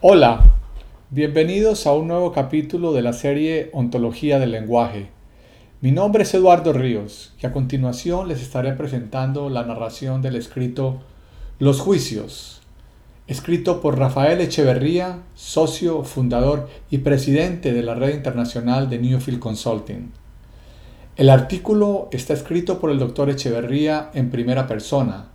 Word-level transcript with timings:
Hola, 0.00 0.54
bienvenidos 1.10 1.88
a 1.88 1.92
un 1.92 2.06
nuevo 2.06 2.30
capítulo 2.30 2.92
de 2.92 3.02
la 3.02 3.12
serie 3.12 3.68
Ontología 3.72 4.38
del 4.38 4.52
Lenguaje. 4.52 5.08
Mi 5.80 5.90
nombre 5.90 6.22
es 6.22 6.32
Eduardo 6.34 6.72
Ríos 6.72 7.34
y 7.42 7.46
a 7.46 7.52
continuación 7.52 8.28
les 8.28 8.40
estaré 8.40 8.74
presentando 8.74 9.50
la 9.50 9.64
narración 9.64 10.22
del 10.22 10.36
escrito 10.36 11.00
Los 11.58 11.80
Juicios, 11.80 12.60
escrito 13.26 13.80
por 13.80 13.98
Rafael 13.98 14.40
Echeverría, 14.40 15.22
socio, 15.34 16.04
fundador 16.04 16.68
y 16.92 16.98
presidente 16.98 17.72
de 17.72 17.82
la 17.82 17.96
red 17.96 18.14
internacional 18.14 18.88
de 18.88 19.00
Newfield 19.00 19.40
Consulting. 19.40 20.12
El 21.16 21.28
artículo 21.28 22.08
está 22.12 22.34
escrito 22.34 22.78
por 22.78 22.92
el 22.92 23.00
doctor 23.00 23.30
Echeverría 23.30 24.12
en 24.14 24.30
primera 24.30 24.68
persona 24.68 25.30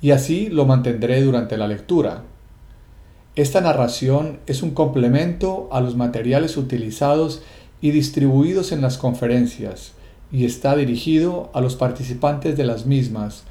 y 0.00 0.10
así 0.10 0.48
lo 0.48 0.66
mantendré 0.66 1.22
durante 1.22 1.56
la 1.56 1.68
lectura. 1.68 2.24
Esta 3.38 3.60
narración 3.60 4.40
es 4.48 4.64
un 4.64 4.72
complemento 4.72 5.68
a 5.70 5.80
los 5.80 5.94
materiales 5.94 6.56
utilizados 6.56 7.40
y 7.80 7.92
distribuidos 7.92 8.72
en 8.72 8.80
las 8.80 8.98
conferencias 8.98 9.92
y 10.32 10.44
está 10.44 10.74
dirigido 10.74 11.48
a 11.54 11.60
los 11.60 11.76
participantes 11.76 12.56
de 12.56 12.64
las 12.64 12.84
mismas, 12.84 13.44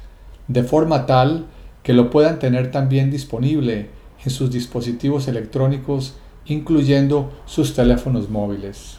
de 0.46 0.62
forma 0.62 1.06
tal 1.06 1.46
que 1.82 1.94
lo 1.94 2.10
puedan 2.10 2.38
tener 2.38 2.70
también 2.70 3.10
disponible 3.10 3.88
en 4.22 4.30
sus 4.30 4.50
dispositivos 4.50 5.26
electrónicos, 5.26 6.16
incluyendo 6.44 7.32
sus 7.46 7.72
teléfonos 7.72 8.28
móviles. 8.28 8.98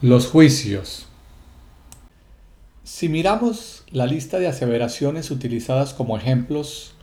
Los 0.00 0.28
juicios. 0.28 1.08
Si 2.84 3.10
miramos 3.10 3.84
la 3.90 4.06
lista 4.06 4.38
de 4.38 4.48
aseveraciones 4.48 5.30
utilizadas 5.30 5.92
como 5.92 6.16
ejemplos, 6.16 6.94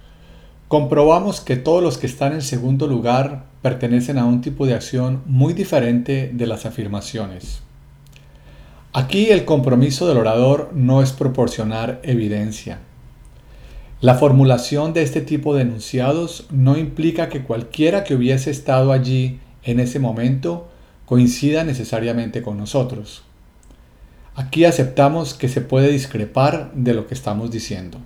comprobamos 0.67 1.41
que 1.41 1.55
todos 1.55 1.83
los 1.83 1.97
que 1.97 2.07
están 2.07 2.33
en 2.33 2.41
segundo 2.41 2.87
lugar 2.87 3.45
pertenecen 3.61 4.17
a 4.17 4.25
un 4.25 4.41
tipo 4.41 4.65
de 4.65 4.73
acción 4.73 5.21
muy 5.25 5.53
diferente 5.53 6.31
de 6.33 6.47
las 6.47 6.65
afirmaciones. 6.65 7.61
Aquí 8.93 9.27
el 9.29 9.45
compromiso 9.45 10.07
del 10.07 10.17
orador 10.17 10.71
no 10.73 11.01
es 11.01 11.11
proporcionar 11.11 11.99
evidencia. 12.03 12.79
La 14.01 14.15
formulación 14.15 14.93
de 14.93 15.03
este 15.03 15.21
tipo 15.21 15.55
de 15.55 15.63
enunciados 15.63 16.47
no 16.51 16.77
implica 16.77 17.27
que 17.29 17.43
cualquiera 17.43 18.03
que 18.03 18.15
hubiese 18.15 18.51
estado 18.51 18.91
allí 18.91 19.39
en 19.63 19.79
ese 19.79 19.99
momento 19.99 20.69
coincida 21.05 21.63
necesariamente 21.63 22.41
con 22.41 22.57
nosotros. 22.57 23.23
Aquí 24.35 24.65
aceptamos 24.65 25.33
que 25.33 25.47
se 25.47 25.61
puede 25.61 25.91
discrepar 25.91 26.71
de 26.73 26.93
lo 26.93 27.07
que 27.07 27.13
estamos 27.13 27.51
diciendo. 27.51 27.99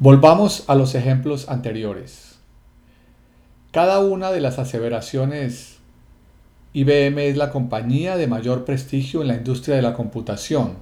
Volvamos 0.00 0.62
a 0.68 0.76
los 0.76 0.94
ejemplos 0.94 1.48
anteriores. 1.48 2.38
Cada 3.72 3.98
una 3.98 4.30
de 4.30 4.40
las 4.40 4.60
aseveraciones 4.60 5.78
IBM 6.72 7.18
es 7.18 7.36
la 7.36 7.50
compañía 7.50 8.16
de 8.16 8.28
mayor 8.28 8.64
prestigio 8.64 9.22
en 9.22 9.28
la 9.28 9.34
industria 9.34 9.74
de 9.74 9.82
la 9.82 9.94
computación. 9.94 10.74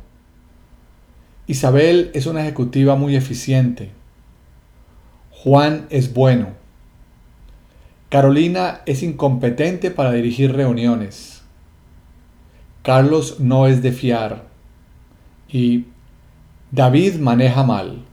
Isabel 1.46 2.10
es 2.12 2.26
una 2.26 2.42
ejecutiva 2.42 2.94
muy 2.96 3.16
eficiente. 3.16 3.90
Juan 5.30 5.86
es 5.88 6.12
bueno. 6.12 6.48
Carolina 8.10 8.82
es 8.84 9.02
incompetente 9.02 9.90
para 9.90 10.12
dirigir 10.12 10.54
reuniones. 10.54 11.42
Carlos 12.82 13.40
no 13.40 13.66
es 13.66 13.82
de 13.82 13.92
fiar. 13.92 14.44
Y 15.48 15.86
David 16.70 17.14
maneja 17.14 17.62
mal 17.62 18.05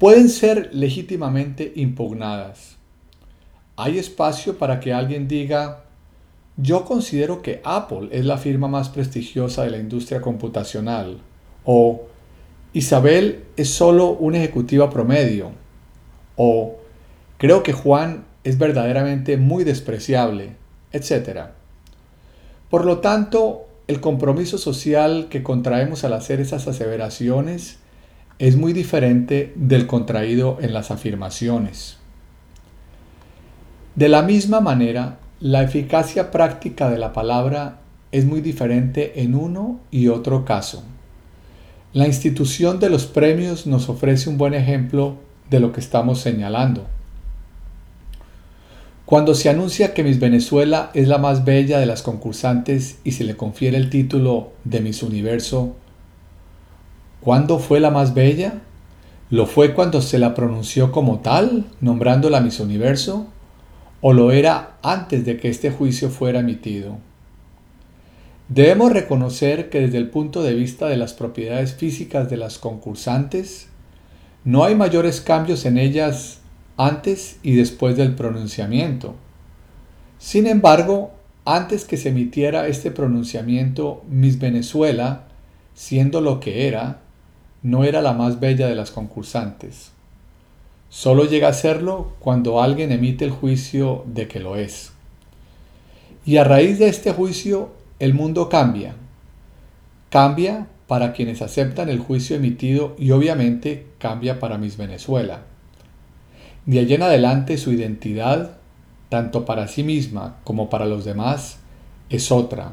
pueden 0.00 0.30
ser 0.30 0.70
legítimamente 0.72 1.74
impugnadas. 1.76 2.78
Hay 3.76 3.98
espacio 3.98 4.56
para 4.56 4.80
que 4.80 4.94
alguien 4.94 5.28
diga, 5.28 5.84
yo 6.56 6.86
considero 6.86 7.42
que 7.42 7.60
Apple 7.64 8.08
es 8.10 8.24
la 8.24 8.38
firma 8.38 8.66
más 8.66 8.88
prestigiosa 8.88 9.62
de 9.62 9.70
la 9.70 9.76
industria 9.76 10.22
computacional, 10.22 11.20
o 11.66 12.06
Isabel 12.72 13.44
es 13.58 13.68
solo 13.68 14.12
una 14.12 14.38
ejecutiva 14.38 14.88
promedio, 14.88 15.50
o 16.34 16.78
creo 17.36 17.62
que 17.62 17.74
Juan 17.74 18.24
es 18.42 18.56
verdaderamente 18.56 19.36
muy 19.36 19.64
despreciable, 19.64 20.56
etc. 20.92 21.50
Por 22.70 22.86
lo 22.86 23.00
tanto, 23.00 23.66
el 23.86 24.00
compromiso 24.00 24.56
social 24.56 25.26
que 25.28 25.42
contraemos 25.42 26.04
al 26.04 26.14
hacer 26.14 26.40
esas 26.40 26.66
aseveraciones 26.68 27.80
es 28.40 28.56
muy 28.56 28.72
diferente 28.72 29.52
del 29.54 29.86
contraído 29.86 30.56
en 30.62 30.72
las 30.72 30.90
afirmaciones. 30.90 31.98
De 33.94 34.08
la 34.08 34.22
misma 34.22 34.60
manera, 34.60 35.18
la 35.40 35.62
eficacia 35.62 36.30
práctica 36.30 36.88
de 36.88 36.96
la 36.96 37.12
palabra 37.12 37.80
es 38.12 38.24
muy 38.24 38.40
diferente 38.40 39.20
en 39.20 39.34
uno 39.34 39.78
y 39.90 40.08
otro 40.08 40.46
caso. 40.46 40.82
La 41.92 42.06
institución 42.06 42.80
de 42.80 42.88
los 42.88 43.04
premios 43.04 43.66
nos 43.66 43.90
ofrece 43.90 44.30
un 44.30 44.38
buen 44.38 44.54
ejemplo 44.54 45.16
de 45.50 45.60
lo 45.60 45.72
que 45.72 45.80
estamos 45.80 46.20
señalando. 46.20 46.86
Cuando 49.04 49.34
se 49.34 49.50
anuncia 49.50 49.92
que 49.92 50.02
Miss 50.02 50.18
Venezuela 50.18 50.90
es 50.94 51.08
la 51.08 51.18
más 51.18 51.44
bella 51.44 51.78
de 51.78 51.84
las 51.84 52.00
concursantes 52.00 53.00
y 53.04 53.12
se 53.12 53.24
le 53.24 53.36
confiere 53.36 53.76
el 53.76 53.90
título 53.90 54.52
de 54.64 54.80
Miss 54.80 55.02
Universo, 55.02 55.76
¿Cuándo 57.20 57.58
fue 57.58 57.80
la 57.80 57.90
más 57.90 58.14
bella? 58.14 58.62
¿Lo 59.28 59.46
fue 59.46 59.74
cuando 59.74 60.00
se 60.00 60.18
la 60.18 60.34
pronunció 60.34 60.90
como 60.90 61.20
tal, 61.20 61.66
nombrándola 61.80 62.40
Miss 62.40 62.60
Universo? 62.60 63.26
¿O 64.00 64.14
lo 64.14 64.32
era 64.32 64.78
antes 64.82 65.26
de 65.26 65.36
que 65.36 65.48
este 65.48 65.70
juicio 65.70 66.08
fuera 66.08 66.40
emitido? 66.40 66.96
Debemos 68.48 68.92
reconocer 68.92 69.68
que 69.68 69.82
desde 69.82 69.98
el 69.98 70.08
punto 70.08 70.42
de 70.42 70.54
vista 70.54 70.88
de 70.88 70.96
las 70.96 71.12
propiedades 71.12 71.74
físicas 71.74 72.30
de 72.30 72.38
las 72.38 72.58
concursantes, 72.58 73.68
no 74.44 74.64
hay 74.64 74.74
mayores 74.74 75.20
cambios 75.20 75.66
en 75.66 75.76
ellas 75.76 76.40
antes 76.78 77.38
y 77.42 77.54
después 77.54 77.96
del 77.96 78.14
pronunciamiento. 78.14 79.14
Sin 80.18 80.46
embargo, 80.46 81.12
antes 81.44 81.84
que 81.84 81.98
se 81.98 82.08
emitiera 82.08 82.66
este 82.66 82.90
pronunciamiento, 82.90 84.02
Miss 84.08 84.38
Venezuela, 84.38 85.28
siendo 85.74 86.20
lo 86.20 86.40
que 86.40 86.66
era, 86.66 87.02
no 87.62 87.84
era 87.84 88.00
la 88.02 88.12
más 88.12 88.40
bella 88.40 88.68
de 88.68 88.74
las 88.74 88.90
concursantes. 88.90 89.92
Solo 90.88 91.24
llega 91.24 91.48
a 91.48 91.52
serlo 91.52 92.14
cuando 92.18 92.62
alguien 92.62 92.90
emite 92.90 93.24
el 93.24 93.30
juicio 93.30 94.04
de 94.06 94.26
que 94.26 94.40
lo 94.40 94.56
es. 94.56 94.92
Y 96.24 96.36
a 96.36 96.44
raíz 96.44 96.78
de 96.78 96.88
este 96.88 97.12
juicio, 97.12 97.70
el 97.98 98.14
mundo 98.14 98.48
cambia. 98.48 98.94
Cambia 100.08 100.66
para 100.86 101.12
quienes 101.12 101.42
aceptan 101.42 101.88
el 101.88 102.00
juicio 102.00 102.36
emitido 102.36 102.96
y 102.98 103.12
obviamente 103.12 103.86
cambia 103.98 104.40
para 104.40 104.58
Miss 104.58 104.76
Venezuela. 104.76 105.42
De 106.66 106.80
allí 106.80 106.94
en 106.94 107.02
adelante 107.02 107.56
su 107.58 107.72
identidad, 107.72 108.58
tanto 109.08 109.44
para 109.44 109.68
sí 109.68 109.84
misma 109.84 110.38
como 110.44 110.68
para 110.68 110.86
los 110.86 111.04
demás, 111.04 111.58
es 112.08 112.32
otra. 112.32 112.72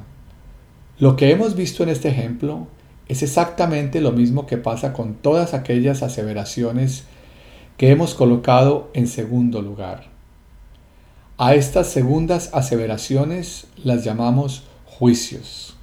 Lo 0.98 1.16
que 1.16 1.30
hemos 1.30 1.56
visto 1.56 1.84
en 1.84 1.90
este 1.90 2.10
ejemplo 2.10 2.68
es 3.08 3.24
exactamente 3.24 4.02
lo 4.02 4.12
mismo 4.12 4.46
que 4.46 4.58
pasa 4.58 4.94
con 4.94 5.16
todas 5.16 5.54
aquellas 5.54 6.04
aseveraciones 6.04 7.06
que 7.78 7.92
hemos 7.92 8.16
colocado 8.16 8.90
en 8.94 9.08
segundo 9.08 9.62
lugar. 9.62 10.06
A 11.38 11.54
estas 11.54 11.88
segundas 11.88 12.50
aseveraciones 12.54 13.68
las 13.84 14.04
llamamos 14.04 14.64
juicios. 14.86 15.76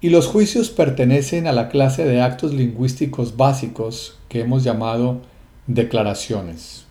Y 0.00 0.10
los 0.10 0.26
juicios 0.26 0.70
pertenecen 0.70 1.46
a 1.46 1.52
la 1.52 1.68
clase 1.68 2.04
de 2.04 2.20
actos 2.20 2.52
lingüísticos 2.52 3.36
básicos 3.36 4.18
que 4.28 4.40
hemos 4.40 4.64
llamado 4.64 5.20
declaraciones. 5.68 6.86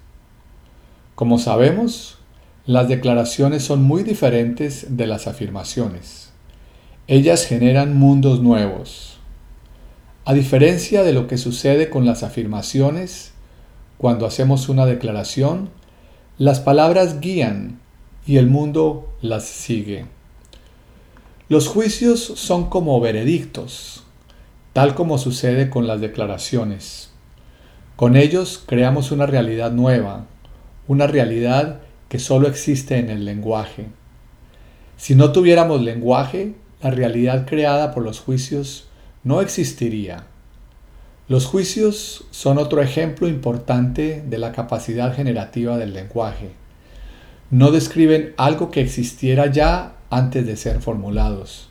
Como 1.15 1.37
sabemos, 1.37 2.17
las 2.65 2.87
declaraciones 2.87 3.63
son 3.63 3.83
muy 3.83 4.03
diferentes 4.03 4.95
de 4.95 5.07
las 5.07 5.27
afirmaciones. 5.27 6.31
Ellas 7.07 7.45
generan 7.45 7.97
mundos 7.97 8.41
nuevos, 8.41 9.10
a 10.23 10.33
diferencia 10.33 11.03
de 11.03 11.13
lo 11.13 11.27
que 11.27 11.37
sucede 11.37 11.89
con 11.89 12.05
las 12.05 12.21
afirmaciones, 12.21 13.31
cuando 13.97 14.25
hacemos 14.25 14.69
una 14.69 14.85
declaración, 14.85 15.69
las 16.37 16.59
palabras 16.59 17.19
guían 17.19 17.79
y 18.25 18.37
el 18.37 18.47
mundo 18.47 19.11
las 19.21 19.45
sigue. 19.45 20.05
Los 21.49 21.67
juicios 21.67 22.19
son 22.19 22.69
como 22.69 22.99
veredictos, 22.99 24.03
tal 24.73 24.95
como 24.95 25.17
sucede 25.17 25.69
con 25.69 25.87
las 25.87 25.99
declaraciones. 26.01 27.09
Con 27.95 28.15
ellos 28.15 28.63
creamos 28.65 29.11
una 29.11 29.25
realidad 29.25 29.71
nueva, 29.71 30.25
una 30.87 31.07
realidad 31.07 31.81
que 32.09 32.19
solo 32.19 32.47
existe 32.47 32.97
en 32.97 33.09
el 33.09 33.25
lenguaje. 33.25 33.87
Si 34.97 35.15
no 35.15 35.31
tuviéramos 35.31 35.81
lenguaje, 35.81 36.53
la 36.81 36.91
realidad 36.91 37.47
creada 37.47 37.91
por 37.91 38.03
los 38.03 38.19
juicios 38.19 38.87
no 39.23 39.41
existiría. 39.41 40.25
Los 41.27 41.45
juicios 41.45 42.25
son 42.31 42.57
otro 42.57 42.81
ejemplo 42.81 43.27
importante 43.27 44.23
de 44.25 44.37
la 44.37 44.51
capacidad 44.51 45.15
generativa 45.15 45.77
del 45.77 45.93
lenguaje. 45.93 46.51
No 47.51 47.71
describen 47.71 48.33
algo 48.37 48.71
que 48.71 48.81
existiera 48.81 49.45
ya 49.47 49.93
antes 50.09 50.45
de 50.45 50.57
ser 50.57 50.81
formulados. 50.81 51.69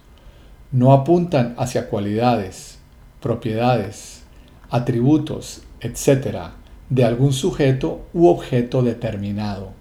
No 0.70 0.92
apuntan 0.92 1.54
hacia 1.58 1.88
cualidades, 1.88 2.78
propiedades, 3.20 4.22
atributos, 4.70 5.62
etc., 5.80 6.52
de 6.88 7.04
algún 7.04 7.32
sujeto 7.32 8.06
u 8.12 8.28
objeto 8.28 8.82
determinado. 8.82 9.72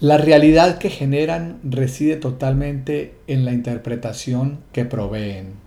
La 0.00 0.18
realidad 0.18 0.78
que 0.78 0.90
generan 0.90 1.60
reside 1.64 2.16
totalmente 2.16 3.14
en 3.26 3.44
la 3.44 3.52
interpretación 3.52 4.58
que 4.72 4.84
proveen. 4.84 5.63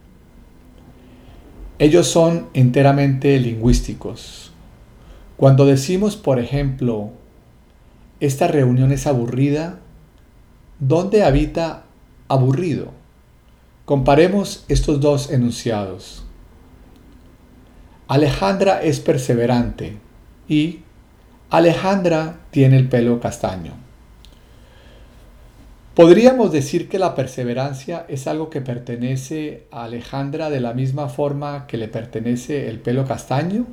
Ellos 1.80 2.08
son 2.08 2.48
enteramente 2.54 3.40
lingüísticos. 3.40 4.52
Cuando 5.38 5.66
decimos, 5.66 6.16
por 6.18 6.40
ejemplo, 6.40 7.12
esta 8.20 8.48
reunión 8.48 8.92
es 8.92 9.06
aburrida, 9.06 9.80
¿dónde 10.80 11.24
habita 11.24 11.84
aburrido? 12.28 12.92
Comparemos 13.86 14.66
estos 14.68 15.00
dos 15.00 15.32
enunciados. 15.32 16.24
Alejandra 18.08 18.82
es 18.82 19.00
perseverante 19.00 19.98
y 20.48 20.80
Alejandra 21.52 22.40
tiene 22.50 22.78
el 22.78 22.90
pelo 22.90 23.20
castaño. 23.20 23.87
Podríamos 25.98 26.52
decir 26.52 26.90
que 26.90 27.00
la 27.00 27.16
perseverancia 27.16 28.06
es 28.08 28.28
algo 28.28 28.52
que 28.52 28.62
pertenece 28.62 29.64
a 29.72 29.86
Alejandra 29.86 30.52
de 30.52 30.62
la 30.62 30.76
misma 30.76 31.10
forma 31.10 31.66
que 31.66 31.78
le 31.78 31.88
pertenece 31.88 32.70
el 32.70 32.80
pelo 32.80 33.04
castaño. 33.04 33.66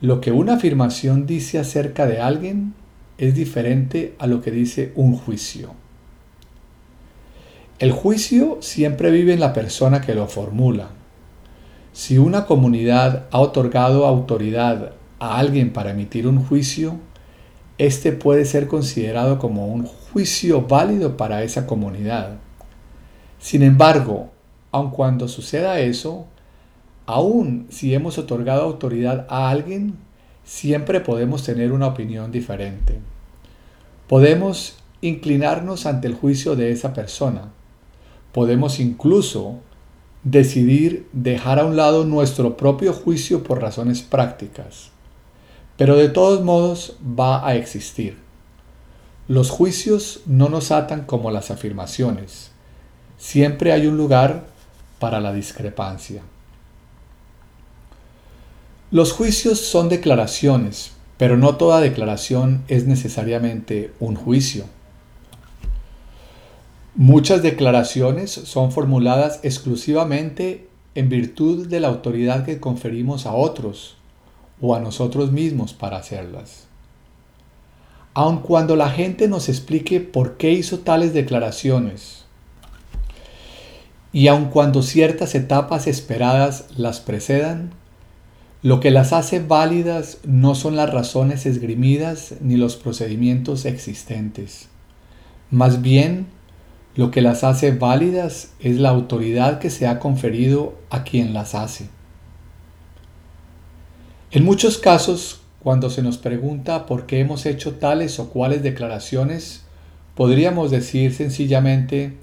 Lo 0.00 0.20
que 0.20 0.32
una 0.32 0.54
afirmación 0.54 1.24
dice 1.24 1.60
acerca 1.60 2.04
de 2.06 2.18
alguien 2.18 2.74
es 3.16 3.36
diferente 3.36 4.16
a 4.18 4.26
lo 4.26 4.40
que 4.40 4.50
dice 4.50 4.90
un 4.96 5.14
juicio. 5.14 5.70
El 7.78 7.92
juicio 7.92 8.58
siempre 8.60 9.12
vive 9.12 9.34
en 9.34 9.38
la 9.38 9.52
persona 9.52 10.00
que 10.00 10.16
lo 10.16 10.26
formula. 10.26 10.88
Si 11.92 12.18
una 12.18 12.44
comunidad 12.44 13.28
ha 13.30 13.38
otorgado 13.38 14.04
autoridad 14.04 14.94
a 15.20 15.38
alguien 15.38 15.72
para 15.72 15.92
emitir 15.92 16.26
un 16.26 16.44
juicio, 16.44 16.96
este 17.78 18.10
puede 18.10 18.44
ser 18.44 18.66
considerado 18.66 19.38
como 19.38 19.68
un 19.68 19.86
juicio 20.12 20.62
válido 20.62 21.16
para 21.16 21.42
esa 21.42 21.66
comunidad. 21.66 22.38
Sin 23.38 23.62
embargo, 23.62 24.30
aun 24.72 24.90
cuando 24.90 25.28
suceda 25.28 25.80
eso, 25.80 26.26
aun 27.06 27.66
si 27.70 27.94
hemos 27.94 28.18
otorgado 28.18 28.62
autoridad 28.62 29.26
a 29.28 29.48
alguien, 29.50 29.96
siempre 30.44 31.00
podemos 31.00 31.42
tener 31.42 31.72
una 31.72 31.86
opinión 31.86 32.32
diferente. 32.32 32.98
Podemos 34.08 34.78
inclinarnos 35.00 35.86
ante 35.86 36.08
el 36.08 36.14
juicio 36.14 36.56
de 36.56 36.72
esa 36.72 36.92
persona. 36.92 37.52
Podemos 38.32 38.80
incluso 38.80 39.60
decidir 40.24 41.08
dejar 41.12 41.58
a 41.58 41.64
un 41.64 41.76
lado 41.76 42.04
nuestro 42.04 42.56
propio 42.56 42.92
juicio 42.92 43.42
por 43.42 43.60
razones 43.60 44.02
prácticas. 44.02 44.90
Pero 45.76 45.96
de 45.96 46.08
todos 46.08 46.42
modos 46.42 46.96
va 47.02 47.46
a 47.46 47.54
existir. 47.54 48.27
Los 49.28 49.50
juicios 49.50 50.20
no 50.24 50.48
nos 50.48 50.70
atan 50.70 51.04
como 51.04 51.30
las 51.30 51.50
afirmaciones. 51.50 52.50
Siempre 53.18 53.72
hay 53.72 53.86
un 53.86 53.98
lugar 53.98 54.46
para 54.98 55.20
la 55.20 55.34
discrepancia. 55.34 56.22
Los 58.90 59.12
juicios 59.12 59.60
son 59.60 59.90
declaraciones, 59.90 60.92
pero 61.18 61.36
no 61.36 61.56
toda 61.56 61.82
declaración 61.82 62.64
es 62.68 62.86
necesariamente 62.86 63.92
un 64.00 64.16
juicio. 64.16 64.64
Muchas 66.94 67.42
declaraciones 67.42 68.30
son 68.30 68.72
formuladas 68.72 69.40
exclusivamente 69.42 70.70
en 70.94 71.10
virtud 71.10 71.68
de 71.68 71.80
la 71.80 71.88
autoridad 71.88 72.46
que 72.46 72.60
conferimos 72.60 73.26
a 73.26 73.34
otros 73.34 73.98
o 74.62 74.74
a 74.74 74.80
nosotros 74.80 75.32
mismos 75.32 75.74
para 75.74 75.98
hacerlas. 75.98 76.67
Aun 78.14 78.40
cuando 78.40 78.76
la 78.76 78.90
gente 78.90 79.28
nos 79.28 79.48
explique 79.48 80.00
por 80.00 80.36
qué 80.36 80.52
hizo 80.52 80.80
tales 80.80 81.12
declaraciones, 81.12 82.24
y 84.12 84.28
aun 84.28 84.46
cuando 84.46 84.82
ciertas 84.82 85.34
etapas 85.34 85.86
esperadas 85.86 86.66
las 86.76 87.00
precedan, 87.00 87.70
lo 88.62 88.80
que 88.80 88.90
las 88.90 89.12
hace 89.12 89.38
válidas 89.38 90.18
no 90.24 90.54
son 90.54 90.74
las 90.74 90.92
razones 90.92 91.46
esgrimidas 91.46 92.34
ni 92.40 92.56
los 92.56 92.76
procedimientos 92.76 93.64
existentes. 93.64 94.68
Más 95.50 95.82
bien, 95.82 96.26
lo 96.96 97.12
que 97.12 97.22
las 97.22 97.44
hace 97.44 97.70
válidas 97.70 98.50
es 98.58 98.78
la 98.78 98.88
autoridad 98.88 99.60
que 99.60 99.70
se 99.70 99.86
ha 99.86 100.00
conferido 100.00 100.74
a 100.90 101.04
quien 101.04 101.32
las 101.32 101.54
hace. 101.54 101.88
En 104.32 104.44
muchos 104.44 104.78
casos, 104.78 105.37
cuando 105.62 105.90
se 105.90 106.02
nos 106.02 106.18
pregunta 106.18 106.86
por 106.86 107.06
qué 107.06 107.20
hemos 107.20 107.46
hecho 107.46 107.74
tales 107.74 108.18
o 108.18 108.30
cuales 108.30 108.62
declaraciones, 108.62 109.64
podríamos 110.14 110.70
decir 110.70 111.12
sencillamente, 111.14 112.14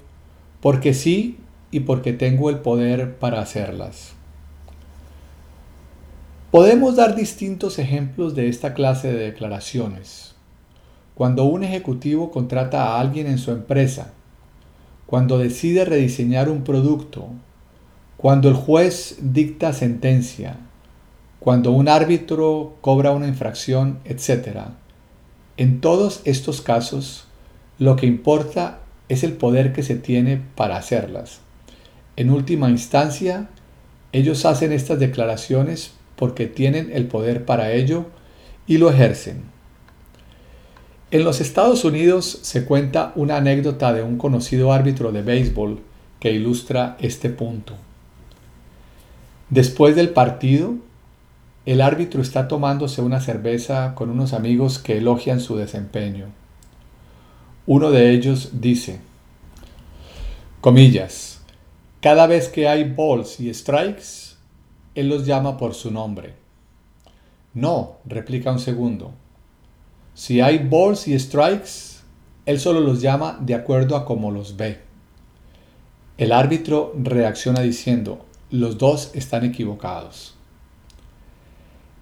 porque 0.60 0.94
sí 0.94 1.38
y 1.70 1.80
porque 1.80 2.12
tengo 2.12 2.50
el 2.50 2.58
poder 2.58 3.16
para 3.18 3.40
hacerlas. 3.40 4.12
Podemos 6.50 6.96
dar 6.96 7.14
distintos 7.14 7.78
ejemplos 7.78 8.34
de 8.34 8.48
esta 8.48 8.72
clase 8.72 9.12
de 9.12 9.18
declaraciones. 9.18 10.34
Cuando 11.14 11.44
un 11.44 11.64
ejecutivo 11.64 12.30
contrata 12.30 12.84
a 12.84 13.00
alguien 13.00 13.26
en 13.26 13.38
su 13.38 13.50
empresa, 13.50 14.12
cuando 15.06 15.38
decide 15.38 15.84
rediseñar 15.84 16.48
un 16.48 16.64
producto, 16.64 17.28
cuando 18.16 18.48
el 18.48 18.54
juez 18.54 19.18
dicta 19.20 19.72
sentencia, 19.72 20.56
cuando 21.46 21.70
un 21.70 21.88
árbitro 21.88 22.74
cobra 22.80 23.12
una 23.12 23.28
infracción, 23.28 24.00
etc. 24.04 24.62
En 25.56 25.80
todos 25.80 26.20
estos 26.24 26.60
casos, 26.60 27.28
lo 27.78 27.94
que 27.94 28.06
importa 28.06 28.80
es 29.08 29.22
el 29.22 29.34
poder 29.34 29.72
que 29.72 29.84
se 29.84 29.94
tiene 29.94 30.42
para 30.56 30.76
hacerlas. 30.76 31.38
En 32.16 32.30
última 32.30 32.68
instancia, 32.68 33.48
ellos 34.10 34.44
hacen 34.44 34.72
estas 34.72 34.98
declaraciones 34.98 35.92
porque 36.16 36.48
tienen 36.48 36.90
el 36.92 37.06
poder 37.06 37.44
para 37.44 37.70
ello 37.70 38.06
y 38.66 38.78
lo 38.78 38.90
ejercen. 38.90 39.44
En 41.12 41.22
los 41.22 41.40
Estados 41.40 41.84
Unidos 41.84 42.40
se 42.42 42.64
cuenta 42.64 43.12
una 43.14 43.36
anécdota 43.36 43.92
de 43.92 44.02
un 44.02 44.18
conocido 44.18 44.72
árbitro 44.72 45.12
de 45.12 45.22
béisbol 45.22 45.78
que 46.18 46.32
ilustra 46.32 46.96
este 46.98 47.30
punto. 47.30 47.74
Después 49.48 49.94
del 49.94 50.08
partido, 50.08 50.84
el 51.66 51.80
árbitro 51.80 52.22
está 52.22 52.46
tomándose 52.46 53.02
una 53.02 53.20
cerveza 53.20 53.96
con 53.96 54.08
unos 54.08 54.32
amigos 54.32 54.78
que 54.78 54.98
elogian 54.98 55.40
su 55.40 55.56
desempeño. 55.56 56.26
Uno 57.66 57.90
de 57.90 58.12
ellos 58.12 58.50
dice, 58.60 59.00
comillas, 60.60 61.40
cada 62.00 62.28
vez 62.28 62.48
que 62.48 62.68
hay 62.68 62.84
balls 62.84 63.40
y 63.40 63.52
strikes, 63.52 64.36
él 64.94 65.08
los 65.08 65.26
llama 65.26 65.56
por 65.56 65.74
su 65.74 65.90
nombre. 65.90 66.34
No, 67.52 67.96
replica 68.04 68.52
un 68.52 68.60
segundo. 68.60 69.12
Si 70.14 70.40
hay 70.40 70.58
balls 70.58 71.08
y 71.08 71.18
strikes, 71.18 71.96
él 72.46 72.60
solo 72.60 72.78
los 72.78 73.00
llama 73.00 73.38
de 73.40 73.56
acuerdo 73.56 73.96
a 73.96 74.04
cómo 74.04 74.30
los 74.30 74.56
ve. 74.56 74.78
El 76.16 76.30
árbitro 76.30 76.94
reacciona 76.96 77.60
diciendo, 77.60 78.24
los 78.50 78.78
dos 78.78 79.10
están 79.14 79.44
equivocados. 79.44 80.35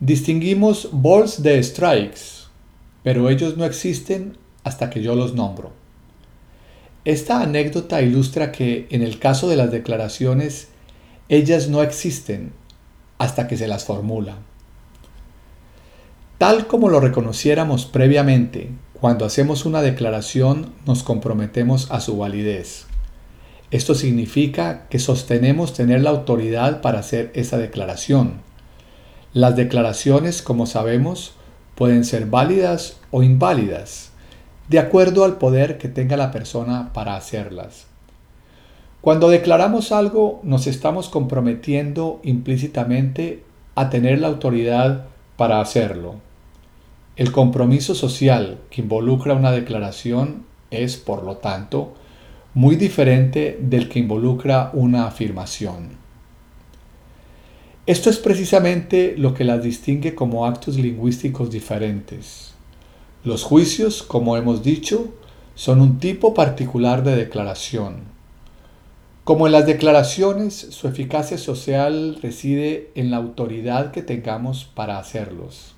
Distinguimos 0.01 0.89
balls 0.91 1.41
de 1.41 1.63
strikes, 1.63 2.49
pero 3.05 3.31
ellos 3.31 3.57
no 3.57 3.65
existen 3.65 4.37
hasta 4.65 4.91
que 4.91 5.01
yo 5.03 5.15
los 5.15 5.35
nombro. 5.35 5.73
Esta 7.05 7.41
anécdota 7.41 8.03
ilustra 8.03 8.51
que 8.51 8.89
en 8.91 9.03
el 9.03 9.21
caso 9.21 9.49
de 9.49 9.55
las 9.55 9.71
declaraciones, 9.71 10.69
ellas 11.29 11.69
no 11.69 11.81
existen 11.83 12.53
hasta 13.19 13.47
que 13.47 13.57
se 13.57 13.69
las 13.69 13.85
formula. 13.85 14.37
Tal 16.39 16.67
como 16.67 16.89
lo 16.89 16.99
reconociéramos 16.99 17.87
previamente, 17.87 18.71
cuando 19.01 19.25
hacemos 19.25 19.65
una 19.65 19.81
declaración 19.81 20.73
nos 20.87 21.05
comprometemos 21.05 21.91
a 21.93 22.01
su 22.01 22.17
validez. 22.17 22.87
Esto 23.71 23.95
significa 23.95 24.89
que 24.89 24.99
sostenemos 24.99 25.73
tener 25.73 26.03
la 26.03 26.11
autoridad 26.11 26.81
para 26.81 26.99
hacer 26.99 27.31
esa 27.35 27.59
declaración 27.59 28.44
las 29.35 29.57
declaraciones, 29.57 30.43
como 30.43 30.65
sabemos, 30.65 31.35
pueden 31.75 32.05
ser 32.05 32.27
válidas 32.27 33.01
o 33.11 33.25
inválidas, 33.25 34.13
de 34.69 34.79
acuerdo 34.79 35.25
al 35.25 35.39
poder 35.39 35.77
que 35.77 35.89
tenga 35.89 36.17
la 36.17 36.31
persona 36.31 36.93
para 36.93 37.17
hacerlas. 37.17 37.87
Cuando 39.01 39.29
declaramos 39.29 39.91
algo 39.91 40.41
nos 40.45 40.69
estamos 40.69 41.09
comprometiendo 41.09 42.21
implícitamente 42.23 43.43
a 43.75 43.91
tener 43.91 44.21
la 44.21 44.29
autoridad 44.29 45.07
para 45.37 45.61
hacerlo. 45.61 46.15
El 47.17 47.33
compromiso 47.33 47.97
social 47.97 48.59
que 48.71 48.83
involucra 48.83 49.35
una 49.35 49.51
declaración 49.51 50.47
es, 50.71 50.97
por 50.97 51.25
lo 51.25 51.39
tanto, 51.39 51.93
muy 52.55 52.77
diferente 52.77 53.59
del 53.61 53.89
que 53.89 53.99
involucra 53.99 54.71
una 54.75 55.07
afirmación. 55.07 56.04
Esto 57.87 58.11
es 58.11 58.19
precisamente 58.19 59.15
lo 59.17 59.35
que 59.35 59.45
las 59.45 59.63
distingue 59.63 60.15
como 60.15 60.47
actos 60.47 60.77
lingüísticos 60.77 61.51
diferentes. 61.51 62.55
Los 63.25 63.43
juicios, 63.43 64.03
como 64.03 64.37
hemos 64.37 64.63
dicho, 64.63 65.15
son 65.55 65.81
un 65.81 65.99
tipo 65.99 66.35
particular 66.35 67.05
de 67.05 67.17
declaración 67.17 68.15
como 69.25 69.47
en 69.47 69.53
las 69.53 69.65
declaraciones, 69.65 70.55
su 70.55 70.87
eficacia 70.87 71.39
social 71.39 72.19
reside 72.21 72.91
en 72.95 73.11
la 73.11 73.17
autoridad 73.17 73.91
que 73.91 74.03
tengamos 74.03 74.67
para 74.67 74.99
hacerlos. 74.99 75.77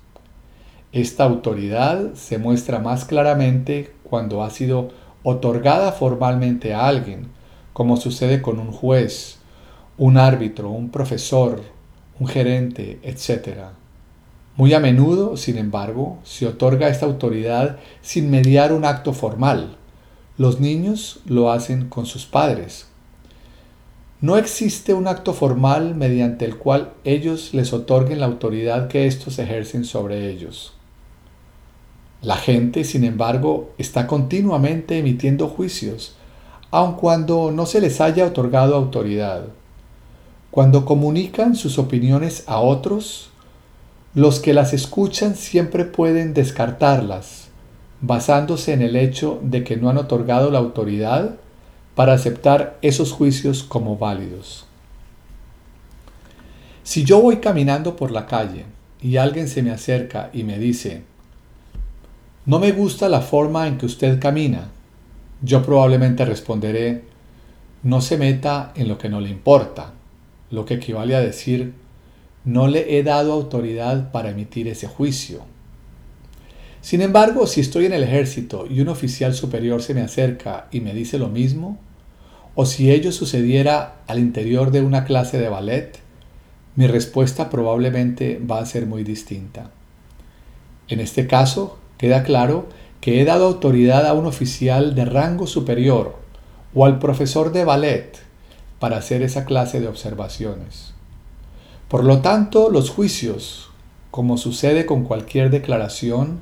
Esta 0.91 1.23
autoridad 1.23 2.13
se 2.13 2.39
muestra 2.39 2.79
más 2.79 3.05
claramente 3.05 3.93
cuando 4.03 4.43
ha 4.43 4.49
sido 4.49 4.89
otorgada 5.23 5.93
formalmente 5.93 6.73
a 6.73 6.87
alguien, 6.87 7.29
como 7.71 7.95
sucede 7.95 8.41
con 8.41 8.59
un 8.59 8.73
juez, 8.73 9.37
un 9.97 10.17
árbitro, 10.17 10.69
un 10.69 10.89
profesor, 10.89 11.61
un 12.19 12.27
gerente, 12.27 12.99
etc. 13.03 13.69
Muy 14.55 14.73
a 14.73 14.79
menudo, 14.79 15.37
sin 15.37 15.57
embargo, 15.57 16.19
se 16.23 16.47
otorga 16.47 16.89
esta 16.89 17.05
autoridad 17.05 17.77
sin 18.01 18.29
mediar 18.29 18.73
un 18.73 18.85
acto 18.85 19.13
formal. 19.13 19.77
Los 20.37 20.59
niños 20.59 21.19
lo 21.25 21.51
hacen 21.51 21.89
con 21.89 22.05
sus 22.05 22.25
padres, 22.25 22.87
no 24.19 24.35
existe 24.35 24.95
un 24.95 25.07
acto 25.07 25.31
formal 25.31 25.93
mediante 25.93 26.45
el 26.45 26.57
cual 26.57 26.93
ellos 27.03 27.53
les 27.53 27.71
otorguen 27.71 28.19
la 28.19 28.25
autoridad 28.25 28.87
que 28.87 29.05
éstos 29.05 29.37
ejercen 29.37 29.85
sobre 29.85 30.31
ellos. 30.31 30.73
La 32.23 32.35
gente, 32.35 32.83
sin 32.83 33.03
embargo, 33.03 33.73
está 33.77 34.07
continuamente 34.07 34.97
emitiendo 34.97 35.47
juicios, 35.47 36.15
aun 36.71 36.95
cuando 36.95 37.51
no 37.51 37.67
se 37.67 37.79
les 37.79 38.01
haya 38.01 38.25
otorgado 38.25 38.75
autoridad. 38.75 39.49
Cuando 40.57 40.85
comunican 40.85 41.55
sus 41.55 41.77
opiniones 41.77 42.43
a 42.47 42.57
otros, 42.61 43.29
los 44.15 44.39
que 44.39 44.55
las 44.55 44.73
escuchan 44.73 45.35
siempre 45.35 45.85
pueden 45.85 46.33
descartarlas, 46.33 47.49
basándose 48.01 48.73
en 48.73 48.81
el 48.81 48.95
hecho 48.95 49.39
de 49.43 49.63
que 49.63 49.77
no 49.77 49.87
han 49.87 49.99
otorgado 49.99 50.49
la 50.49 50.57
autoridad 50.57 51.35
para 51.93 52.13
aceptar 52.13 52.79
esos 52.81 53.11
juicios 53.11 53.61
como 53.61 53.97
válidos. 53.97 54.65
Si 56.81 57.03
yo 57.03 57.21
voy 57.21 57.37
caminando 57.37 57.95
por 57.95 58.09
la 58.09 58.25
calle 58.25 58.65
y 58.99 59.17
alguien 59.17 59.49
se 59.49 59.61
me 59.61 59.69
acerca 59.69 60.31
y 60.33 60.41
me 60.41 60.57
dice, 60.57 61.03
no 62.47 62.57
me 62.57 62.71
gusta 62.71 63.09
la 63.09 63.21
forma 63.21 63.67
en 63.67 63.77
que 63.77 63.85
usted 63.85 64.19
camina, 64.19 64.69
yo 65.39 65.61
probablemente 65.61 66.25
responderé, 66.25 67.03
no 67.83 68.01
se 68.01 68.17
meta 68.17 68.71
en 68.73 68.87
lo 68.87 68.97
que 68.97 69.07
no 69.07 69.21
le 69.21 69.29
importa, 69.29 69.93
lo 70.49 70.65
que 70.65 70.75
equivale 70.75 71.15
a 71.15 71.21
decir, 71.21 71.73
no 72.45 72.67
le 72.67 72.97
he 72.97 73.03
dado 73.03 73.33
autoridad 73.33 74.11
para 74.11 74.29
emitir 74.29 74.67
ese 74.67 74.87
juicio. 74.87 75.41
Sin 76.81 77.01
embargo, 77.01 77.47
si 77.47 77.59
estoy 77.59 77.85
en 77.85 77.93
el 77.93 78.03
ejército 78.03 78.65
y 78.69 78.79
un 78.79 78.87
oficial 78.87 79.33
superior 79.33 79.81
se 79.81 79.93
me 79.93 80.01
acerca 80.01 80.67
y 80.71 80.79
me 80.79 80.93
dice 80.93 81.19
lo 81.19 81.27
mismo, 81.27 81.77
o 82.55 82.65
si 82.65 82.91
ello 82.91 83.11
sucediera 83.11 83.97
al 84.07 84.19
interior 84.19 84.71
de 84.71 84.81
una 84.81 85.03
clase 85.03 85.37
de 85.37 85.49
ballet, 85.49 85.99
mi 86.75 86.87
respuesta 86.87 87.49
probablemente 87.49 88.39
va 88.39 88.59
a 88.59 88.65
ser 88.65 88.85
muy 88.85 89.03
distinta. 89.03 89.71
En 90.87 90.99
este 90.99 91.27
caso, 91.27 91.77
queda 91.97 92.23
claro 92.23 92.67
que 93.01 93.19
he 93.19 93.25
dado 93.25 93.47
autoridad 93.47 94.05
a 94.05 94.13
un 94.13 94.25
oficial 94.25 94.95
de 94.95 95.05
rango 95.05 95.47
superior 95.47 96.15
o 96.73 96.85
al 96.85 96.99
profesor 96.99 97.51
de 97.51 97.65
ballet 97.65 98.26
para 98.79 98.97
hacer 98.97 99.21
esa 99.21 99.45
clase 99.45 99.79
de 99.79 99.87
observaciones. 99.87 100.93
Por 101.87 102.03
lo 102.03 102.19
tanto, 102.19 102.69
los 102.69 102.89
juicios, 102.89 103.69
como 104.11 104.37
sucede 104.37 104.85
con 104.85 105.03
cualquier 105.03 105.49
declaración, 105.49 106.39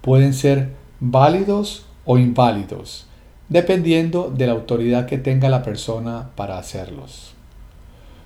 pueden 0.00 0.32
ser 0.34 0.70
válidos 1.00 1.84
o 2.04 2.18
inválidos, 2.18 3.06
dependiendo 3.48 4.32
de 4.34 4.46
la 4.46 4.52
autoridad 4.52 5.06
que 5.06 5.18
tenga 5.18 5.48
la 5.48 5.62
persona 5.62 6.30
para 6.36 6.58
hacerlos. 6.58 7.34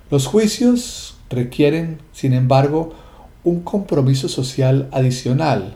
Los 0.09 0.27
juicios 0.27 1.17
requieren, 1.29 1.99
sin 2.11 2.33
embargo, 2.33 2.93
un 3.43 3.61
compromiso 3.61 4.29
social 4.29 4.87
adicional 4.91 5.75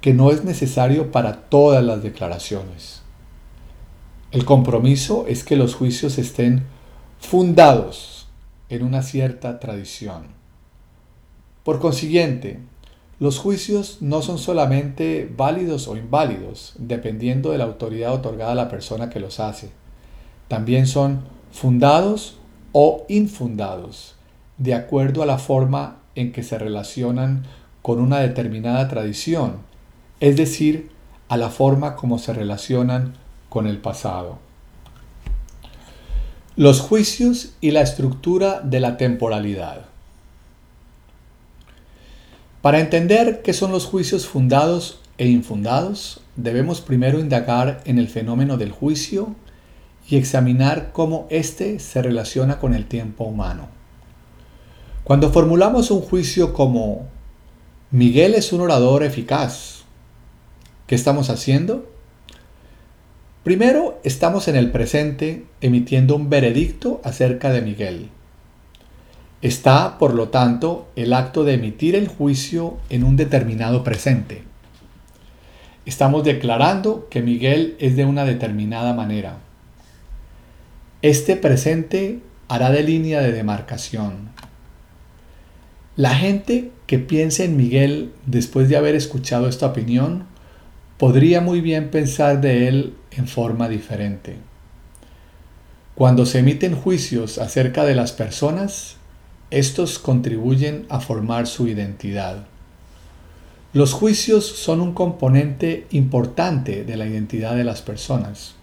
que 0.00 0.12
no 0.12 0.30
es 0.30 0.44
necesario 0.44 1.10
para 1.10 1.48
todas 1.48 1.82
las 1.82 2.02
declaraciones. 2.02 3.02
El 4.32 4.44
compromiso 4.44 5.24
es 5.28 5.44
que 5.44 5.56
los 5.56 5.74
juicios 5.74 6.18
estén 6.18 6.64
fundados 7.26 8.28
en 8.68 8.84
una 8.84 9.02
cierta 9.02 9.58
tradición. 9.58 10.28
Por 11.64 11.80
consiguiente, 11.80 12.60
los 13.18 13.40
juicios 13.40 13.98
no 14.00 14.22
son 14.22 14.38
solamente 14.38 15.28
válidos 15.36 15.88
o 15.88 15.96
inválidos, 15.96 16.74
dependiendo 16.78 17.50
de 17.50 17.58
la 17.58 17.64
autoridad 17.64 18.14
otorgada 18.14 18.52
a 18.52 18.54
la 18.54 18.68
persona 18.68 19.10
que 19.10 19.18
los 19.18 19.40
hace. 19.40 19.70
También 20.46 20.86
son 20.86 21.22
fundados 21.50 22.36
o 22.70 23.04
infundados, 23.08 24.14
de 24.56 24.74
acuerdo 24.74 25.24
a 25.24 25.26
la 25.26 25.38
forma 25.38 25.96
en 26.14 26.30
que 26.30 26.44
se 26.44 26.58
relacionan 26.58 27.42
con 27.82 27.98
una 27.98 28.20
determinada 28.20 28.86
tradición, 28.86 29.56
es 30.20 30.36
decir, 30.36 30.90
a 31.28 31.36
la 31.36 31.50
forma 31.50 31.96
como 31.96 32.20
se 32.20 32.32
relacionan 32.32 33.14
con 33.48 33.66
el 33.66 33.78
pasado. 33.78 34.45
Los 36.58 36.80
juicios 36.80 37.50
y 37.60 37.72
la 37.72 37.82
estructura 37.82 38.62
de 38.62 38.80
la 38.80 38.96
temporalidad. 38.96 39.84
Para 42.62 42.80
entender 42.80 43.42
qué 43.42 43.52
son 43.52 43.72
los 43.72 43.84
juicios 43.84 44.26
fundados 44.26 45.00
e 45.18 45.28
infundados, 45.28 46.22
debemos 46.34 46.80
primero 46.80 47.20
indagar 47.20 47.82
en 47.84 47.98
el 47.98 48.08
fenómeno 48.08 48.56
del 48.56 48.72
juicio 48.72 49.36
y 50.08 50.16
examinar 50.16 50.92
cómo 50.94 51.26
éste 51.28 51.78
se 51.78 52.00
relaciona 52.00 52.58
con 52.58 52.72
el 52.72 52.86
tiempo 52.86 53.24
humano. 53.24 53.68
Cuando 55.04 55.30
formulamos 55.30 55.90
un 55.90 56.00
juicio 56.00 56.54
como 56.54 57.06
Miguel 57.90 58.34
es 58.34 58.54
un 58.54 58.62
orador 58.62 59.02
eficaz, 59.02 59.84
¿qué 60.86 60.94
estamos 60.94 61.28
haciendo? 61.28 61.95
Primero, 63.46 64.00
estamos 64.02 64.48
en 64.48 64.56
el 64.56 64.72
presente 64.72 65.44
emitiendo 65.60 66.16
un 66.16 66.28
veredicto 66.28 67.00
acerca 67.04 67.52
de 67.52 67.62
Miguel. 67.62 68.08
Está, 69.40 69.98
por 69.98 70.14
lo 70.14 70.30
tanto, 70.30 70.88
el 70.96 71.12
acto 71.12 71.44
de 71.44 71.54
emitir 71.54 71.94
el 71.94 72.08
juicio 72.08 72.76
en 72.90 73.04
un 73.04 73.14
determinado 73.14 73.84
presente. 73.84 74.42
Estamos 75.84 76.24
declarando 76.24 77.06
que 77.08 77.22
Miguel 77.22 77.76
es 77.78 77.94
de 77.94 78.04
una 78.04 78.24
determinada 78.24 78.94
manera. 78.94 79.38
Este 81.02 81.36
presente 81.36 82.18
hará 82.48 82.72
de 82.72 82.82
línea 82.82 83.20
de 83.20 83.30
demarcación. 83.30 84.30
La 85.94 86.16
gente 86.16 86.72
que 86.88 86.98
piense 86.98 87.44
en 87.44 87.56
Miguel 87.56 88.10
después 88.26 88.68
de 88.68 88.76
haber 88.76 88.96
escuchado 88.96 89.48
esta 89.48 89.66
opinión 89.66 90.34
podría 90.98 91.40
muy 91.40 91.60
bien 91.60 91.90
pensar 91.90 92.40
de 92.40 92.68
él 92.68 92.94
en 93.10 93.28
forma 93.28 93.68
diferente. 93.68 94.36
Cuando 95.94 96.26
se 96.26 96.40
emiten 96.40 96.74
juicios 96.74 97.38
acerca 97.38 97.84
de 97.84 97.94
las 97.94 98.12
personas, 98.12 98.96
estos 99.50 99.98
contribuyen 99.98 100.86
a 100.88 101.00
formar 101.00 101.46
su 101.46 101.68
identidad. 101.68 102.46
Los 103.72 103.92
juicios 103.92 104.46
son 104.46 104.80
un 104.80 104.92
componente 104.92 105.86
importante 105.90 106.84
de 106.84 106.96
la 106.96 107.06
identidad 107.06 107.54
de 107.54 107.64
las 107.64 107.82
personas. 107.82 108.54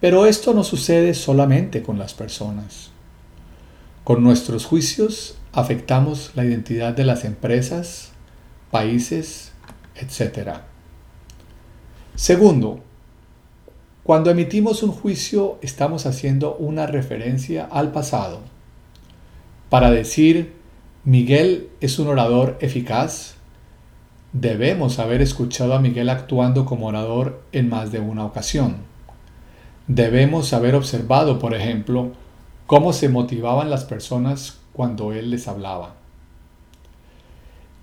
Pero 0.00 0.26
esto 0.26 0.54
no 0.54 0.62
sucede 0.62 1.14
solamente 1.14 1.82
con 1.82 1.98
las 1.98 2.14
personas. 2.14 2.90
Con 4.04 4.22
nuestros 4.22 4.64
juicios 4.64 5.36
afectamos 5.52 6.32
la 6.34 6.44
identidad 6.44 6.94
de 6.94 7.04
las 7.04 7.24
empresas, 7.24 8.12
países, 8.70 9.52
etc. 9.96 10.60
Segundo, 12.18 12.80
cuando 14.02 14.28
emitimos 14.28 14.82
un 14.82 14.90
juicio 14.90 15.56
estamos 15.62 16.04
haciendo 16.04 16.56
una 16.56 16.84
referencia 16.84 17.68
al 17.70 17.92
pasado 17.92 18.40
para 19.68 19.92
decir 19.92 20.52
Miguel 21.04 21.68
es 21.80 22.00
un 22.00 22.08
orador 22.08 22.58
eficaz, 22.60 23.36
debemos 24.32 24.98
haber 24.98 25.22
escuchado 25.22 25.74
a 25.74 25.78
Miguel 25.78 26.08
actuando 26.08 26.64
como 26.64 26.88
orador 26.88 27.40
en 27.52 27.68
más 27.68 27.92
de 27.92 28.00
una 28.00 28.24
ocasión. 28.24 28.78
debemos 29.86 30.52
haber 30.52 30.74
observado, 30.74 31.38
por 31.38 31.54
ejemplo, 31.54 32.10
cómo 32.66 32.92
se 32.92 33.08
motivaban 33.08 33.70
las 33.70 33.84
personas 33.84 34.58
cuando 34.72 35.12
Él 35.12 35.30
les 35.30 35.46
hablaba. 35.46 35.97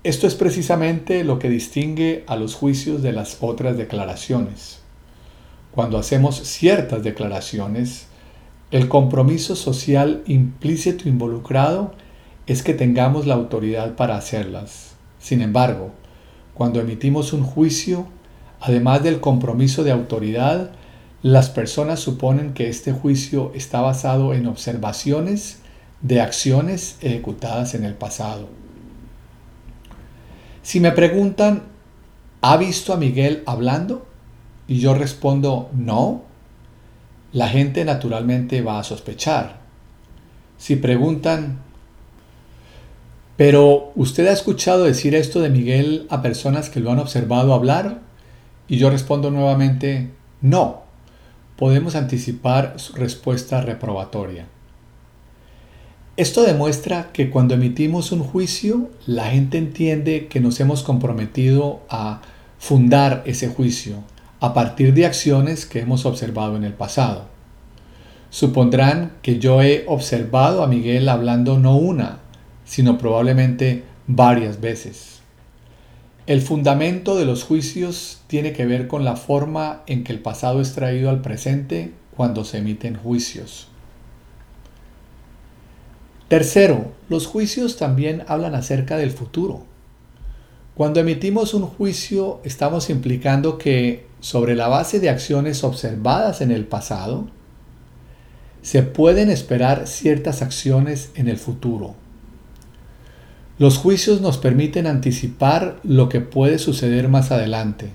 Esto 0.06 0.28
es 0.28 0.36
precisamente 0.36 1.24
lo 1.24 1.40
que 1.40 1.50
distingue 1.50 2.22
a 2.28 2.36
los 2.36 2.54
juicios 2.54 3.02
de 3.02 3.10
las 3.10 3.38
otras 3.40 3.76
declaraciones. 3.76 4.78
Cuando 5.72 5.98
hacemos 5.98 6.36
ciertas 6.36 7.02
declaraciones, 7.02 8.06
el 8.70 8.86
compromiso 8.86 9.56
social 9.56 10.22
implícito 10.28 11.08
involucrado 11.08 11.92
es 12.46 12.62
que 12.62 12.72
tengamos 12.72 13.26
la 13.26 13.34
autoridad 13.34 13.96
para 13.96 14.16
hacerlas. 14.16 14.92
Sin 15.18 15.42
embargo, 15.42 15.90
cuando 16.54 16.78
emitimos 16.78 17.32
un 17.32 17.42
juicio, 17.42 18.06
además 18.60 19.02
del 19.02 19.18
compromiso 19.18 19.82
de 19.82 19.90
autoridad, 19.90 20.70
las 21.22 21.50
personas 21.50 21.98
suponen 21.98 22.54
que 22.54 22.68
este 22.68 22.92
juicio 22.92 23.50
está 23.56 23.80
basado 23.80 24.34
en 24.34 24.46
observaciones 24.46 25.62
de 26.00 26.20
acciones 26.20 26.96
ejecutadas 27.00 27.74
en 27.74 27.82
el 27.82 27.94
pasado. 27.94 28.65
Si 30.66 30.80
me 30.80 30.90
preguntan, 30.90 31.62
¿ha 32.40 32.56
visto 32.56 32.92
a 32.92 32.96
Miguel 32.96 33.44
hablando? 33.46 34.04
Y 34.66 34.80
yo 34.80 34.94
respondo, 34.94 35.70
no, 35.72 36.24
la 37.32 37.48
gente 37.48 37.84
naturalmente 37.84 38.62
va 38.62 38.80
a 38.80 38.82
sospechar. 38.82 39.60
Si 40.58 40.74
preguntan, 40.74 41.60
pero 43.36 43.92
¿usted 43.94 44.26
ha 44.26 44.32
escuchado 44.32 44.82
decir 44.82 45.14
esto 45.14 45.40
de 45.40 45.50
Miguel 45.50 46.08
a 46.10 46.20
personas 46.20 46.68
que 46.68 46.80
lo 46.80 46.90
han 46.90 46.98
observado 46.98 47.54
hablar? 47.54 48.00
Y 48.66 48.78
yo 48.78 48.90
respondo 48.90 49.30
nuevamente, 49.30 50.10
no. 50.40 50.82
Podemos 51.56 51.94
anticipar 51.94 52.74
su 52.78 52.92
respuesta 52.94 53.60
reprobatoria. 53.60 54.48
Esto 56.16 56.44
demuestra 56.44 57.10
que 57.12 57.28
cuando 57.28 57.52
emitimos 57.52 58.10
un 58.10 58.20
juicio, 58.20 58.88
la 59.06 59.26
gente 59.26 59.58
entiende 59.58 60.28
que 60.28 60.40
nos 60.40 60.58
hemos 60.60 60.82
comprometido 60.82 61.82
a 61.90 62.22
fundar 62.58 63.22
ese 63.26 63.48
juicio 63.48 63.96
a 64.40 64.54
partir 64.54 64.94
de 64.94 65.04
acciones 65.04 65.66
que 65.66 65.80
hemos 65.80 66.06
observado 66.06 66.56
en 66.56 66.64
el 66.64 66.72
pasado. 66.72 67.26
Supondrán 68.30 69.12
que 69.20 69.38
yo 69.38 69.60
he 69.60 69.84
observado 69.88 70.62
a 70.62 70.68
Miguel 70.68 71.10
hablando 71.10 71.58
no 71.58 71.76
una, 71.76 72.20
sino 72.64 72.96
probablemente 72.96 73.84
varias 74.06 74.58
veces. 74.58 75.20
El 76.26 76.40
fundamento 76.40 77.16
de 77.16 77.26
los 77.26 77.44
juicios 77.44 78.22
tiene 78.26 78.54
que 78.54 78.64
ver 78.64 78.88
con 78.88 79.04
la 79.04 79.16
forma 79.16 79.82
en 79.86 80.02
que 80.02 80.12
el 80.12 80.20
pasado 80.20 80.62
es 80.62 80.72
traído 80.72 81.10
al 81.10 81.20
presente 81.20 81.92
cuando 82.16 82.42
se 82.44 82.56
emiten 82.56 82.96
juicios. 82.96 83.68
Tercero, 86.28 86.92
los 87.08 87.26
juicios 87.26 87.76
también 87.76 88.24
hablan 88.26 88.56
acerca 88.56 88.96
del 88.96 89.12
futuro. 89.12 89.64
Cuando 90.74 90.98
emitimos 90.98 91.54
un 91.54 91.62
juicio 91.62 92.40
estamos 92.42 92.90
implicando 92.90 93.58
que 93.58 94.06
sobre 94.20 94.56
la 94.56 94.66
base 94.66 94.98
de 94.98 95.08
acciones 95.08 95.62
observadas 95.62 96.40
en 96.40 96.50
el 96.50 96.66
pasado, 96.66 97.28
se 98.60 98.82
pueden 98.82 99.30
esperar 99.30 99.86
ciertas 99.86 100.42
acciones 100.42 101.10
en 101.14 101.28
el 101.28 101.36
futuro. 101.36 101.94
Los 103.58 103.78
juicios 103.78 104.20
nos 104.20 104.36
permiten 104.36 104.88
anticipar 104.88 105.78
lo 105.84 106.08
que 106.08 106.20
puede 106.20 106.58
suceder 106.58 107.08
más 107.08 107.30
adelante. 107.30 107.92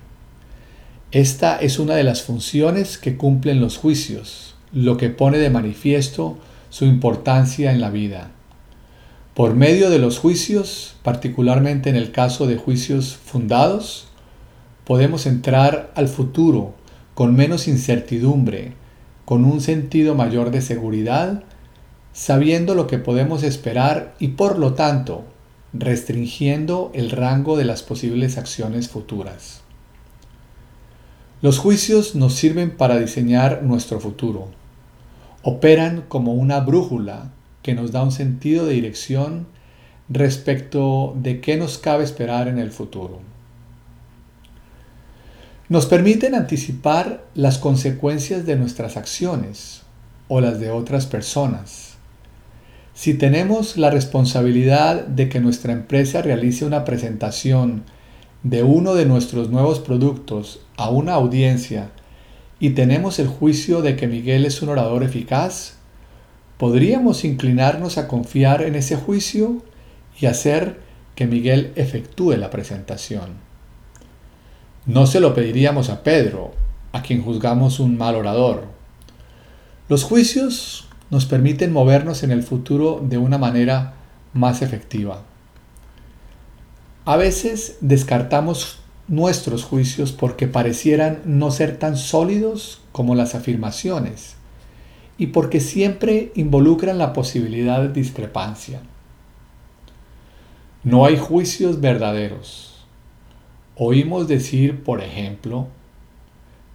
Esta 1.12 1.58
es 1.58 1.78
una 1.78 1.96
de 1.96 2.06
las 2.06 2.24
funciones 2.24 2.98
que 2.98 3.18
cumplen 3.18 3.60
los 3.60 3.78
juicios, 3.78 4.56
lo 4.72 4.96
que 4.96 5.10
pone 5.10 5.38
de 5.38 5.50
manifiesto 5.50 6.38
su 6.72 6.86
importancia 6.86 7.72
en 7.72 7.82
la 7.82 7.90
vida. 7.90 8.32
Por 9.36 9.56
medio 9.56 9.90
de 9.90 10.00
los 10.00 10.18
juicios, 10.18 10.96
particularmente 11.04 11.90
en 11.90 11.98
el 11.98 12.12
caso 12.12 12.48
de 12.48 12.56
juicios 12.56 13.16
fundados, 13.16 14.08
podemos 14.86 15.26
entrar 15.26 15.92
al 15.96 16.08
futuro 16.08 16.74
con 17.14 17.36
menos 17.36 17.68
incertidumbre, 17.68 18.74
con 19.26 19.44
un 19.44 19.60
sentido 19.60 20.16
mayor 20.16 20.50
de 20.50 20.62
seguridad, 20.62 21.44
sabiendo 22.14 22.74
lo 22.74 22.88
que 22.88 22.98
podemos 22.98 23.44
esperar 23.44 24.16
y 24.18 24.30
por 24.30 24.58
lo 24.58 24.74
tanto 24.74 25.26
restringiendo 25.74 26.92
el 26.94 27.12
rango 27.12 27.58
de 27.58 27.66
las 27.66 27.84
posibles 27.84 28.38
acciones 28.38 28.88
futuras. 28.88 29.62
Los 31.42 31.60
juicios 31.60 32.16
nos 32.16 32.36
sirven 32.36 32.72
para 32.72 32.98
diseñar 32.98 33.62
nuestro 33.64 34.00
futuro. 34.00 34.61
Operan 35.44 36.06
como 36.08 36.34
una 36.34 36.60
brújula 36.60 37.32
que 37.64 37.74
nos 37.74 37.92
da 37.92 38.04
un 38.04 38.12
sentido 38.12 38.66
de 38.66 38.74
dirección 38.74 39.48
respecto 40.10 41.16
de 41.18 41.42
qué 41.42 41.58
nos 41.58 41.78
cabe 41.78 42.04
esperar 42.04 42.48
en 42.48 42.60
el 42.60 42.72
futuro. 42.72 43.20
Nos 45.70 45.86
permiten 45.86 46.36
anticipar 46.36 47.24
las 47.34 47.58
consecuencias 47.58 48.46
de 48.46 48.58
nuestras 48.58 48.98
acciones 48.98 49.84
o 50.28 50.42
las 50.42 50.60
de 50.60 50.70
otras 50.70 51.06
personas 51.06 51.92
si 52.94 53.14
tenemos 53.14 53.78
la 53.78 53.90
responsabilidad 53.90 55.06
de 55.08 55.30
que 55.30 55.40
nuestra 55.40 55.74
empresa 55.74 56.22
realice 56.22 56.66
una 56.66 56.84
presentación 56.84 57.84
de 58.44 58.64
uno 58.64 58.96
de 58.96 59.06
nuestros 59.06 59.50
nuevos 59.50 59.80
productos 59.80 60.60
a 60.78 60.90
una 60.90 61.14
audiencia 61.14 61.90
y 62.62 62.70
tenemos 62.70 63.18
el 63.18 63.28
juicio 63.28 63.82
de 63.82 63.96
que 63.96 64.08
Miguel 64.08 64.46
es 64.46 64.62
un 64.62 64.70
orador 64.70 65.04
eficaz, 65.04 65.78
podríamos 66.60 67.26
inclinarnos 67.26 67.98
a 67.98 68.08
confiar 68.08 68.62
en 68.62 68.76
ese 68.76 68.96
juicio 68.96 69.64
y 70.20 70.28
hacer 70.28 70.80
que 71.16 71.26
Miguel 71.26 71.74
efectúe 71.76 72.34
la 72.34 72.52
presentación. 72.52 73.32
No 74.86 75.08
se 75.08 75.20
lo 75.20 75.34
pediríamos 75.34 75.90
a 75.90 76.04
Pedro, 76.04 76.52
a 76.92 77.02
quien 77.02 77.24
juzgamos 77.24 77.80
un 77.80 77.98
mal 77.98 78.14
orador. 78.16 78.66
Los 79.90 80.04
juicios 80.04 80.88
nos 81.10 81.26
permiten 81.26 81.74
movernos 81.74 82.22
en 82.22 82.30
el 82.30 82.44
futuro 82.44 83.04
de 83.04 83.18
una 83.18 83.40
manera 83.40 83.96
más 84.34 84.62
efectiva. 84.62 85.24
A 87.06 87.18
veces 87.18 87.78
descartamos 87.82 88.81
nuestros 89.12 89.66
juicios 89.66 90.14
porque 90.14 90.48
parecieran 90.48 91.20
no 91.26 91.52
ser 91.52 91.78
tan 91.78 91.98
sólidos 91.98 92.82
como 92.94 93.14
las 93.14 93.36
afirmaciones 93.36 94.38
y 95.18 95.28
porque 95.28 95.60
siempre 95.60 96.32
involucran 96.34 96.98
la 96.98 97.14
posibilidad 97.14 97.82
de 97.82 97.90
discrepancia. 97.90 98.82
No 100.84 101.06
hay 101.06 101.18
juicios 101.18 101.82
verdaderos. 101.82 102.86
Oímos 103.76 104.28
decir, 104.28 104.82
por 104.82 105.02
ejemplo, 105.02 105.68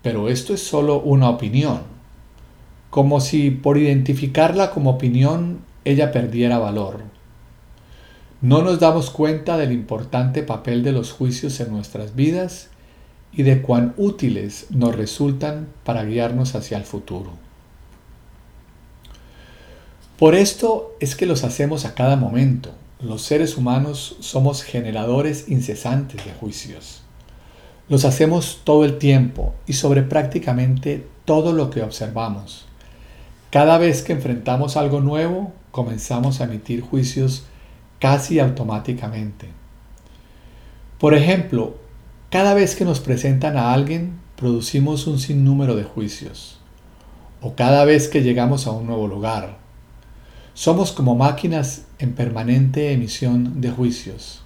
pero 0.03 0.29
esto 0.29 0.55
es 0.55 0.63
solo 0.63 1.01
una 1.01 1.31
opinión 1.31 1.97
como 2.91 3.21
si 3.21 3.51
por 3.51 3.79
identificarla 3.79 4.71
como 4.71 4.91
opinión 4.91 5.61
ella 5.85 6.13
perdiera 6.13 6.59
valor. 6.59 7.03
No 8.43 8.61
nos 8.61 8.81
damos 8.81 9.11
cuenta 9.11 9.57
del 9.57 9.73
importante 9.73 10.43
papel 10.43 10.83
de 10.83 10.93
los 10.93 11.11
juicios 11.11 11.59
en 11.61 11.71
nuestras 11.71 12.15
vidas 12.15 12.69
y 13.33 13.45
de 13.45 13.63
cuán 13.63 13.95
útiles 13.97 14.67
nos 14.71 14.95
resultan 14.95 15.69
para 15.85 16.05
guiarnos 16.05 16.55
hacia 16.55 16.77
el 16.77 16.85
futuro. 16.85 17.33
Por 20.19 20.35
esto 20.35 20.95
es 21.01 21.17
que 21.17 21.27
los 21.27 21.45
hacemos 21.45 21.87
a 21.87 21.95
cada 21.95 22.17
momento. 22.17 22.73
Los 23.01 23.23
seres 23.23 23.57
humanos 23.57 24.17
somos 24.21 24.63
generadores 24.63 25.49
incesantes 25.49 26.25
de 26.25 26.33
juicios. 26.33 27.03
Los 27.89 28.05
hacemos 28.05 28.61
todo 28.65 28.85
el 28.85 28.99
tiempo 28.99 29.55
y 29.67 29.75
sobre 29.75 30.03
prácticamente 30.03 31.07
todo 31.25 31.53
lo 31.53 31.71
que 31.71 31.83
observamos. 31.83 32.67
Cada 33.51 33.79
vez 33.79 34.03
que 34.03 34.13
enfrentamos 34.13 34.77
algo 34.77 35.01
nuevo, 35.01 35.53
comenzamos 35.71 36.41
a 36.41 36.45
emitir 36.45 36.81
juicios 36.81 37.45
casi 37.99 38.39
automáticamente. 38.39 39.49
Por 40.99 41.15
ejemplo, 41.15 41.77
cada 42.31 42.55
vez 42.55 42.75
que 42.75 42.85
nos 42.85 43.01
presentan 43.01 43.57
a 43.57 43.73
alguien, 43.73 44.19
producimos 44.37 45.07
un 45.07 45.19
sinnúmero 45.19 45.77
de 45.77 45.85
juicios. 45.85 46.59
O 47.41 47.55
cada 47.55 47.85
vez 47.85 48.09
que 48.09 48.23
llegamos 48.23 48.67
a 48.67 48.73
un 48.73 48.87
nuevo 48.87 49.07
lugar. 49.07 49.59
Somos 50.55 50.93
como 50.93 51.15
máquinas 51.15 51.85
en 51.99 52.15
permanente 52.15 52.93
emisión 52.93 53.61
de 53.61 53.71
juicios. 53.71 54.43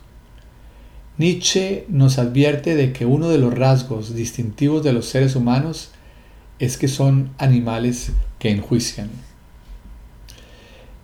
Nietzsche 1.18 1.84
nos 1.88 2.18
advierte 2.18 2.74
de 2.74 2.92
que 2.92 3.06
uno 3.06 3.28
de 3.28 3.38
los 3.38 3.54
rasgos 3.54 4.14
distintivos 4.14 4.82
de 4.82 4.92
los 4.92 5.06
seres 5.06 5.36
humanos 5.36 5.90
es 6.58 6.76
que 6.76 6.88
son 6.88 7.30
animales 7.38 8.12
que 8.38 8.50
enjuician. 8.50 9.10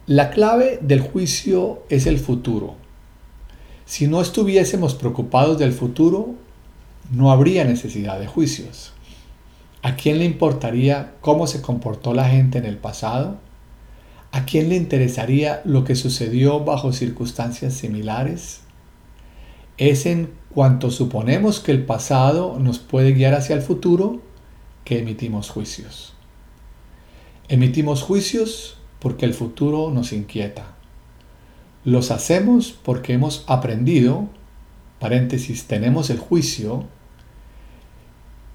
La 0.07 0.31
clave 0.31 0.79
del 0.83 1.01
juicio 1.01 1.83
es 1.89 2.07
el 2.07 2.21
futuro. 2.21 2.77
Si 3.87 4.07
no 4.07 4.21
estuviésemos 4.21 4.95
preocupados 4.95 5.59
del 5.59 5.73
futuro, 5.73 6.37
no 7.11 7.33
habría 7.33 7.65
necesidad 7.65 8.21
de 8.21 8.29
juicios. 8.29 8.93
¿A 9.83 9.97
quién 9.97 10.21
le 10.21 10.25
importaría 10.25 11.15
cómo 11.21 11.49
se 11.49 11.61
comportó 11.61 12.15
la 12.15 12.29
gente 12.29 12.59
en 12.59 12.67
el 12.67 12.77
pasado? 12.77 13.39
¿A 14.31 14.45
quién 14.45 14.69
le 14.69 14.77
interesaría 14.77 15.61
lo 15.65 15.83
que 15.83 15.97
sucedió 15.97 16.61
bajo 16.61 16.93
circunstancias 16.93 17.75
similares? 17.75 18.61
Es 19.77 20.07
en 20.07 20.31
cuanto 20.55 20.93
suponemos 20.93 21.59
que 21.59 21.73
el 21.73 21.85
pasado 21.85 22.61
nos 22.61 22.79
puede 22.79 23.13
guiar 23.13 23.35
hacia 23.35 23.57
el 23.57 23.63
futuro 23.63 24.23
que 24.85 25.01
emitimos 25.01 25.51
juicios. 25.51 26.15
Emitimos 27.49 28.03
juicios 28.03 28.76
porque 29.01 29.27
el 29.27 29.35
futuro 29.35 29.91
nos 29.91 30.13
inquieta. 30.13 30.75
Los 31.85 32.11
hacemos 32.11 32.73
porque 32.73 33.13
hemos 33.13 33.45
aprendido, 33.47 34.29
paréntesis, 34.99 35.67
tenemos 35.67 36.11
el 36.11 36.19
juicio, 36.19 36.85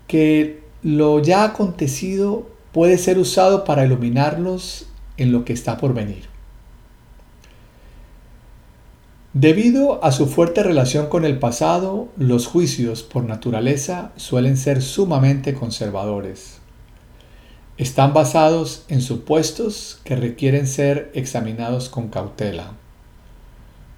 que 0.08 0.63
lo 0.84 1.19
ya 1.19 1.43
acontecido 1.43 2.49
puede 2.71 2.97
ser 2.97 3.17
usado 3.17 3.63
para 3.63 3.86
iluminarnos 3.86 4.88
en 5.17 5.32
lo 5.32 5.45
que 5.45 5.54
está 5.54 5.77
por 5.77 5.93
venir. 5.93 6.32
Debido 9.34 10.04
a 10.04 10.12
su 10.12 10.27
fuerte 10.27 10.62
relación 10.62 11.08
con 11.08 11.23
el 11.23 11.39
pasado, 11.39 12.10
los 12.17 12.47
juicios 12.47 13.04
por 13.04 13.23
naturaleza 13.23 14.12
suelen 14.17 14.58
ser 14.58 14.82
sumamente 14.82 15.54
conservadores. 15.54 16.61
Están 17.77 18.13
basados 18.13 18.84
en 18.89 19.01
supuestos 19.01 20.01
que 20.03 20.15
requieren 20.15 20.67
ser 20.67 21.10
examinados 21.13 21.89
con 21.89 22.10
cautela. 22.10 22.73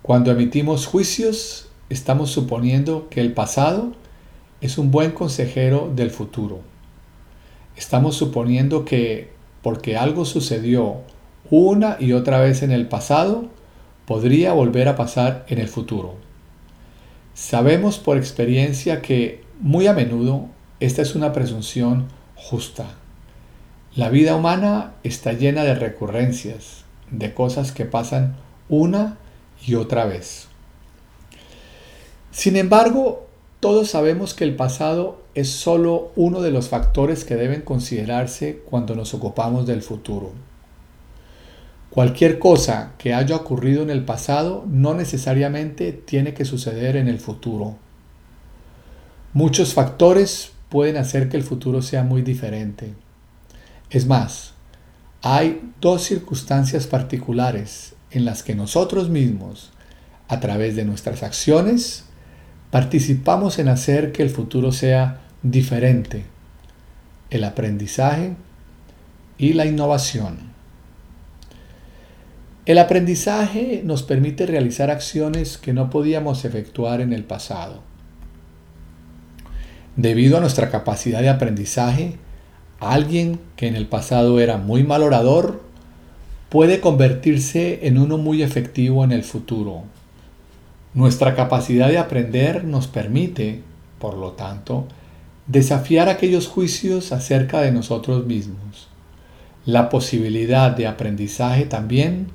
Cuando 0.04 0.32
emitimos 0.32 0.86
juicios, 0.86 1.70
estamos 1.90 2.30
suponiendo 2.32 3.10
que 3.10 3.20
el 3.20 3.34
pasado 3.34 3.94
es 4.62 4.78
un 4.78 4.92
buen 4.92 5.12
consejero 5.12 5.92
del 5.94 6.12
futuro. 6.12 6.62
Estamos 7.76 8.16
suponiendo 8.16 8.86
que 8.86 9.32
porque 9.64 9.98
algo 9.98 10.26
sucedió 10.26 10.98
una 11.50 11.98
y 12.00 12.14
otra 12.14 12.40
vez 12.40 12.62
en 12.62 12.72
el 12.72 12.88
pasado, 12.88 13.46
podría 14.06 14.54
volver 14.54 14.88
a 14.88 14.96
pasar 14.96 15.46
en 15.50 15.58
el 15.60 15.68
futuro. 15.68 16.16
Sabemos 17.34 17.98
por 17.98 18.18
experiencia 18.18 19.02
que 19.02 19.44
muy 19.60 19.88
a 19.88 19.94
menudo 19.94 20.48
esta 20.80 21.02
es 21.02 21.16
una 21.16 21.34
presunción 21.34 22.08
justa. 22.36 23.03
La 23.96 24.10
vida 24.10 24.36
humana 24.36 24.94
está 25.04 25.34
llena 25.34 25.64
de 25.64 25.76
recurrencias, 25.76 26.84
de 27.12 27.36
cosas 27.36 27.72
que 27.72 27.86
pasan 27.86 28.36
una 28.68 29.20
y 29.68 29.76
otra 29.76 30.06
vez. 30.06 30.48
Sin 32.32 32.56
embargo, 32.56 33.28
todos 33.60 33.92
sabemos 33.92 34.34
que 34.34 34.46
el 34.46 34.56
pasado 34.56 35.22
es 35.36 35.52
solo 35.52 36.12
uno 36.16 36.42
de 36.42 36.50
los 36.50 36.70
factores 36.70 37.24
que 37.24 37.36
deben 37.36 37.62
considerarse 37.62 38.64
cuando 38.66 38.96
nos 38.96 39.14
ocupamos 39.14 39.68
del 39.68 39.84
futuro. 39.84 40.32
Cualquier 41.92 42.40
cosa 42.40 42.94
que 42.98 43.14
haya 43.14 43.36
ocurrido 43.36 43.84
en 43.84 43.92
el 43.92 44.04
pasado 44.04 44.66
no 44.68 44.96
necesariamente 44.96 45.94
tiene 45.94 46.34
que 46.34 46.46
suceder 46.46 46.96
en 46.96 47.08
el 47.08 47.20
futuro. 47.20 47.76
Muchos 49.34 49.76
factores 49.76 50.52
pueden 50.70 50.98
hacer 50.98 51.30
que 51.30 51.38
el 51.38 51.44
futuro 51.44 51.84
sea 51.84 52.02
muy 52.02 52.24
diferente. 52.24 53.03
Es 53.94 54.08
más, 54.08 54.54
hay 55.22 55.72
dos 55.80 56.04
circunstancias 56.04 56.88
particulares 56.88 57.94
en 58.10 58.26
las 58.26 58.42
que 58.42 58.56
nosotros 58.56 59.10
mismos, 59.10 59.72
a 60.28 60.40
través 60.40 60.76
de 60.76 60.84
nuestras 60.84 61.22
acciones, 61.22 62.06
participamos 62.72 63.60
en 63.60 63.68
hacer 63.68 64.12
que 64.12 64.24
el 64.24 64.32
futuro 64.32 64.72
sea 64.72 65.22
diferente, 65.44 66.26
el 67.30 67.44
aprendizaje 67.44 68.34
y 69.38 69.54
la 69.54 69.68
innovación. 69.68 70.40
El 72.66 72.80
aprendizaje 72.80 73.84
nos 73.86 74.02
permite 74.02 74.48
realizar 74.48 74.90
acciones 74.90 75.60
que 75.60 75.72
no 75.72 75.92
podíamos 75.92 76.46
efectuar 76.46 77.00
en 77.00 77.14
el 77.14 77.26
pasado. 77.26 77.84
Debido 79.98 80.38
a 80.38 80.42
nuestra 80.42 80.72
capacidad 80.72 81.22
de 81.22 81.30
aprendizaje, 81.30 82.18
alguien 82.92 83.40
que 83.56 83.68
en 83.68 83.76
el 83.76 83.88
pasado 83.88 84.40
era 84.40 84.58
muy 84.58 84.84
mal 84.84 85.04
orador 85.04 85.62
puede 86.50 86.80
convertirse 86.80 87.88
en 87.88 87.98
uno 87.98 88.18
muy 88.18 88.44
efectivo 88.44 89.04
en 89.04 89.12
el 89.12 89.24
futuro. 89.24 89.84
Nuestra 90.94 91.36
capacidad 91.36 91.90
de 91.90 91.98
aprender 91.98 92.64
nos 92.64 92.88
permite, 92.88 93.64
por 93.98 94.16
lo 94.16 94.34
tanto, 94.34 94.88
desafiar 95.48 96.10
aquellos 96.10 96.48
juicios 96.48 97.12
acerca 97.12 97.62
de 97.62 97.72
nosotros 97.72 98.26
mismos. 98.28 98.88
La 99.66 99.90
posibilidad 99.90 100.72
de 100.72 100.86
aprendizaje 100.86 101.66
también 101.66 102.28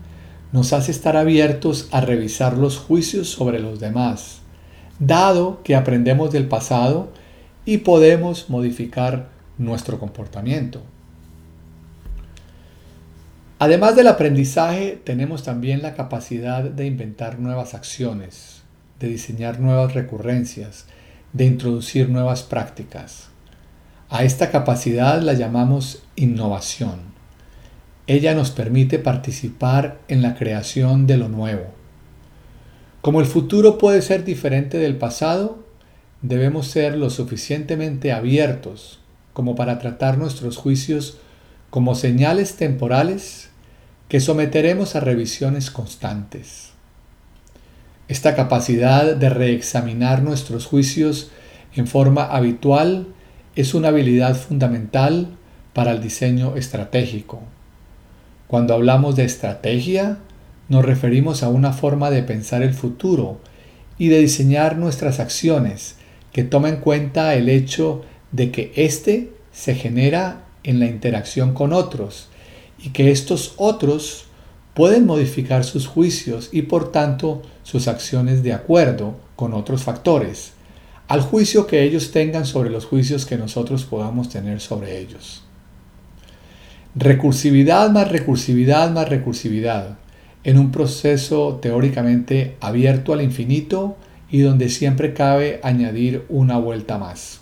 nos 0.50 0.72
hace 0.72 0.90
estar 0.90 1.16
abiertos 1.16 1.88
a 1.92 2.00
revisar 2.00 2.56
los 2.56 2.78
juicios 2.78 3.28
sobre 3.28 3.60
los 3.60 3.80
demás, 3.80 4.40
dado 4.98 5.62
que 5.62 5.76
aprendemos 5.76 6.32
del 6.32 6.48
pasado 6.48 7.12
y 7.64 7.78
podemos 7.78 8.48
modificar 8.48 9.28
nuestro 9.58 9.98
comportamiento. 9.98 10.82
Además 13.58 13.96
del 13.96 14.06
aprendizaje, 14.06 15.00
tenemos 15.02 15.42
también 15.42 15.82
la 15.82 15.94
capacidad 15.94 16.62
de 16.62 16.86
inventar 16.86 17.40
nuevas 17.40 17.74
acciones, 17.74 18.62
de 19.00 19.08
diseñar 19.08 19.58
nuevas 19.58 19.94
recurrencias, 19.94 20.86
de 21.32 21.44
introducir 21.44 22.08
nuevas 22.08 22.44
prácticas. 22.44 23.30
A 24.10 24.22
esta 24.22 24.50
capacidad 24.50 25.20
la 25.20 25.32
llamamos 25.32 26.04
innovación. 26.14 27.00
Ella 28.06 28.34
nos 28.34 28.52
permite 28.52 29.00
participar 29.00 29.98
en 30.06 30.22
la 30.22 30.36
creación 30.36 31.08
de 31.08 31.18
lo 31.18 31.28
nuevo. 31.28 31.66
Como 33.00 33.20
el 33.20 33.26
futuro 33.26 33.76
puede 33.76 34.02
ser 34.02 34.24
diferente 34.24 34.78
del 34.78 34.96
pasado, 34.96 35.64
debemos 36.22 36.68
ser 36.68 36.96
lo 36.96 37.10
suficientemente 37.10 38.12
abiertos 38.12 39.00
como 39.38 39.54
para 39.54 39.78
tratar 39.78 40.18
nuestros 40.18 40.56
juicios 40.56 41.18
como 41.70 41.94
señales 41.94 42.56
temporales 42.56 43.50
que 44.08 44.18
someteremos 44.18 44.96
a 44.96 45.00
revisiones 45.00 45.70
constantes. 45.70 46.70
Esta 48.08 48.34
capacidad 48.34 49.14
de 49.14 49.28
reexaminar 49.28 50.24
nuestros 50.24 50.66
juicios 50.66 51.30
en 51.76 51.86
forma 51.86 52.24
habitual 52.24 53.06
es 53.54 53.74
una 53.74 53.90
habilidad 53.90 54.34
fundamental 54.34 55.28
para 55.72 55.92
el 55.92 56.02
diseño 56.02 56.56
estratégico. 56.56 57.40
Cuando 58.48 58.74
hablamos 58.74 59.14
de 59.14 59.24
estrategia, 59.24 60.18
nos 60.68 60.84
referimos 60.84 61.44
a 61.44 61.48
una 61.48 61.72
forma 61.72 62.10
de 62.10 62.24
pensar 62.24 62.64
el 62.64 62.74
futuro 62.74 63.40
y 63.98 64.08
de 64.08 64.18
diseñar 64.18 64.76
nuestras 64.78 65.20
acciones 65.20 65.94
que 66.32 66.42
toma 66.42 66.70
en 66.70 66.78
cuenta 66.78 67.36
el 67.36 67.48
hecho 67.48 68.02
de 68.32 68.50
que 68.50 68.72
éste 68.76 69.32
se 69.52 69.74
genera 69.74 70.44
en 70.62 70.80
la 70.80 70.86
interacción 70.86 71.54
con 71.54 71.72
otros 71.72 72.28
y 72.78 72.90
que 72.90 73.10
estos 73.10 73.54
otros 73.56 74.26
pueden 74.74 75.06
modificar 75.06 75.64
sus 75.64 75.86
juicios 75.86 76.50
y 76.52 76.62
por 76.62 76.92
tanto 76.92 77.42
sus 77.64 77.88
acciones 77.88 78.42
de 78.42 78.52
acuerdo 78.52 79.16
con 79.34 79.54
otros 79.54 79.82
factores, 79.82 80.52
al 81.08 81.22
juicio 81.22 81.66
que 81.66 81.82
ellos 81.82 82.12
tengan 82.12 82.46
sobre 82.46 82.70
los 82.70 82.84
juicios 82.84 83.26
que 83.26 83.36
nosotros 83.36 83.84
podamos 83.84 84.28
tener 84.28 84.60
sobre 84.60 84.98
ellos. 84.98 85.42
Recursividad 86.94 87.90
más 87.90 88.10
recursividad 88.10 88.90
más 88.90 89.08
recursividad, 89.08 89.98
en 90.44 90.58
un 90.58 90.70
proceso 90.70 91.58
teóricamente 91.60 92.56
abierto 92.60 93.12
al 93.12 93.22
infinito 93.22 93.96
y 94.30 94.40
donde 94.40 94.68
siempre 94.68 95.14
cabe 95.14 95.60
añadir 95.62 96.24
una 96.28 96.58
vuelta 96.58 96.98
más. 96.98 97.40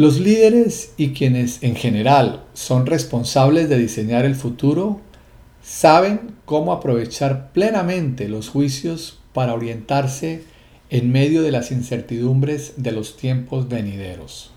Los 0.00 0.18
líderes 0.18 0.94
y 0.96 1.10
quienes 1.10 1.62
en 1.62 1.76
general 1.76 2.44
son 2.54 2.86
responsables 2.86 3.68
de 3.68 3.76
diseñar 3.76 4.24
el 4.24 4.34
futuro 4.34 4.98
saben 5.62 6.36
cómo 6.46 6.72
aprovechar 6.72 7.52
plenamente 7.52 8.26
los 8.26 8.48
juicios 8.48 9.18
para 9.34 9.52
orientarse 9.52 10.42
en 10.88 11.12
medio 11.12 11.42
de 11.42 11.50
las 11.50 11.70
incertidumbres 11.70 12.72
de 12.78 12.92
los 12.92 13.18
tiempos 13.18 13.68
venideros. 13.68 14.52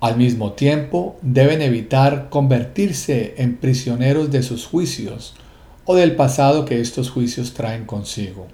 Al 0.00 0.18
mismo 0.18 0.52
tiempo, 0.52 1.16
deben 1.22 1.62
evitar 1.62 2.28
convertirse 2.28 3.36
en 3.38 3.56
prisioneros 3.56 4.30
de 4.30 4.42
sus 4.42 4.66
juicios 4.66 5.34
o 5.86 5.94
del 5.94 6.14
pasado 6.14 6.66
que 6.66 6.82
estos 6.82 7.08
juicios 7.08 7.54
traen 7.54 7.86
consigo. 7.86 8.48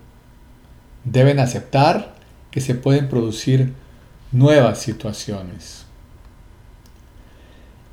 Deben 1.03 1.41
aceptar 1.41 2.15
que 2.53 2.61
se 2.61 2.77
pueden 2.77 3.09
producir 3.09 3.73
nuevas 4.33 4.79
situaciones. 4.79 5.87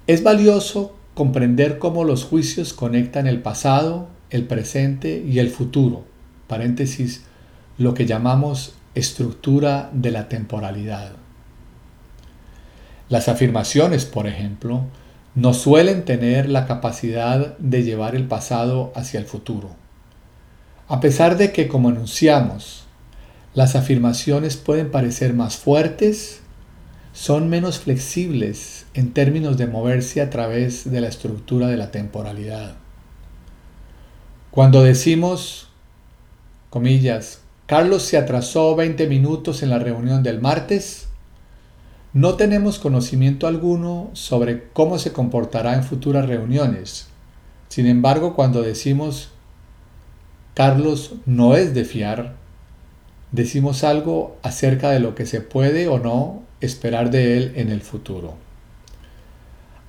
Es 0.05 0.23
valioso 0.23 0.95
comprender 1.13 1.79
cómo 1.79 2.03
los 2.03 2.23
juicios 2.23 2.73
conectan 2.73 3.25
el 3.27 3.41
pasado, 3.41 4.07
el 4.29 4.45
presente 4.45 5.23
y 5.27 5.39
el 5.39 5.49
futuro, 5.49 6.05
paréntesis, 6.47 7.23
lo 7.77 7.93
que 7.93 8.05
llamamos 8.05 8.75
estructura 8.93 9.89
de 9.93 10.11
la 10.11 10.29
temporalidad. 10.29 11.11
Las 13.09 13.29
afirmaciones, 13.29 14.05
por 14.05 14.27
ejemplo, 14.27 14.83
no 15.33 15.53
suelen 15.53 16.05
tener 16.05 16.49
la 16.49 16.67
capacidad 16.67 17.57
de 17.57 17.83
llevar 17.83 18.15
el 18.15 18.27
pasado 18.27 18.91
hacia 18.95 19.19
el 19.19 19.25
futuro. 19.25 19.69
A 20.87 20.99
pesar 20.99 21.37
de 21.37 21.51
que, 21.51 21.67
como 21.67 21.89
enunciamos, 21.89 22.86
las 23.57 23.75
afirmaciones 23.75 24.55
pueden 24.55 24.91
parecer 24.91 25.33
más 25.33 25.57
fuertes, 25.57 26.41
son 27.11 27.49
menos 27.49 27.79
flexibles 27.79 28.85
en 28.93 29.13
términos 29.13 29.57
de 29.57 29.65
moverse 29.65 30.21
a 30.21 30.29
través 30.29 30.91
de 30.91 31.01
la 31.01 31.07
estructura 31.07 31.65
de 31.65 31.75
la 31.75 31.89
temporalidad. 31.89 32.75
Cuando 34.51 34.83
decimos, 34.83 35.69
comillas, 36.69 37.41
Carlos 37.65 38.03
se 38.03 38.17
atrasó 38.17 38.75
20 38.75 39.07
minutos 39.07 39.63
en 39.63 39.71
la 39.71 39.79
reunión 39.79 40.21
del 40.21 40.39
martes, 40.39 41.07
no 42.13 42.35
tenemos 42.35 42.77
conocimiento 42.77 43.47
alguno 43.47 44.11
sobre 44.13 44.67
cómo 44.71 44.99
se 44.99 45.13
comportará 45.13 45.73
en 45.73 45.83
futuras 45.83 46.27
reuniones. 46.27 47.07
Sin 47.69 47.87
embargo, 47.87 48.35
cuando 48.35 48.61
decimos 48.61 49.31
Carlos 50.53 51.13
no 51.25 51.55
es 51.55 51.73
de 51.73 51.85
fiar, 51.85 52.45
decimos 53.31 53.83
algo 53.83 54.37
acerca 54.43 54.91
de 54.91 54.99
lo 54.99 55.15
que 55.15 55.25
se 55.25 55.41
puede 55.41 55.87
o 55.87 55.99
no 55.99 56.43
esperar 56.61 57.11
de 57.11 57.37
él 57.37 57.53
en 57.55 57.69
el 57.69 57.81
futuro. 57.81 58.35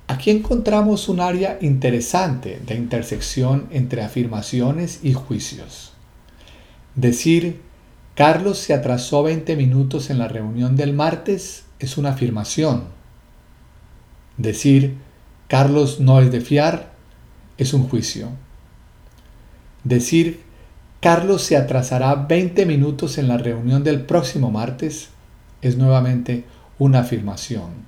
Aquí 0.07 0.31
encontramos 0.31 1.07
un 1.07 1.19
área 1.19 1.57
interesante 1.61 2.59
de 2.65 2.75
intersección 2.75 3.67
entre 3.71 4.01
afirmaciones 4.01 5.01
y 5.03 5.13
juicios. 5.13 5.93
Decir, 6.95 7.61
Carlos 8.15 8.57
se 8.57 8.73
atrasó 8.73 9.23
20 9.23 9.55
minutos 9.55 10.09
en 10.09 10.17
la 10.17 10.27
reunión 10.27 10.75
del 10.75 10.93
martes 10.93 11.65
es 11.79 11.97
una 11.97 12.09
afirmación. 12.09 12.85
Decir, 14.37 14.97
Carlos 15.47 15.99
no 15.99 16.19
es 16.21 16.31
de 16.31 16.41
fiar 16.41 16.89
es 17.59 17.73
un 17.73 17.87
juicio. 17.87 18.29
Decir, 19.83 20.41
Carlos 20.99 21.43
se 21.43 21.55
atrasará 21.55 22.13
20 22.15 22.65
minutos 22.65 23.17
en 23.17 23.29
la 23.29 23.37
reunión 23.37 23.85
del 23.85 24.01
próximo 24.01 24.51
martes 24.51 25.09
es 25.61 25.77
nuevamente 25.77 26.43
una 26.77 26.99
afirmación. 26.99 27.87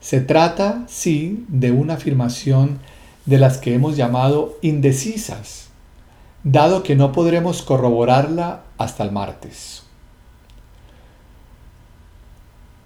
Se 0.00 0.20
trata, 0.20 0.84
sí, 0.88 1.44
de 1.48 1.70
una 1.70 1.94
afirmación 1.94 2.80
de 3.26 3.38
las 3.38 3.58
que 3.58 3.74
hemos 3.74 3.96
llamado 3.96 4.56
indecisas, 4.60 5.68
dado 6.42 6.82
que 6.82 6.96
no 6.96 7.12
podremos 7.12 7.62
corroborarla 7.62 8.62
hasta 8.76 9.04
el 9.04 9.12
martes. 9.12 9.84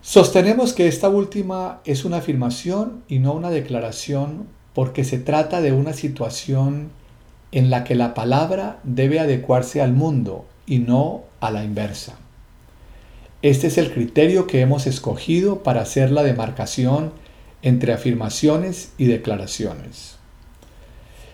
Sostenemos 0.03 0.75
que 0.75 0.87
esta 0.89 1.09
última 1.09 1.81
es 1.85 2.05
una 2.05 2.19
afirmación 2.19 3.05
y 3.09 3.21
no 3.21 3.33
una 3.33 3.51
declaración 3.51 4.49
porque 4.75 5.05
se 5.05 5.19
trata 5.19 5.61
de 5.61 5.73
una 5.73 5.93
situación 5.93 6.91
en 7.53 7.71
la 7.71 7.85
que 7.85 7.95
la 7.95 8.15
palabra 8.15 8.79
debe 8.85 9.21
adecuarse 9.21 9.83
al 9.83 9.93
mundo 9.93 10.47
y 10.67 10.79
no 10.79 11.25
a 11.41 11.51
la 11.51 11.65
inversa. 11.65 12.17
Este 13.43 13.69
es 13.69 13.79
el 13.79 13.93
criterio 13.93 14.47
que 14.47 14.61
hemos 14.61 14.87
escogido 14.87 15.63
para 15.63 15.81
hacer 15.81 16.11
la 16.11 16.23
demarcación 16.23 17.13
entre 17.63 17.93
afirmaciones 17.93 18.93
y 18.99 19.07
declaraciones. 19.07 20.17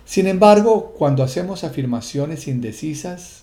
Sin 0.04 0.28
embargo, 0.28 0.94
cuando 0.96 1.24
hacemos 1.24 1.64
afirmaciones 1.64 2.46
indecisas, 2.46 3.42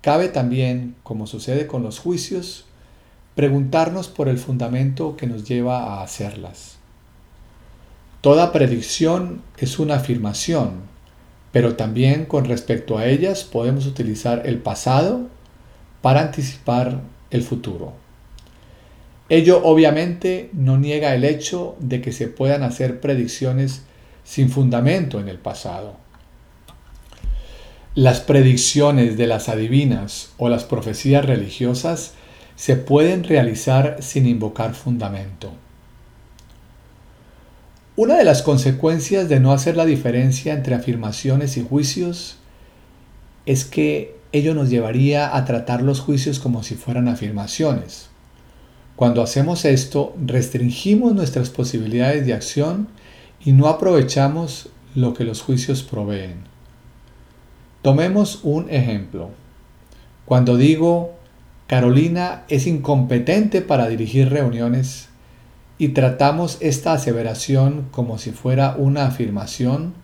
cabe 0.00 0.28
también, 0.28 0.94
como 1.02 1.26
sucede 1.26 1.66
con 1.66 1.82
los 1.82 1.98
juicios, 1.98 2.66
preguntarnos 3.34 4.08
por 4.08 4.28
el 4.28 4.38
fundamento 4.38 5.16
que 5.16 5.26
nos 5.26 5.48
lleva 5.48 5.82
a 5.82 6.02
hacerlas. 6.02 6.76
Toda 8.20 8.52
predicción 8.52 9.42
es 9.58 9.78
una 9.78 9.96
afirmación, 9.96 10.82
pero 11.52 11.76
también 11.76 12.26
con 12.26 12.44
respecto 12.44 12.98
a 12.98 13.06
ellas 13.06 13.44
podemos 13.44 13.86
utilizar 13.86 14.46
el 14.46 14.58
pasado 14.58 15.28
para 16.00 16.20
anticipar 16.20 17.00
el 17.30 17.42
futuro. 17.42 17.92
Ello 19.28 19.62
obviamente 19.64 20.50
no 20.52 20.76
niega 20.76 21.14
el 21.14 21.24
hecho 21.24 21.76
de 21.78 22.00
que 22.00 22.12
se 22.12 22.28
puedan 22.28 22.62
hacer 22.62 23.00
predicciones 23.00 23.82
sin 24.24 24.50
fundamento 24.50 25.20
en 25.20 25.28
el 25.28 25.38
pasado. 25.38 25.96
Las 27.94 28.20
predicciones 28.20 29.16
de 29.16 29.26
las 29.26 29.48
adivinas 29.48 30.32
o 30.36 30.48
las 30.48 30.64
profecías 30.64 31.24
religiosas 31.24 32.14
se 32.56 32.76
pueden 32.76 33.24
realizar 33.24 33.96
sin 34.00 34.26
invocar 34.26 34.74
fundamento. 34.74 35.52
Una 38.00 38.16
de 38.16 38.24
las 38.24 38.40
consecuencias 38.40 39.28
de 39.28 39.40
no 39.40 39.52
hacer 39.52 39.76
la 39.76 39.84
diferencia 39.84 40.54
entre 40.54 40.74
afirmaciones 40.74 41.58
y 41.58 41.62
juicios 41.62 42.36
es 43.44 43.66
que 43.66 44.16
ello 44.32 44.54
nos 44.54 44.70
llevaría 44.70 45.36
a 45.36 45.44
tratar 45.44 45.82
los 45.82 46.00
juicios 46.00 46.38
como 46.38 46.62
si 46.62 46.76
fueran 46.76 47.08
afirmaciones. 47.08 48.08
Cuando 48.96 49.20
hacemos 49.20 49.66
esto, 49.66 50.14
restringimos 50.24 51.12
nuestras 51.12 51.50
posibilidades 51.50 52.24
de 52.24 52.32
acción 52.32 52.88
y 53.44 53.52
no 53.52 53.68
aprovechamos 53.68 54.70
lo 54.94 55.12
que 55.12 55.24
los 55.24 55.42
juicios 55.42 55.82
proveen. 55.82 56.36
Tomemos 57.82 58.40
un 58.44 58.70
ejemplo. 58.70 59.28
Cuando 60.24 60.56
digo 60.56 61.16
Carolina 61.66 62.44
es 62.48 62.66
incompetente 62.66 63.60
para 63.60 63.88
dirigir 63.88 64.30
reuniones 64.30 65.09
y 65.80 65.88
tratamos 65.88 66.58
esta 66.60 66.92
aseveración 66.92 67.88
como 67.90 68.18
si 68.18 68.32
fuera 68.32 68.74
una 68.76 69.06
afirmación, 69.06 69.94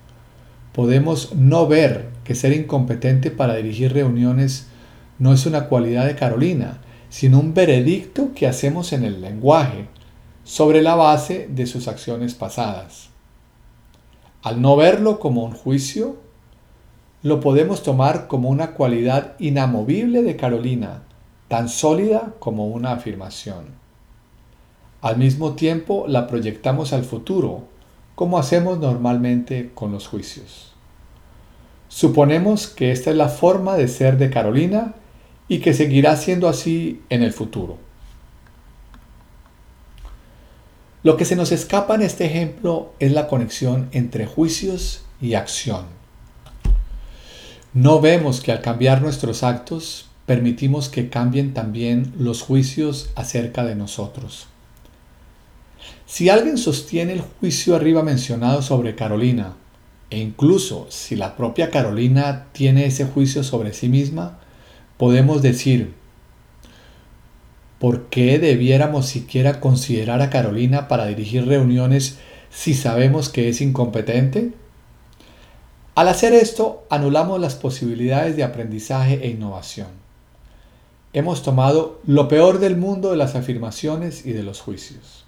podemos 0.72 1.34
no 1.34 1.66
ver 1.66 2.08
que 2.24 2.34
ser 2.34 2.54
incompetente 2.54 3.30
para 3.30 3.56
dirigir 3.56 3.92
reuniones 3.92 4.68
no 5.18 5.34
es 5.34 5.44
una 5.44 5.68
cualidad 5.68 6.06
de 6.06 6.16
Carolina, 6.16 6.78
sino 7.10 7.38
un 7.38 7.52
veredicto 7.52 8.30
que 8.34 8.46
hacemos 8.46 8.94
en 8.94 9.04
el 9.04 9.20
lenguaje 9.20 9.86
sobre 10.44 10.80
la 10.80 10.94
base 10.94 11.46
de 11.50 11.66
sus 11.66 11.88
acciones 11.88 12.32
pasadas. 12.32 13.10
Al 14.42 14.62
no 14.62 14.76
verlo 14.76 15.20
como 15.20 15.44
un 15.44 15.52
juicio, 15.52 16.16
lo 17.22 17.40
podemos 17.40 17.82
tomar 17.82 18.28
como 18.28 18.48
una 18.48 18.70
cualidad 18.70 19.34
inamovible 19.38 20.22
de 20.22 20.36
Carolina, 20.36 21.02
tan 21.48 21.68
sólida 21.68 22.32
como 22.38 22.66
una 22.66 22.92
afirmación. 22.92 23.85
Al 25.06 25.18
mismo 25.18 25.54
tiempo 25.54 26.06
la 26.08 26.26
proyectamos 26.26 26.92
al 26.92 27.04
futuro, 27.04 27.62
como 28.16 28.38
hacemos 28.38 28.80
normalmente 28.80 29.70
con 29.72 29.92
los 29.92 30.08
juicios. 30.08 30.72
Suponemos 31.86 32.66
que 32.66 32.90
esta 32.90 33.10
es 33.10 33.16
la 33.16 33.28
forma 33.28 33.76
de 33.76 33.86
ser 33.86 34.18
de 34.18 34.30
Carolina 34.30 34.96
y 35.46 35.60
que 35.60 35.74
seguirá 35.74 36.16
siendo 36.16 36.48
así 36.48 37.02
en 37.08 37.22
el 37.22 37.32
futuro. 37.32 37.78
Lo 41.04 41.16
que 41.16 41.24
se 41.24 41.36
nos 41.36 41.52
escapa 41.52 41.94
en 41.94 42.02
este 42.02 42.24
ejemplo 42.24 42.92
es 42.98 43.12
la 43.12 43.28
conexión 43.28 43.88
entre 43.92 44.26
juicios 44.26 45.04
y 45.20 45.34
acción. 45.34 45.84
No 47.74 48.00
vemos 48.00 48.40
que 48.40 48.50
al 48.50 48.60
cambiar 48.60 49.02
nuestros 49.02 49.44
actos 49.44 50.08
permitimos 50.26 50.88
que 50.88 51.08
cambien 51.08 51.54
también 51.54 52.12
los 52.18 52.42
juicios 52.42 53.10
acerca 53.14 53.64
de 53.64 53.76
nosotros. 53.76 54.48
Si 56.06 56.28
alguien 56.28 56.56
sostiene 56.56 57.14
el 57.14 57.20
juicio 57.20 57.74
arriba 57.74 58.04
mencionado 58.04 58.62
sobre 58.62 58.94
Carolina, 58.94 59.56
e 60.08 60.18
incluso 60.18 60.86
si 60.88 61.16
la 61.16 61.36
propia 61.36 61.70
Carolina 61.70 62.46
tiene 62.52 62.86
ese 62.86 63.06
juicio 63.06 63.42
sobre 63.42 63.74
sí 63.74 63.88
misma, 63.88 64.38
podemos 64.98 65.42
decir, 65.42 65.94
¿por 67.80 68.04
qué 68.04 68.38
debiéramos 68.38 69.06
siquiera 69.06 69.58
considerar 69.58 70.22
a 70.22 70.30
Carolina 70.30 70.86
para 70.86 71.06
dirigir 71.06 71.44
reuniones 71.44 72.18
si 72.50 72.74
sabemos 72.74 73.28
que 73.28 73.48
es 73.48 73.60
incompetente? 73.60 74.52
Al 75.96 76.06
hacer 76.06 76.34
esto, 76.34 76.86
anulamos 76.88 77.40
las 77.40 77.56
posibilidades 77.56 78.36
de 78.36 78.44
aprendizaje 78.44 79.24
e 79.24 79.30
innovación. 79.30 79.88
Hemos 81.12 81.42
tomado 81.42 82.00
lo 82.06 82.28
peor 82.28 82.60
del 82.60 82.76
mundo 82.76 83.10
de 83.10 83.16
las 83.16 83.34
afirmaciones 83.34 84.24
y 84.24 84.32
de 84.32 84.44
los 84.44 84.60
juicios. 84.60 85.25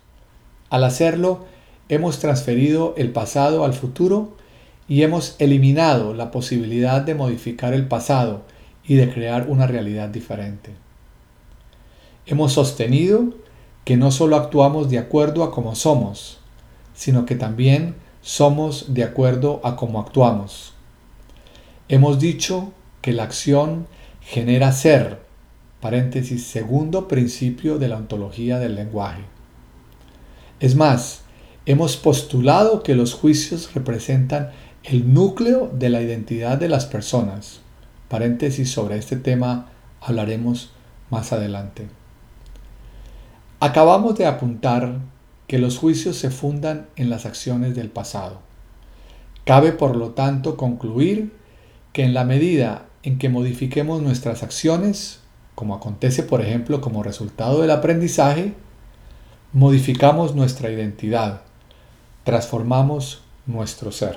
Al 0.70 0.84
hacerlo, 0.84 1.46
hemos 1.88 2.18
transferido 2.18 2.94
el 2.96 3.10
pasado 3.10 3.64
al 3.64 3.74
futuro 3.74 4.36
y 4.88 5.02
hemos 5.02 5.36
eliminado 5.38 6.14
la 6.14 6.30
posibilidad 6.30 7.02
de 7.02 7.14
modificar 7.14 7.74
el 7.74 7.86
pasado 7.86 8.42
y 8.86 8.96
de 8.96 9.12
crear 9.12 9.46
una 9.48 9.66
realidad 9.66 10.08
diferente. 10.08 10.72
Hemos 12.26 12.52
sostenido 12.52 13.34
que 13.84 13.96
no 13.96 14.10
solo 14.10 14.36
actuamos 14.36 14.90
de 14.90 14.98
acuerdo 14.98 15.44
a 15.44 15.50
cómo 15.50 15.74
somos, 15.74 16.40
sino 16.94 17.24
que 17.24 17.36
también 17.36 17.94
somos 18.20 18.92
de 18.92 19.04
acuerdo 19.04 19.60
a 19.64 19.76
cómo 19.76 20.00
actuamos. 20.00 20.74
Hemos 21.88 22.18
dicho 22.18 22.72
que 23.00 23.12
la 23.12 23.22
acción 23.22 23.86
genera 24.20 24.72
ser, 24.72 25.20
paréntesis, 25.80 26.46
segundo 26.46 27.08
principio 27.08 27.78
de 27.78 27.88
la 27.88 27.96
ontología 27.96 28.58
del 28.58 28.74
lenguaje. 28.74 29.22
Es 30.60 30.74
más, 30.74 31.20
hemos 31.66 31.96
postulado 31.96 32.82
que 32.82 32.94
los 32.94 33.14
juicios 33.14 33.72
representan 33.74 34.50
el 34.82 35.12
núcleo 35.12 35.70
de 35.72 35.90
la 35.90 36.02
identidad 36.02 36.58
de 36.58 36.68
las 36.68 36.86
personas. 36.86 37.60
Paréntesis 38.08 38.70
sobre 38.70 38.96
este 38.96 39.16
tema 39.16 39.70
hablaremos 40.00 40.70
más 41.10 41.32
adelante. 41.32 41.88
Acabamos 43.60 44.16
de 44.16 44.26
apuntar 44.26 44.98
que 45.46 45.58
los 45.58 45.78
juicios 45.78 46.16
se 46.16 46.30
fundan 46.30 46.88
en 46.96 47.10
las 47.10 47.26
acciones 47.26 47.74
del 47.74 47.88
pasado. 47.88 48.40
Cabe 49.44 49.72
por 49.72 49.96
lo 49.96 50.10
tanto 50.10 50.56
concluir 50.56 51.32
que 51.92 52.04
en 52.04 52.14
la 52.14 52.24
medida 52.24 52.86
en 53.02 53.18
que 53.18 53.28
modifiquemos 53.28 54.02
nuestras 54.02 54.42
acciones, 54.42 55.20
como 55.54 55.74
acontece 55.74 56.22
por 56.22 56.40
ejemplo 56.40 56.80
como 56.80 57.02
resultado 57.02 57.62
del 57.62 57.70
aprendizaje, 57.70 58.54
modificamos 59.52 60.34
nuestra 60.34 60.70
identidad, 60.70 61.42
transformamos 62.24 63.22
nuestro 63.46 63.92
ser. 63.92 64.16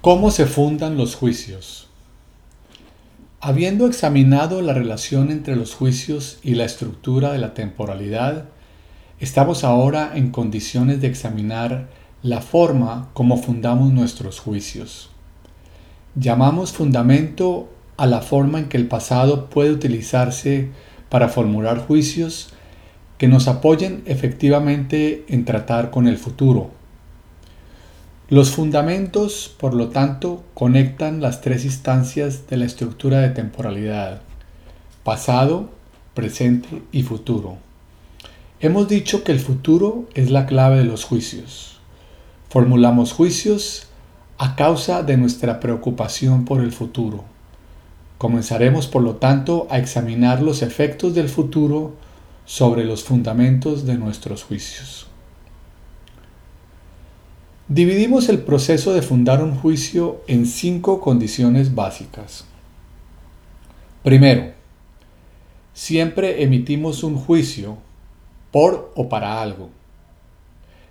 ¿Cómo 0.00 0.30
se 0.30 0.46
fundan 0.46 0.96
los 0.96 1.16
juicios? 1.16 1.88
Habiendo 3.40 3.86
examinado 3.86 4.62
la 4.62 4.72
relación 4.72 5.30
entre 5.30 5.54
los 5.54 5.74
juicios 5.74 6.38
y 6.42 6.54
la 6.54 6.64
estructura 6.64 7.32
de 7.32 7.38
la 7.38 7.52
temporalidad, 7.52 8.46
estamos 9.20 9.62
ahora 9.62 10.12
en 10.14 10.30
condiciones 10.30 11.00
de 11.00 11.08
examinar 11.08 11.88
la 12.22 12.40
forma 12.40 13.10
como 13.12 13.36
fundamos 13.36 13.92
nuestros 13.92 14.40
juicios. 14.40 15.10
Llamamos 16.14 16.72
fundamento 16.72 17.68
a 17.98 18.06
la 18.06 18.22
forma 18.22 18.60
en 18.60 18.68
que 18.68 18.78
el 18.78 18.88
pasado 18.88 19.50
puede 19.50 19.70
utilizarse 19.70 20.70
para 21.08 21.28
formular 21.28 21.78
juicios 21.78 22.50
que 23.18 23.28
nos 23.28 23.48
apoyen 23.48 24.02
efectivamente 24.06 25.24
en 25.28 25.44
tratar 25.44 25.90
con 25.90 26.06
el 26.06 26.18
futuro. 26.18 26.70
Los 28.28 28.50
fundamentos, 28.50 29.54
por 29.58 29.72
lo 29.72 29.88
tanto, 29.88 30.44
conectan 30.52 31.20
las 31.20 31.40
tres 31.40 31.64
instancias 31.64 32.48
de 32.48 32.56
la 32.56 32.64
estructura 32.64 33.20
de 33.20 33.30
temporalidad, 33.30 34.20
pasado, 35.04 35.70
presente 36.14 36.82
y 36.90 37.04
futuro. 37.04 37.58
Hemos 38.58 38.88
dicho 38.88 39.22
que 39.22 39.32
el 39.32 39.38
futuro 39.38 40.08
es 40.14 40.30
la 40.30 40.46
clave 40.46 40.78
de 40.78 40.84
los 40.84 41.04
juicios. 41.04 41.78
Formulamos 42.48 43.12
juicios 43.12 43.86
a 44.38 44.56
causa 44.56 45.02
de 45.02 45.16
nuestra 45.16 45.60
preocupación 45.60 46.44
por 46.44 46.60
el 46.60 46.72
futuro. 46.72 47.35
Comenzaremos, 48.18 48.86
por 48.86 49.02
lo 49.02 49.16
tanto, 49.16 49.66
a 49.70 49.78
examinar 49.78 50.40
los 50.42 50.62
efectos 50.62 51.14
del 51.14 51.28
futuro 51.28 51.94
sobre 52.46 52.84
los 52.84 53.04
fundamentos 53.04 53.84
de 53.84 53.96
nuestros 53.96 54.44
juicios. 54.44 55.06
Dividimos 57.68 58.28
el 58.28 58.38
proceso 58.38 58.94
de 58.94 59.02
fundar 59.02 59.42
un 59.42 59.56
juicio 59.56 60.22
en 60.28 60.46
cinco 60.46 61.00
condiciones 61.00 61.74
básicas. 61.74 62.44
Primero, 64.04 64.52
siempre 65.74 66.44
emitimos 66.44 67.02
un 67.02 67.16
juicio 67.16 67.76
por 68.52 68.92
o 68.94 69.08
para 69.08 69.42
algo. 69.42 69.70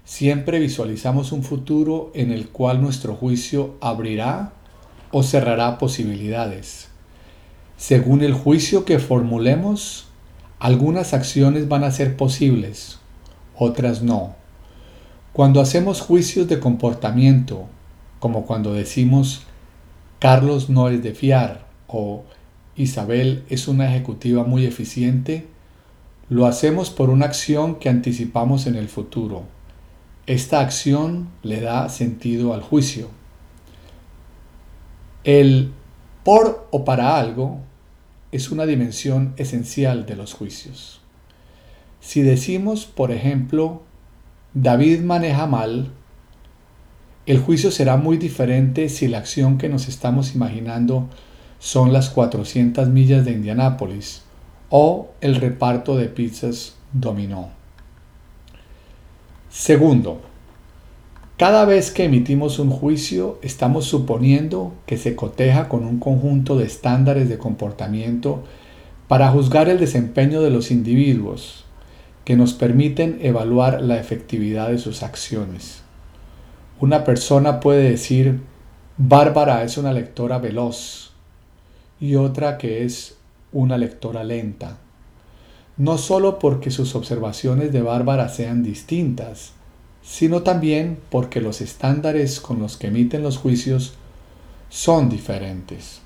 Siempre 0.04 0.60
visualizamos 0.60 1.32
un 1.32 1.44
futuro 1.44 2.12
en 2.14 2.32
el 2.32 2.50
cual 2.50 2.82
nuestro 2.82 3.16
juicio 3.16 3.76
abrirá 3.80 4.52
o 5.12 5.24
cerrará 5.24 5.78
posibilidades. 5.78 6.90
Según 7.78 8.22
el 8.22 8.34
juicio 8.34 8.86
que 8.86 9.00
formulemos, 9.00 10.08
algunas 10.60 11.14
acciones 11.14 11.68
van 11.68 11.84
a 11.84 11.92
ser 11.92 12.16
posibles, 12.18 13.00
otras 13.58 14.02
no 14.02 14.36
cuando 15.36 15.60
hacemos 15.60 16.00
juicios 16.00 16.48
de 16.48 16.62
comportamiento, 16.62 17.66
como 18.20 18.46
cuando 18.46 18.74
decimos 18.74 19.42
Carlos 20.18 20.70
no 20.70 20.88
es 20.88 21.04
de 21.04 21.14
fiar 21.14 21.68
o 21.88 22.24
Isabel 22.78 23.44
es 23.50 23.68
una 23.68 23.90
ejecutiva 23.90 24.46
muy 24.46 24.66
eficiente, 24.66 25.46
lo 26.30 26.46
hacemos 26.46 26.90
por 26.90 27.10
una 27.10 27.26
acción 27.26 27.76
que 27.76 27.90
anticipamos 27.90 28.66
en 28.66 28.76
el 28.76 28.88
futuro. 28.88 29.44
Esta 30.26 30.62
acción 30.62 31.28
le 31.44 31.60
da 31.60 31.90
sentido 31.90 32.54
al 32.54 32.62
juicio. 32.62 33.10
El 35.26 35.74
por 36.26 36.68
o 36.72 36.84
para 36.84 37.18
algo 37.18 37.60
es 38.32 38.52
una 38.52 38.66
dimensión 38.66 39.36
esencial 39.38 40.08
de 40.08 40.16
los 40.16 40.34
juicios. 40.34 41.00
Si 42.02 42.24
decimos, 42.24 42.88
por 42.88 43.12
ejemplo, 43.12 43.84
David 44.56 45.02
maneja 45.02 45.46
mal, 45.46 45.92
el 47.28 47.40
juicio 47.40 47.70
será 47.70 47.98
muy 47.98 48.18
diferente 48.18 48.90
si 48.90 49.08
la 49.08 49.20
acción 49.20 49.60
que 49.60 49.70
nos 49.70 49.88
estamos 49.88 50.34
imaginando 50.34 51.10
son 51.60 51.94
las 51.94 52.10
400 52.10 52.90
millas 52.90 53.24
de 53.24 53.32
Indianápolis 53.32 54.24
o 54.70 55.12
el 55.22 55.36
reparto 55.36 55.96
de 55.96 56.08
pizzas 56.08 56.76
dominó. 56.92 57.50
Segundo, 59.50 60.22
cada 61.38 61.66
vez 61.66 61.92
que 61.92 62.06
emitimos 62.06 62.60
un 62.60 62.70
juicio 62.70 63.40
estamos 63.42 63.86
suponiendo 63.86 64.74
que 64.86 64.98
se 64.98 65.18
coteja 65.18 65.68
con 65.68 65.84
un 65.86 66.00
conjunto 66.00 66.58
de 66.58 66.66
estándares 66.66 67.28
de 67.28 67.38
comportamiento 67.38 68.44
para 69.10 69.30
juzgar 69.32 69.68
el 69.68 69.78
desempeño 69.78 70.42
de 70.42 70.50
los 70.50 70.72
individuos, 70.72 71.66
que 72.24 72.38
nos 72.38 72.54
permiten 72.54 73.20
evaluar 73.22 73.82
la 73.82 74.00
efectividad 74.00 74.70
de 74.70 74.78
sus 74.78 75.04
acciones. 75.04 75.84
Una 76.80 77.04
persona 77.04 77.60
puede 77.60 77.90
decir, 77.90 78.40
Bárbara 78.98 79.64
es 79.64 79.78
una 79.78 79.92
lectora 79.92 80.40
veloz 80.40 81.12
y 82.00 82.16
otra 82.16 82.58
que 82.58 82.86
es 82.86 83.18
una 83.52 83.78
lectora 83.78 84.24
lenta. 84.24 84.78
No 85.76 85.98
solo 85.98 86.40
porque 86.40 86.72
sus 86.72 86.96
observaciones 86.96 87.74
de 87.74 87.82
Bárbara 87.82 88.30
sean 88.30 88.64
distintas, 88.64 89.55
sino 90.06 90.44
también 90.44 91.00
porque 91.10 91.42
los 91.42 91.60
estándares 91.60 92.40
con 92.40 92.60
los 92.60 92.78
que 92.78 92.88
emiten 92.88 93.24
los 93.24 93.38
juicios 93.38 93.96
son 94.70 95.10
diferentes. 95.10 96.00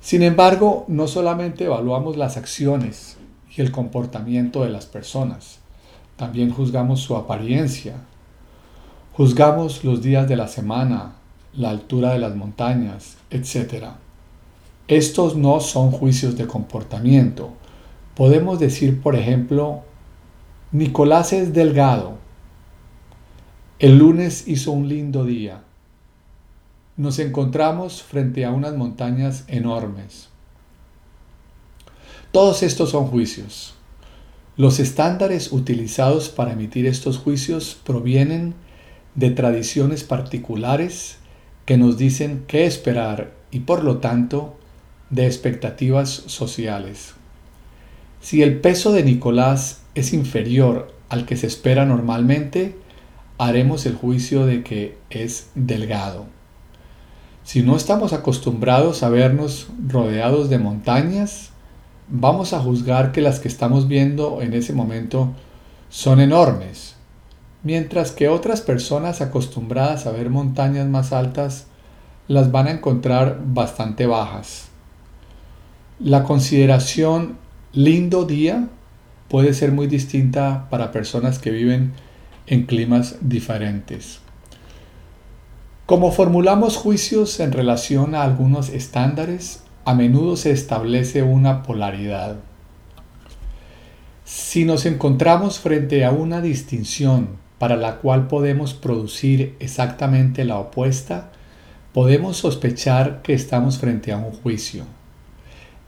Sin 0.00 0.22
embargo, 0.22 0.84
no 0.88 1.08
solamente 1.08 1.64
evaluamos 1.64 2.16
las 2.16 2.36
acciones, 2.36 3.16
y 3.56 3.62
el 3.62 3.72
comportamiento 3.72 4.62
de 4.62 4.70
las 4.70 4.86
personas. 4.86 5.58
También 6.16 6.50
juzgamos 6.50 7.00
su 7.00 7.16
apariencia. 7.16 7.94
Juzgamos 9.14 9.84
los 9.84 10.02
días 10.02 10.28
de 10.28 10.36
la 10.36 10.48
semana, 10.48 11.14
la 11.54 11.70
altura 11.70 12.12
de 12.12 12.18
las 12.18 12.36
montañas, 12.36 13.16
etc. 13.30 13.86
Estos 14.88 15.36
no 15.36 15.60
son 15.60 15.90
juicios 15.90 16.36
de 16.36 16.46
comportamiento. 16.46 17.50
Podemos 18.14 18.58
decir, 18.58 19.00
por 19.00 19.16
ejemplo, 19.16 19.82
Nicolás 20.72 21.32
es 21.32 21.54
delgado. 21.54 22.18
El 23.78 23.98
lunes 23.98 24.48
hizo 24.48 24.72
un 24.72 24.88
lindo 24.88 25.24
día. 25.24 25.62
Nos 26.96 27.20
encontramos 27.20 28.02
frente 28.02 28.44
a 28.44 28.50
unas 28.50 28.74
montañas 28.74 29.44
enormes. 29.46 30.28
Todos 32.32 32.64
estos 32.64 32.90
son 32.90 33.06
juicios. 33.06 33.74
Los 34.56 34.80
estándares 34.80 35.52
utilizados 35.52 36.30
para 36.30 36.54
emitir 36.54 36.86
estos 36.86 37.18
juicios 37.18 37.78
provienen 37.84 38.54
de 39.14 39.30
tradiciones 39.30 40.02
particulares 40.02 41.18
que 41.64 41.76
nos 41.76 41.96
dicen 41.96 42.42
qué 42.48 42.66
esperar 42.66 43.32
y 43.52 43.60
por 43.60 43.84
lo 43.84 43.98
tanto 43.98 44.56
de 45.10 45.26
expectativas 45.26 46.10
sociales. 46.10 47.14
Si 48.20 48.42
el 48.42 48.60
peso 48.60 48.92
de 48.92 49.04
Nicolás 49.04 49.82
es 49.96 50.12
inferior 50.12 50.94
al 51.08 51.24
que 51.24 51.36
se 51.36 51.46
espera 51.46 51.86
normalmente, 51.86 52.76
haremos 53.38 53.86
el 53.86 53.96
juicio 53.96 54.46
de 54.46 54.62
que 54.62 54.98
es 55.10 55.50
delgado. 55.54 56.26
Si 57.44 57.62
no 57.62 57.76
estamos 57.76 58.12
acostumbrados 58.12 59.02
a 59.02 59.08
vernos 59.08 59.68
rodeados 59.88 60.50
de 60.50 60.58
montañas, 60.58 61.50
vamos 62.08 62.52
a 62.52 62.60
juzgar 62.60 63.12
que 63.12 63.22
las 63.22 63.40
que 63.40 63.48
estamos 63.48 63.88
viendo 63.88 64.42
en 64.42 64.52
ese 64.52 64.74
momento 64.74 65.32
son 65.88 66.20
enormes, 66.20 66.96
mientras 67.62 68.12
que 68.12 68.28
otras 68.28 68.60
personas 68.60 69.22
acostumbradas 69.22 70.06
a 70.06 70.12
ver 70.12 70.28
montañas 70.28 70.86
más 70.88 71.12
altas 71.12 71.68
las 72.28 72.52
van 72.52 72.66
a 72.66 72.72
encontrar 72.72 73.40
bastante 73.46 74.06
bajas. 74.06 74.68
La 75.98 76.24
consideración 76.24 77.38
lindo 77.72 78.26
día 78.26 78.68
puede 79.28 79.54
ser 79.54 79.72
muy 79.72 79.86
distinta 79.86 80.68
para 80.70 80.92
personas 80.92 81.38
que 81.38 81.50
viven 81.50 81.92
en 82.46 82.64
climas 82.64 83.16
diferentes. 83.20 84.20
Como 85.86 86.10
formulamos 86.10 86.76
juicios 86.76 87.38
en 87.40 87.52
relación 87.52 88.14
a 88.14 88.22
algunos 88.22 88.70
estándares, 88.70 89.62
a 89.84 89.94
menudo 89.94 90.36
se 90.36 90.50
establece 90.50 91.22
una 91.22 91.62
polaridad. 91.62 92.36
Si 94.24 94.64
nos 94.64 94.84
encontramos 94.84 95.60
frente 95.60 96.04
a 96.04 96.10
una 96.10 96.40
distinción 96.40 97.36
para 97.58 97.76
la 97.76 97.98
cual 97.98 98.26
podemos 98.26 98.74
producir 98.74 99.54
exactamente 99.60 100.44
la 100.44 100.58
opuesta, 100.58 101.30
podemos 101.92 102.36
sospechar 102.36 103.22
que 103.22 103.32
estamos 103.32 103.78
frente 103.78 104.12
a 104.12 104.18
un 104.18 104.32
juicio. 104.32 104.84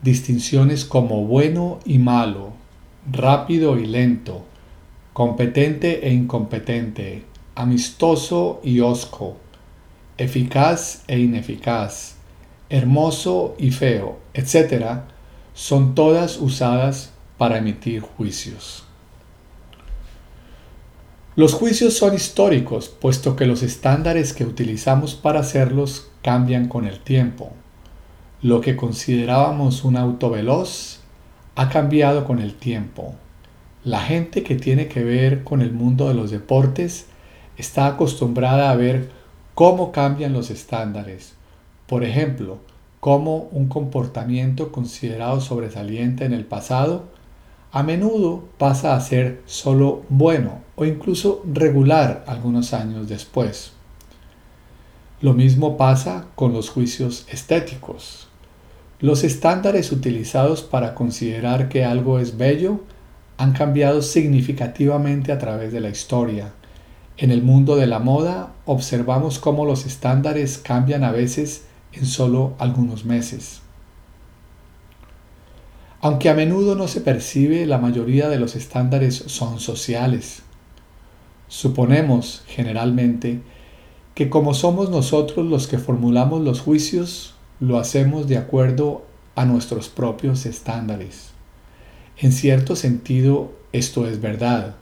Distinciones 0.01 0.84
como 0.84 1.24
bueno 1.24 1.80
y 1.84 1.99
malo, 1.99 2.53
rápido 3.11 3.78
y 3.78 3.86
lento, 3.86 4.44
competente 5.12 6.06
e 6.06 6.12
incompetente, 6.12 7.24
amistoso 7.54 8.61
y 8.62 8.80
osco, 8.80 9.36
eficaz 10.16 11.04
e 11.09 11.18
ineficaz, 11.18 12.16
hermoso 12.68 13.54
y 13.59 13.70
feo, 13.70 14.18
etc., 14.34 15.00
son 15.54 15.94
todas 15.94 16.38
usadas 16.38 17.12
para 17.36 17.59
emitir 17.59 18.00
juicios. 18.00 18.84
Los 21.34 21.54
juicios 21.54 21.96
son 21.96 22.14
históricos, 22.14 22.88
puesto 22.88 23.36
que 23.36 23.46
los 23.46 23.62
estándares 23.62 24.32
que 24.32 24.44
utilizamos 24.44 25.14
para 25.14 25.40
hacerlos 25.40 26.09
cambian 26.22 26.68
con 26.68 26.84
el 26.84 26.98
tiempo. 26.98 27.52
Lo 28.42 28.61
que 28.61 28.76
considerábamos 28.76 29.84
un 29.84 29.96
auto 29.96 30.30
veloz 30.30 30.97
ha 31.59 31.68
cambiado 31.70 32.24
con 32.24 32.38
el 32.38 32.54
tiempo. 32.54 33.16
La 33.82 33.98
gente 33.98 34.44
que 34.44 34.54
tiene 34.54 34.86
que 34.86 35.02
ver 35.02 35.42
con 35.42 35.61
el 35.61 35.72
mundo 35.72 36.06
de 36.06 36.14
los 36.14 36.30
deportes 36.30 37.06
está 37.56 37.88
acostumbrada 37.88 38.70
a 38.70 38.76
ver 38.76 39.11
cómo 39.56 39.90
cambian 39.90 40.32
los 40.32 40.50
estándares. 40.50 41.34
Por 41.88 42.04
ejemplo, 42.04 42.59
cómo 43.00 43.48
un 43.50 43.66
comportamiento 43.66 44.70
considerado 44.70 45.40
sobresaliente 45.40 46.24
en 46.24 46.32
el 46.32 46.44
pasado 46.44 47.06
a 47.72 47.82
menudo 47.82 48.44
pasa 48.56 48.94
a 48.94 49.00
ser 49.00 49.42
solo 49.46 50.04
bueno 50.11 50.61
o 50.76 50.84
incluso 50.84 51.42
regular 51.52 52.22
algunos 52.28 52.72
años 52.72 53.09
después. 53.09 53.72
Lo 55.20 55.32
mismo 55.32 55.76
pasa 55.76 56.26
con 56.36 56.52
los 56.52 56.70
juicios 56.70 57.26
estéticos. 57.28 58.28
Los 59.01 59.22
estándares 59.22 59.92
utilizados 59.92 60.62
para 60.62 60.96
considerar 60.96 61.68
que 61.68 61.84
algo 61.84 62.18
es 62.18 62.36
bello 62.36 62.80
han 63.36 63.53
cambiado 63.53 64.03
significativamente 64.03 65.30
a 65.30 65.38
través 65.38 65.72
de 65.72 65.78
la 65.80 65.88
historia. 65.88 66.53
En 67.16 67.30
el 67.30 67.40
mundo 67.42 67.76
de 67.76 67.86
la 67.86 68.01
moda 68.01 68.55
observamos 68.66 69.38
cómo 69.38 69.64
los 69.64 69.86
estándares 69.86 70.59
cambian 70.59 71.05
a 71.05 71.12
veces 71.12 71.66
en 71.92 72.07
solo 72.07 72.55
algunos 72.59 73.05
meses. 73.05 73.61
Aunque 76.01 76.28
a 76.28 76.34
menudo 76.34 76.74
no 76.74 76.88
se 76.88 77.01
percibe, 77.01 77.66
la 77.66 77.78
mayoría 77.78 78.28
de 78.28 78.40
los 78.40 78.57
estándares 78.57 79.14
son 79.26 79.61
sociales. 79.61 80.42
Suponemos, 81.46 82.42
generalmente, 82.49 83.42
que 84.16 84.28
como 84.28 84.55
somos 84.55 84.90
nosotros 84.90 85.46
los 85.46 85.68
que 85.68 85.78
formulamos 85.78 86.42
los 86.42 86.61
juicios, 86.61 87.34
lo 87.61 87.78
hacemos 87.78 88.28
de 88.28 88.36
acuerdo 88.36 89.04
a 89.34 89.44
nuestros 89.44 89.88
propios 89.88 90.46
estándares. 90.46 91.30
En 92.16 92.32
cierto 92.32 92.76
sentido, 92.76 93.52
esto 93.72 94.06
es 94.06 94.20
verdad. 94.20 94.76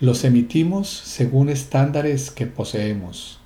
Los 0.00 0.24
emitimos 0.24 0.88
según 0.88 1.48
estándares 1.48 2.30
que 2.30 2.46
poseemos. 2.46 3.40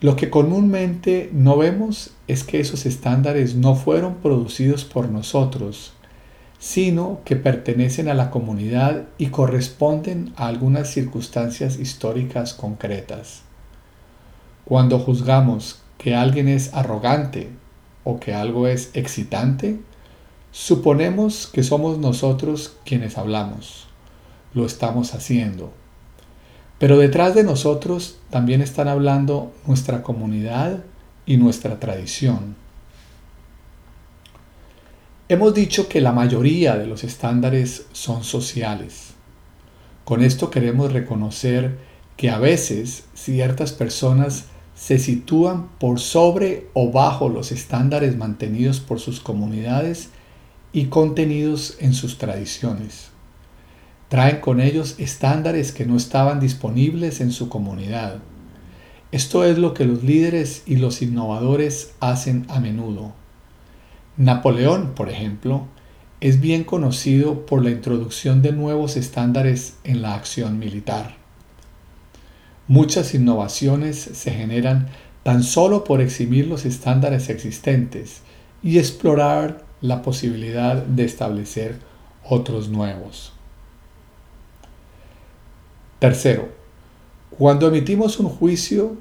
Lo 0.00 0.14
que 0.14 0.30
comúnmente 0.30 1.30
no 1.32 1.56
vemos 1.56 2.12
es 2.28 2.44
que 2.44 2.60
esos 2.60 2.86
estándares 2.86 3.56
no 3.56 3.74
fueron 3.74 4.16
producidos 4.16 4.84
por 4.84 5.08
nosotros, 5.08 5.92
sino 6.60 7.20
que 7.24 7.36
pertenecen 7.36 8.08
a 8.08 8.14
la 8.14 8.30
comunidad 8.30 9.06
y 9.18 9.26
corresponden 9.26 10.32
a 10.36 10.46
algunas 10.46 10.90
circunstancias 10.90 11.78
históricas 11.78 12.54
concretas. 12.54 13.42
Cuando 14.64 14.98
juzgamos 14.98 15.80
que 15.98 16.14
alguien 16.14 16.48
es 16.48 16.72
arrogante 16.72 17.50
o 18.04 18.18
que 18.20 18.32
algo 18.32 18.66
es 18.66 18.90
excitante, 18.94 19.80
suponemos 20.52 21.46
que 21.46 21.62
somos 21.62 21.98
nosotros 21.98 22.76
quienes 22.84 23.18
hablamos. 23.18 23.88
Lo 24.54 24.64
estamos 24.64 25.14
haciendo. 25.14 25.72
Pero 26.78 26.96
detrás 26.96 27.34
de 27.34 27.42
nosotros 27.42 28.18
también 28.30 28.62
están 28.62 28.88
hablando 28.88 29.52
nuestra 29.66 30.02
comunidad 30.02 30.84
y 31.26 31.36
nuestra 31.36 31.80
tradición. 31.80 32.56
Hemos 35.28 35.52
dicho 35.52 35.88
que 35.88 36.00
la 36.00 36.12
mayoría 36.12 36.76
de 36.76 36.86
los 36.86 37.04
estándares 37.04 37.86
son 37.92 38.24
sociales. 38.24 39.08
Con 40.04 40.22
esto 40.22 40.48
queremos 40.48 40.92
reconocer 40.92 41.76
que 42.16 42.30
a 42.30 42.38
veces 42.38 43.04
ciertas 43.12 43.72
personas 43.72 44.46
se 44.78 45.00
sitúan 45.00 45.68
por 45.80 45.98
sobre 45.98 46.68
o 46.72 46.92
bajo 46.92 47.28
los 47.28 47.50
estándares 47.50 48.16
mantenidos 48.16 48.78
por 48.78 49.00
sus 49.00 49.18
comunidades 49.18 50.10
y 50.72 50.84
contenidos 50.84 51.76
en 51.80 51.94
sus 51.94 52.16
tradiciones. 52.16 53.10
Traen 54.08 54.40
con 54.40 54.60
ellos 54.60 54.94
estándares 54.98 55.72
que 55.72 55.84
no 55.84 55.96
estaban 55.96 56.38
disponibles 56.38 57.20
en 57.20 57.32
su 57.32 57.48
comunidad. 57.48 58.20
Esto 59.10 59.44
es 59.44 59.58
lo 59.58 59.74
que 59.74 59.84
los 59.84 60.04
líderes 60.04 60.62
y 60.64 60.76
los 60.76 61.02
innovadores 61.02 61.94
hacen 61.98 62.46
a 62.48 62.60
menudo. 62.60 63.12
Napoleón, 64.16 64.92
por 64.94 65.10
ejemplo, 65.10 65.66
es 66.20 66.40
bien 66.40 66.62
conocido 66.62 67.46
por 67.46 67.64
la 67.64 67.70
introducción 67.70 68.42
de 68.42 68.52
nuevos 68.52 68.96
estándares 68.96 69.76
en 69.82 70.02
la 70.02 70.14
acción 70.14 70.60
militar. 70.60 71.16
Muchas 72.68 73.14
innovaciones 73.14 73.98
se 73.98 74.30
generan 74.30 74.88
tan 75.22 75.42
solo 75.42 75.84
por 75.84 76.02
eximir 76.02 76.46
los 76.46 76.66
estándares 76.66 77.30
existentes 77.30 78.20
y 78.62 78.78
explorar 78.78 79.64
la 79.80 80.02
posibilidad 80.02 80.76
de 80.76 81.04
establecer 81.04 81.78
otros 82.28 82.68
nuevos. 82.68 83.32
Tercero, 85.98 86.50
cuando 87.30 87.68
emitimos 87.68 88.20
un 88.20 88.28
juicio, 88.28 88.98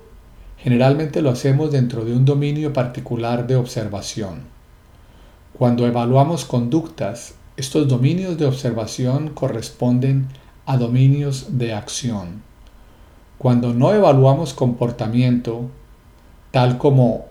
generalmente 0.58 1.22
lo 1.22 1.30
hacemos 1.30 1.72
dentro 1.72 2.06
de 2.06 2.14
un 2.14 2.24
dominio 2.24 2.72
particular 2.72 3.48
de 3.48 3.58
observación. 3.58 4.44
Cuando 5.58 5.86
evaluamos 5.86 6.46
conductas, 6.46 7.34
estos 7.58 7.88
dominios 7.88 8.38
de 8.38 8.46
observación 8.46 9.30
corresponden 9.30 10.28
a 10.66 10.78
dominios 10.78 11.58
de 11.58 11.74
acción. 11.74 12.44
Cuando 13.38 13.74
no 13.74 13.94
evaluamos 13.94 14.54
comportamiento, 14.54 15.70
tal 16.52 16.78
como 16.78 17.26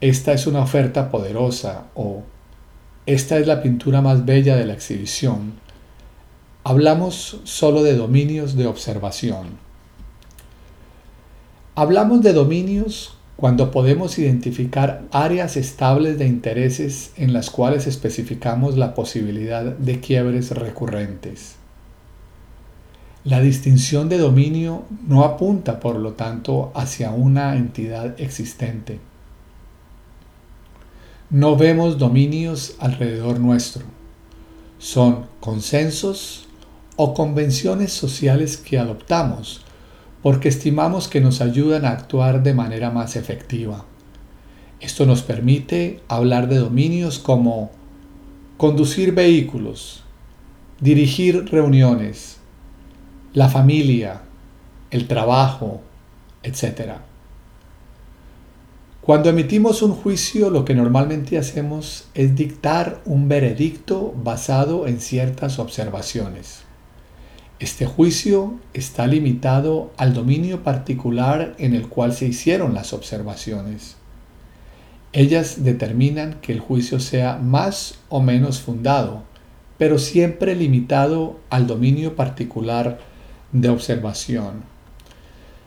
esta 0.00 0.32
es 0.32 0.46
una 0.46 0.60
oferta 0.60 1.10
poderosa 1.10 1.86
o 1.94 2.22
esta 3.06 3.38
es 3.38 3.46
la 3.46 3.62
pintura 3.62 4.02
más 4.02 4.26
bella 4.26 4.56
de 4.56 4.66
la 4.66 4.74
exhibición, 4.74 5.54
hablamos 6.64 7.40
solo 7.44 7.82
de 7.82 7.96
dominios 7.96 8.56
de 8.56 8.66
observación. 8.66 9.58
Hablamos 11.74 12.22
de 12.22 12.32
dominios 12.32 13.16
cuando 13.36 13.70
podemos 13.70 14.18
identificar 14.18 15.04
áreas 15.12 15.56
estables 15.56 16.18
de 16.18 16.26
intereses 16.26 17.12
en 17.16 17.32
las 17.32 17.50
cuales 17.50 17.86
especificamos 17.86 18.76
la 18.76 18.94
posibilidad 18.94 19.62
de 19.62 20.00
quiebres 20.00 20.50
recurrentes. 20.50 21.57
La 23.24 23.40
distinción 23.40 24.08
de 24.08 24.18
dominio 24.18 24.84
no 25.06 25.24
apunta, 25.24 25.80
por 25.80 25.96
lo 25.96 26.12
tanto, 26.12 26.72
hacia 26.74 27.10
una 27.10 27.56
entidad 27.56 28.18
existente. 28.20 29.00
No 31.30 31.56
vemos 31.56 31.98
dominios 31.98 32.76
alrededor 32.78 33.40
nuestro. 33.40 33.84
Son 34.78 35.26
consensos 35.40 36.46
o 36.96 37.12
convenciones 37.12 37.92
sociales 37.92 38.56
que 38.56 38.78
adoptamos 38.78 39.62
porque 40.22 40.48
estimamos 40.48 41.08
que 41.08 41.20
nos 41.20 41.40
ayudan 41.40 41.84
a 41.84 41.90
actuar 41.90 42.42
de 42.42 42.54
manera 42.54 42.90
más 42.90 43.16
efectiva. 43.16 43.84
Esto 44.80 45.06
nos 45.06 45.22
permite 45.22 46.00
hablar 46.08 46.48
de 46.48 46.58
dominios 46.58 47.18
como 47.18 47.70
conducir 48.56 49.12
vehículos, 49.12 50.02
dirigir 50.80 51.46
reuniones, 51.50 52.37
la 53.34 53.48
familia, 53.48 54.22
el 54.90 55.06
trabajo, 55.06 55.80
etc. 56.42 56.92
Cuando 59.00 59.30
emitimos 59.30 59.82
un 59.82 59.92
juicio, 59.92 60.50
lo 60.50 60.64
que 60.64 60.74
normalmente 60.74 61.38
hacemos 61.38 62.08
es 62.14 62.34
dictar 62.36 63.00
un 63.04 63.28
veredicto 63.28 64.14
basado 64.22 64.86
en 64.86 65.00
ciertas 65.00 65.58
observaciones. 65.58 66.62
Este 67.58 67.86
juicio 67.86 68.54
está 68.72 69.06
limitado 69.06 69.90
al 69.96 70.14
dominio 70.14 70.62
particular 70.62 71.54
en 71.58 71.74
el 71.74 71.88
cual 71.88 72.12
se 72.12 72.26
hicieron 72.26 72.74
las 72.74 72.92
observaciones. 72.92 73.96
Ellas 75.12 75.64
determinan 75.64 76.34
que 76.40 76.52
el 76.52 76.60
juicio 76.60 77.00
sea 77.00 77.36
más 77.38 77.98
o 78.10 78.20
menos 78.20 78.60
fundado, 78.60 79.22
pero 79.78 79.98
siempre 79.98 80.54
limitado 80.54 81.40
al 81.50 81.66
dominio 81.66 82.14
particular 82.14 82.98
de 83.52 83.68
observación. 83.68 84.62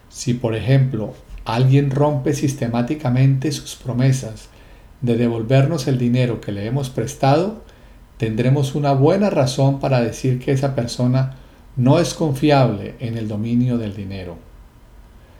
Si, 0.09 0.33
por 0.33 0.55
ejemplo, 0.55 1.13
alguien 1.45 1.91
rompe 1.91 2.33
sistemáticamente 2.33 3.51
sus 3.51 3.75
promesas 3.75 4.49
de 5.01 5.17
devolvernos 5.17 5.87
el 5.87 5.97
dinero 5.97 6.41
que 6.41 6.51
le 6.51 6.65
hemos 6.65 6.89
prestado, 6.89 7.63
tendremos 8.17 8.75
una 8.75 8.93
buena 8.93 9.29
razón 9.29 9.79
para 9.79 10.01
decir 10.01 10.39
que 10.39 10.51
esa 10.51 10.75
persona 10.75 11.37
no 11.75 11.99
es 11.99 12.13
confiable 12.13 12.95
en 12.99 13.17
el 13.17 13.27
dominio 13.27 13.77
del 13.77 13.95
dinero. 13.95 14.37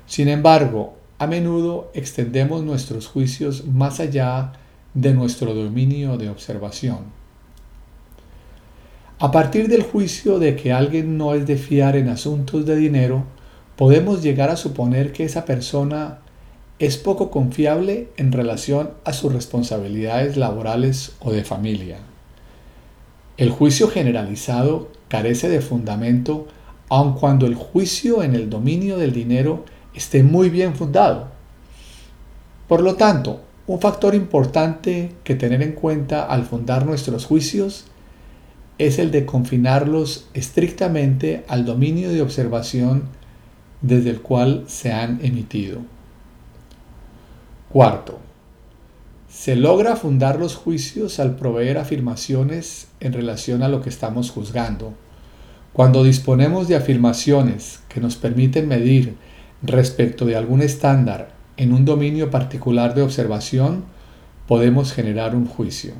Sin 0.07 0.27
embargo, 0.27 0.97
a 1.19 1.27
menudo 1.27 1.91
extendemos 1.93 2.63
nuestros 2.63 3.07
juicios 3.07 3.65
más 3.67 3.99
allá 3.99 4.53
de 4.93 5.13
nuestro 5.13 5.53
dominio 5.53 6.17
de 6.17 6.29
observación. 6.29 7.20
A 9.23 9.29
partir 9.29 9.67
del 9.67 9.83
juicio 9.83 10.39
de 10.39 10.55
que 10.55 10.73
alguien 10.73 11.15
no 11.15 11.35
es 11.35 11.45
de 11.45 11.55
fiar 11.55 11.95
en 11.95 12.09
asuntos 12.09 12.65
de 12.65 12.75
dinero, 12.75 13.23
podemos 13.75 14.23
llegar 14.23 14.49
a 14.49 14.55
suponer 14.55 15.13
que 15.13 15.25
esa 15.25 15.45
persona 15.45 16.21
es 16.79 16.97
poco 16.97 17.29
confiable 17.29 18.09
en 18.17 18.31
relación 18.31 18.89
a 19.05 19.13
sus 19.13 19.31
responsabilidades 19.31 20.37
laborales 20.37 21.11
o 21.19 21.31
de 21.31 21.43
familia. 21.43 21.99
El 23.37 23.51
juicio 23.51 23.89
generalizado 23.89 24.89
carece 25.07 25.49
de 25.49 25.61
fundamento 25.61 26.47
aun 26.89 27.13
cuando 27.13 27.45
el 27.45 27.53
juicio 27.53 28.23
en 28.23 28.33
el 28.33 28.49
dominio 28.49 28.97
del 28.97 29.13
dinero 29.13 29.65
esté 29.93 30.23
muy 30.23 30.49
bien 30.49 30.73
fundado. 30.73 31.27
Por 32.67 32.81
lo 32.81 32.95
tanto, 32.95 33.41
un 33.67 33.79
factor 33.79 34.15
importante 34.15 35.11
que 35.23 35.35
tener 35.35 35.61
en 35.61 35.73
cuenta 35.73 36.25
al 36.25 36.43
fundar 36.43 36.87
nuestros 36.87 37.27
juicios 37.27 37.85
es 38.77 38.99
el 38.99 39.11
de 39.11 39.25
confinarlos 39.25 40.27
estrictamente 40.33 41.43
al 41.47 41.65
dominio 41.65 42.11
de 42.11 42.21
observación 42.21 43.03
desde 43.81 44.09
el 44.09 44.21
cual 44.21 44.65
se 44.67 44.91
han 44.91 45.19
emitido. 45.23 45.79
Cuarto, 47.69 48.19
se 49.29 49.55
logra 49.55 49.95
fundar 49.95 50.39
los 50.39 50.55
juicios 50.55 51.19
al 51.19 51.35
proveer 51.35 51.77
afirmaciones 51.77 52.89
en 52.99 53.13
relación 53.13 53.63
a 53.63 53.69
lo 53.69 53.81
que 53.81 53.89
estamos 53.89 54.29
juzgando. 54.29 54.93
Cuando 55.73 56.03
disponemos 56.03 56.67
de 56.67 56.75
afirmaciones 56.75 57.79
que 57.87 58.01
nos 58.01 58.17
permiten 58.17 58.67
medir 58.67 59.15
respecto 59.63 60.25
de 60.25 60.35
algún 60.35 60.61
estándar 60.61 61.31
en 61.55 61.71
un 61.71 61.85
dominio 61.85 62.29
particular 62.29 62.93
de 62.93 63.03
observación, 63.03 63.85
podemos 64.47 64.91
generar 64.91 65.33
un 65.33 65.45
juicio. 65.45 65.93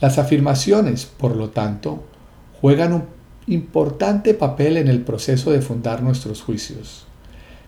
Las 0.00 0.18
afirmaciones, 0.18 1.06
por 1.06 1.36
lo 1.36 1.50
tanto, 1.50 2.04
juegan 2.60 2.92
un 2.92 3.04
importante 3.46 4.34
papel 4.34 4.76
en 4.76 4.88
el 4.88 5.02
proceso 5.02 5.50
de 5.50 5.60
fundar 5.60 6.02
nuestros 6.02 6.42
juicios. 6.42 7.06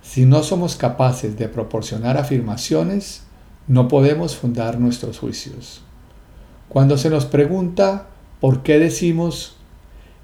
Si 0.02 0.24
no 0.24 0.42
somos 0.42 0.76
capaces 0.76 1.36
de 1.38 1.48
proporcionar 1.48 2.16
afirmaciones, 2.16 3.22
no 3.68 3.88
podemos 3.88 4.36
fundar 4.36 4.78
nuestros 4.78 5.18
juicios. 5.18 5.82
Cuando 6.68 6.98
se 6.98 7.10
nos 7.10 7.26
pregunta 7.26 8.08
por 8.40 8.62
qué 8.62 8.78
decimos 8.78 9.56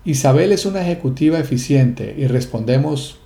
Isabel 0.05 0.51
es 0.51 0.67
una 0.67 0.83
ejecutiva 0.83 1.39
eficiente 1.39 2.15
y 2.19 2.27
respondemos, 2.27 3.19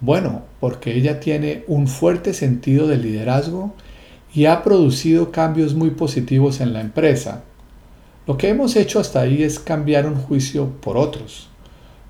bueno, 0.00 0.42
porque 0.60 0.94
ella 0.94 1.18
tiene 1.18 1.64
un 1.66 1.88
fuerte 1.88 2.34
sentido 2.34 2.86
de 2.86 2.98
liderazgo 2.98 3.74
y 4.32 4.46
ha 4.46 4.62
producido 4.62 5.32
cambios 5.32 5.74
muy 5.74 5.90
positivos 5.90 6.60
en 6.60 6.72
la 6.72 6.80
empresa, 6.80 7.42
lo 8.26 8.36
que 8.36 8.48
hemos 8.48 8.76
hecho 8.76 9.00
hasta 9.00 9.20
ahí 9.20 9.42
es 9.42 9.58
cambiar 9.58 10.06
un 10.06 10.16
juicio 10.16 10.70
por 10.80 10.96
otros. 10.96 11.48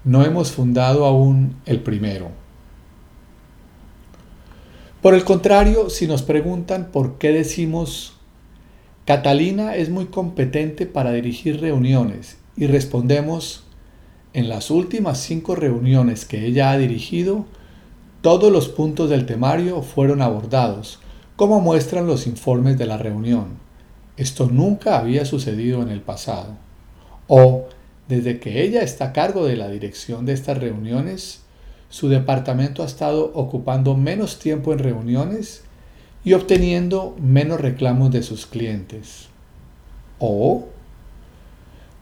No 0.05 0.25
hemos 0.25 0.53
fundado 0.53 1.07
aún 1.07 1.57
el 1.67 1.81
primero. 1.81 2.31
Por 5.03 5.15
el 5.15 5.25
contrario, 5.25 5.91
si 5.91 6.07
nos 6.07 6.23
preguntan 6.23 6.91
por 6.93 7.19
qué 7.19 7.31
decimos 7.31 8.15
Catalina 9.05 9.77
es 9.77 9.91
muy 9.91 10.07
competente 10.07 10.87
para 10.87 11.13
dirigir 11.13 11.61
reuniones 11.61 12.39
y 12.57 12.67
respondemos, 12.67 13.65
en 14.33 14.49
las 14.49 14.71
últimas 14.71 15.19
cinco 15.19 15.55
reuniones 15.55 16.25
que 16.25 16.47
ella 16.47 16.71
ha 16.71 16.79
dirigido, 16.79 17.45
todos 18.23 18.51
los 18.51 18.69
puntos 18.69 19.11
del 19.11 19.27
temario 19.27 19.83
fueron 19.83 20.23
abordados, 20.23 21.01
como 21.37 21.61
muestran 21.61 22.07
los 22.07 22.27
informes 22.27 22.79
de 22.79 22.87
la 22.87 22.97
reunión. 22.97 23.64
Esto 24.17 24.47
nunca 24.47 24.99
había 24.99 25.25
sucedido 25.25 25.83
en 25.83 25.89
el 25.89 26.01
pasado. 26.01 26.57
O, 27.27 27.67
desde 28.09 28.39
que 28.39 28.63
ella 28.63 28.83
está 28.83 29.07
a 29.07 29.13
cargo 29.13 29.47
de 29.47 29.57
la 29.57 29.69
dirección 29.69 30.27
de 30.27 30.35
estas 30.35 30.59
reuniones, 30.59 31.43
su 31.89 32.09
departamento 32.09 32.83
ha 32.83 32.87
estado 32.87 33.33
ocupando 33.35 33.97
menos 33.97 34.39
tiempo 34.39 34.73
en 34.73 34.79
reuniones 34.79 35.65
y 36.25 36.33
obteniendo 36.33 37.17
menos 37.21 37.61
reclamos 37.61 38.11
de 38.11 38.23
sus 38.23 38.47
clientes. 38.47 39.29
O, 40.19 40.69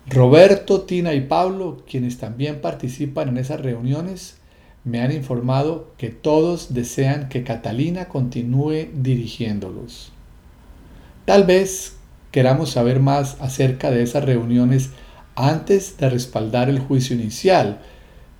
Roberto, 0.06 0.82
Tina 0.82 1.14
y 1.14 1.22
Pablo, 1.22 1.82
quienes 1.88 2.18
también 2.18 2.60
participan 2.60 3.28
en 3.28 3.38
esas 3.38 3.60
reuniones, 3.60 4.38
me 4.84 5.00
han 5.00 5.12
informado 5.12 5.92
que 5.96 6.10
todos 6.10 6.74
desean 6.74 7.28
que 7.28 7.44
Catalina 7.44 8.08
continúe 8.08 8.88
dirigiéndolos. 8.94 10.12
Tal 11.24 11.44
vez 11.44 11.96
queramos 12.32 12.70
saber 12.70 12.98
más 12.98 13.36
acerca 13.40 13.90
de 13.92 14.02
esas 14.02 14.24
reuniones 14.24 14.90
antes 15.36 15.96
de 15.98 16.10
respaldar 16.10 16.68
el 16.68 16.80
juicio 16.80 17.14
inicial, 17.14 17.80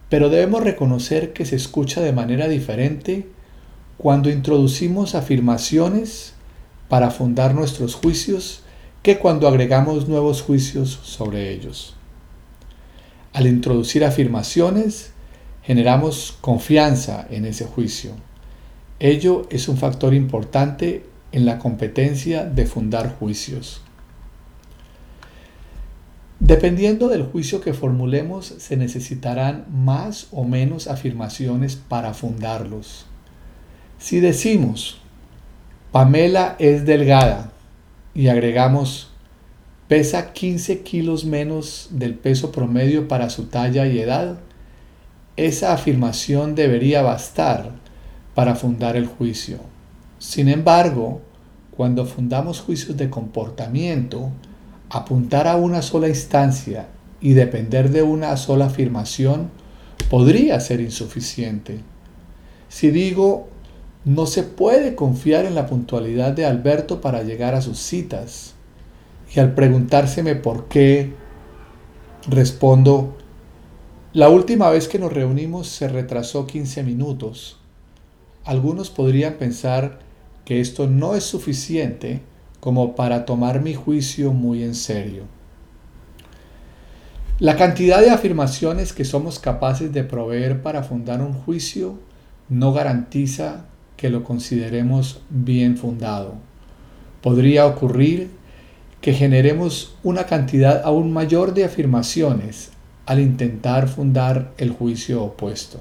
pero 0.08 0.28
debemos 0.28 0.64
reconocer 0.64 1.32
que 1.32 1.46
se 1.46 1.56
escucha 1.56 2.00
de 2.00 2.12
manera 2.12 2.48
diferente 2.48 3.28
cuando 3.98 4.30
introducimos 4.30 5.14
afirmaciones 5.14 6.34
para 6.88 7.10
fundar 7.10 7.54
nuestros 7.54 7.94
juicios 7.94 8.62
que 9.02 9.18
cuando 9.18 9.46
agregamos 9.46 10.08
nuevos 10.08 10.42
juicios 10.42 10.98
sobre 11.02 11.52
ellos. 11.52 11.94
Al 13.32 13.46
introducir 13.46 14.04
afirmaciones, 14.04 15.12
generamos 15.62 16.36
confianza 16.40 17.26
en 17.30 17.44
ese 17.46 17.64
juicio. 17.64 18.12
Ello 19.00 19.46
es 19.50 19.68
un 19.68 19.76
factor 19.76 20.14
importante 20.14 21.04
en 21.32 21.46
la 21.46 21.58
competencia 21.58 22.44
de 22.44 22.66
fundar 22.66 23.16
juicios. 23.18 23.82
Dependiendo 26.38 27.08
del 27.08 27.22
juicio 27.22 27.60
que 27.60 27.72
formulemos, 27.72 28.46
se 28.58 28.76
necesitarán 28.76 29.64
más 29.70 30.26
o 30.32 30.44
menos 30.44 30.88
afirmaciones 30.88 31.76
para 31.76 32.14
fundarlos. 32.14 33.06
Si 33.98 34.18
decimos, 34.18 35.00
Pamela 35.92 36.56
es 36.58 36.84
delgada 36.84 37.52
y 38.12 38.26
agregamos, 38.26 39.10
pesa 39.86 40.32
15 40.32 40.82
kilos 40.82 41.24
menos 41.24 41.88
del 41.92 42.14
peso 42.14 42.50
promedio 42.50 43.06
para 43.06 43.30
su 43.30 43.44
talla 43.44 43.86
y 43.86 44.00
edad, 44.00 44.38
esa 45.36 45.72
afirmación 45.72 46.54
debería 46.56 47.02
bastar 47.02 47.70
para 48.34 48.54
fundar 48.54 48.96
el 48.96 49.06
juicio. 49.06 49.71
Sin 50.22 50.48
embargo, 50.48 51.20
cuando 51.76 52.06
fundamos 52.06 52.60
juicios 52.60 52.96
de 52.96 53.10
comportamiento, 53.10 54.30
apuntar 54.88 55.48
a 55.48 55.56
una 55.56 55.82
sola 55.82 56.08
instancia 56.08 56.86
y 57.20 57.32
depender 57.32 57.90
de 57.90 58.04
una 58.04 58.36
sola 58.36 58.66
afirmación 58.66 59.50
podría 60.08 60.60
ser 60.60 60.80
insuficiente. 60.80 61.80
Si 62.68 62.92
digo, 62.92 63.48
no 64.04 64.26
se 64.26 64.44
puede 64.44 64.94
confiar 64.94 65.44
en 65.44 65.56
la 65.56 65.66
puntualidad 65.66 66.30
de 66.30 66.46
Alberto 66.46 67.00
para 67.00 67.24
llegar 67.24 67.56
a 67.56 67.60
sus 67.60 67.80
citas, 67.80 68.54
y 69.34 69.40
al 69.40 69.54
preguntárseme 69.54 70.36
por 70.36 70.68
qué, 70.68 71.14
respondo, 72.28 73.16
la 74.12 74.28
última 74.28 74.70
vez 74.70 74.86
que 74.86 75.00
nos 75.00 75.12
reunimos 75.12 75.66
se 75.66 75.88
retrasó 75.88 76.46
15 76.46 76.84
minutos. 76.84 77.58
Algunos 78.44 78.88
podrían 78.88 79.34
pensar 79.34 80.11
que 80.44 80.60
esto 80.60 80.86
no 80.88 81.14
es 81.14 81.24
suficiente 81.24 82.20
como 82.60 82.94
para 82.94 83.24
tomar 83.24 83.60
mi 83.60 83.74
juicio 83.74 84.32
muy 84.32 84.62
en 84.62 84.74
serio. 84.74 85.24
La 87.38 87.56
cantidad 87.56 88.00
de 88.00 88.10
afirmaciones 88.10 88.92
que 88.92 89.04
somos 89.04 89.38
capaces 89.40 89.92
de 89.92 90.04
proveer 90.04 90.62
para 90.62 90.84
fundar 90.84 91.20
un 91.20 91.32
juicio 91.32 91.98
no 92.48 92.72
garantiza 92.72 93.64
que 93.96 94.10
lo 94.10 94.22
consideremos 94.22 95.22
bien 95.28 95.76
fundado. 95.76 96.34
Podría 97.20 97.66
ocurrir 97.66 98.30
que 99.00 99.12
generemos 99.12 99.96
una 100.04 100.26
cantidad 100.26 100.82
aún 100.84 101.12
mayor 101.12 101.54
de 101.54 101.64
afirmaciones 101.64 102.70
al 103.06 103.20
intentar 103.20 103.88
fundar 103.88 104.52
el 104.58 104.70
juicio 104.70 105.24
opuesto. 105.24 105.80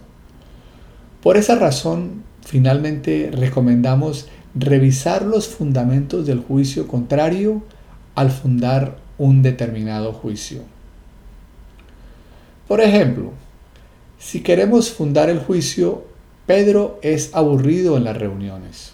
Por 1.21 1.37
esa 1.37 1.55
razón, 1.55 2.23
finalmente 2.43 3.29
recomendamos 3.31 4.27
revisar 4.55 5.23
los 5.23 5.47
fundamentos 5.47 6.25
del 6.25 6.39
juicio 6.39 6.87
contrario 6.87 7.63
al 8.15 8.31
fundar 8.31 8.97
un 9.17 9.41
determinado 9.41 10.13
juicio. 10.13 10.63
Por 12.67 12.81
ejemplo, 12.81 13.31
si 14.17 14.41
queremos 14.41 14.91
fundar 14.91 15.29
el 15.29 15.39
juicio, 15.39 16.05
Pedro 16.45 16.99
es 17.01 17.33
aburrido 17.33 17.97
en 17.97 18.03
las 18.03 18.17
reuniones. 18.17 18.93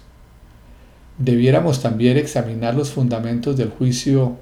Debiéramos 1.17 1.81
también 1.81 2.17
examinar 2.17 2.75
los 2.75 2.91
fundamentos 2.91 3.57
del 3.57 3.69
juicio. 3.69 4.37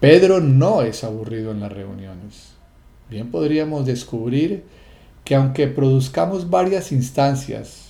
Pedro 0.00 0.40
no 0.40 0.82
es 0.82 1.02
aburrido 1.02 1.50
en 1.50 1.60
las 1.60 1.72
reuniones. 1.72 2.54
Bien 3.10 3.30
podríamos 3.30 3.84
descubrir 3.84 4.64
que 5.24 5.34
aunque 5.34 5.66
produzcamos 5.66 6.50
varias 6.50 6.92
instancias, 6.92 7.83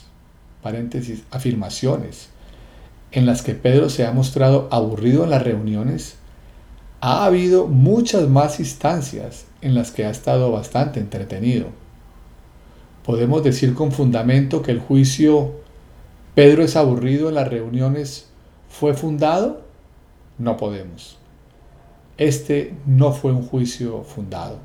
paréntesis, 0.64 1.24
afirmaciones, 1.30 2.30
en 3.12 3.26
las 3.26 3.42
que 3.42 3.54
Pedro 3.54 3.90
se 3.90 4.06
ha 4.06 4.12
mostrado 4.12 4.66
aburrido 4.72 5.24
en 5.24 5.30
las 5.30 5.42
reuniones, 5.42 6.16
ha 7.02 7.26
habido 7.26 7.66
muchas 7.66 8.30
más 8.30 8.60
instancias 8.60 9.44
en 9.60 9.74
las 9.74 9.90
que 9.90 10.06
ha 10.06 10.10
estado 10.10 10.50
bastante 10.50 11.00
entretenido. 11.00 11.66
Podemos 13.04 13.44
decir 13.44 13.74
con 13.74 13.92
fundamento 13.92 14.62
que 14.62 14.70
el 14.70 14.80
juicio 14.80 15.52
Pedro 16.34 16.62
es 16.62 16.76
aburrido 16.76 17.28
en 17.28 17.34
las 17.34 17.48
reuniones 17.48 18.30
fue 18.70 18.94
fundado? 18.94 19.60
No 20.38 20.56
podemos. 20.56 21.18
Este 22.16 22.74
no 22.86 23.12
fue 23.12 23.32
un 23.32 23.42
juicio 23.42 24.02
fundado. 24.02 24.58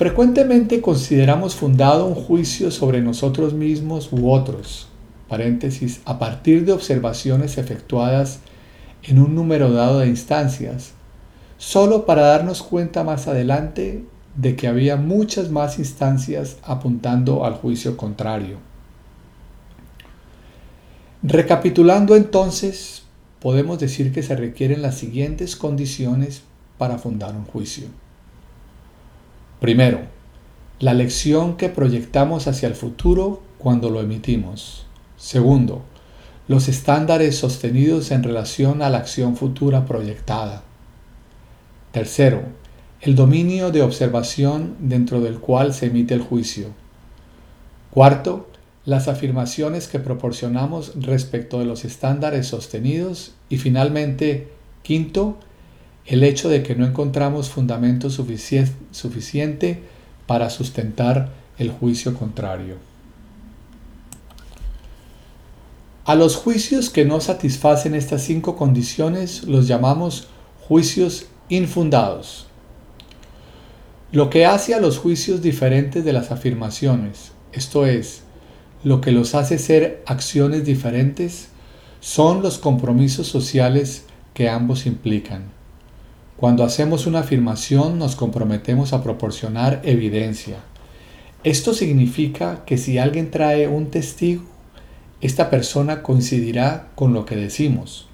Frecuentemente 0.00 0.80
consideramos 0.80 1.56
fundado 1.56 2.06
un 2.06 2.14
juicio 2.14 2.70
sobre 2.70 3.02
nosotros 3.02 3.52
mismos 3.52 4.10
u 4.10 4.30
otros, 4.30 4.88
paréntesis, 5.28 6.00
a 6.06 6.18
partir 6.18 6.64
de 6.64 6.72
observaciones 6.72 7.58
efectuadas 7.58 8.38
en 9.02 9.20
un 9.20 9.34
número 9.34 9.70
dado 9.70 9.98
de 9.98 10.06
instancias, 10.06 10.92
solo 11.58 12.06
para 12.06 12.22
darnos 12.22 12.62
cuenta 12.62 13.04
más 13.04 13.28
adelante 13.28 14.02
de 14.36 14.56
que 14.56 14.68
había 14.68 14.96
muchas 14.96 15.50
más 15.50 15.78
instancias 15.78 16.56
apuntando 16.62 17.44
al 17.44 17.56
juicio 17.56 17.98
contrario. 17.98 18.56
Recapitulando 21.22 22.16
entonces, 22.16 23.02
podemos 23.38 23.78
decir 23.78 24.14
que 24.14 24.22
se 24.22 24.34
requieren 24.34 24.80
las 24.80 24.94
siguientes 24.94 25.56
condiciones 25.56 26.40
para 26.78 26.96
fundar 26.96 27.36
un 27.36 27.44
juicio. 27.44 27.99
Primero, 29.60 30.00
la 30.78 30.94
lección 30.94 31.56
que 31.56 31.68
proyectamos 31.68 32.46
hacia 32.46 32.66
el 32.66 32.74
futuro 32.74 33.42
cuando 33.58 33.90
lo 33.90 34.00
emitimos. 34.00 34.86
Segundo, 35.18 35.82
los 36.48 36.68
estándares 36.68 37.36
sostenidos 37.36 38.10
en 38.10 38.22
relación 38.22 38.80
a 38.80 38.88
la 38.88 38.98
acción 38.98 39.36
futura 39.36 39.84
proyectada. 39.84 40.62
Tercero, 41.92 42.42
el 43.02 43.14
dominio 43.14 43.70
de 43.70 43.82
observación 43.82 44.76
dentro 44.80 45.20
del 45.20 45.38
cual 45.38 45.74
se 45.74 45.86
emite 45.86 46.14
el 46.14 46.22
juicio. 46.22 46.68
Cuarto, 47.90 48.48
las 48.84 49.08
afirmaciones 49.08 49.88
que 49.88 49.98
proporcionamos 49.98 50.92
respecto 50.96 51.58
de 51.58 51.66
los 51.66 51.84
estándares 51.84 52.46
sostenidos. 52.46 53.34
Y 53.48 53.58
finalmente, 53.58 54.48
quinto, 54.82 55.38
el 56.06 56.24
hecho 56.24 56.48
de 56.48 56.62
que 56.62 56.74
no 56.74 56.86
encontramos 56.86 57.50
fundamento 57.50 58.10
suficiente 58.10 59.82
para 60.26 60.50
sustentar 60.50 61.30
el 61.58 61.70
juicio 61.70 62.14
contrario. 62.14 62.76
A 66.04 66.14
los 66.14 66.34
juicios 66.34 66.90
que 66.90 67.04
no 67.04 67.20
satisfacen 67.20 67.94
estas 67.94 68.22
cinco 68.22 68.56
condiciones 68.56 69.44
los 69.44 69.68
llamamos 69.68 70.28
juicios 70.66 71.26
infundados. 71.48 72.46
Lo 74.10 74.30
que 74.30 74.46
hace 74.46 74.74
a 74.74 74.80
los 74.80 74.98
juicios 74.98 75.40
diferentes 75.42 76.04
de 76.04 76.12
las 76.12 76.32
afirmaciones, 76.32 77.30
esto 77.52 77.86
es, 77.86 78.22
lo 78.82 79.00
que 79.00 79.12
los 79.12 79.34
hace 79.34 79.58
ser 79.58 80.02
acciones 80.06 80.64
diferentes, 80.64 81.48
son 82.00 82.42
los 82.42 82.58
compromisos 82.58 83.28
sociales 83.28 84.04
que 84.34 84.48
ambos 84.48 84.86
implican. 84.86 85.59
Cuando 86.40 86.64
hacemos 86.64 87.06
una 87.06 87.18
afirmación 87.18 87.98
nos 87.98 88.16
comprometemos 88.16 88.94
a 88.94 89.02
proporcionar 89.02 89.82
evidencia. 89.84 90.56
Esto 91.44 91.74
significa 91.74 92.64
que 92.64 92.78
si 92.78 92.96
alguien 92.96 93.30
trae 93.30 93.68
un 93.68 93.90
testigo, 93.90 94.44
esta 95.20 95.50
persona 95.50 96.02
coincidirá 96.02 96.88
con 96.94 97.12
lo 97.12 97.26
que 97.26 97.36
decimos. 97.36 98.06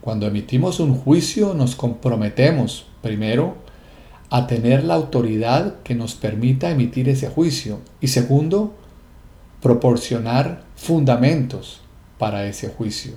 Cuando 0.00 0.26
emitimos 0.26 0.80
un 0.80 0.96
juicio 0.96 1.54
nos 1.54 1.76
comprometemos, 1.76 2.86
primero, 3.00 3.54
a 4.28 4.48
tener 4.48 4.82
la 4.82 4.94
autoridad 4.94 5.82
que 5.84 5.94
nos 5.94 6.16
permita 6.16 6.68
emitir 6.68 7.08
ese 7.08 7.28
juicio 7.28 7.78
y 8.00 8.08
segundo, 8.08 8.74
proporcionar 9.60 10.64
fundamentos 10.74 11.80
para 12.18 12.44
ese 12.44 12.70
juicio. 12.70 13.12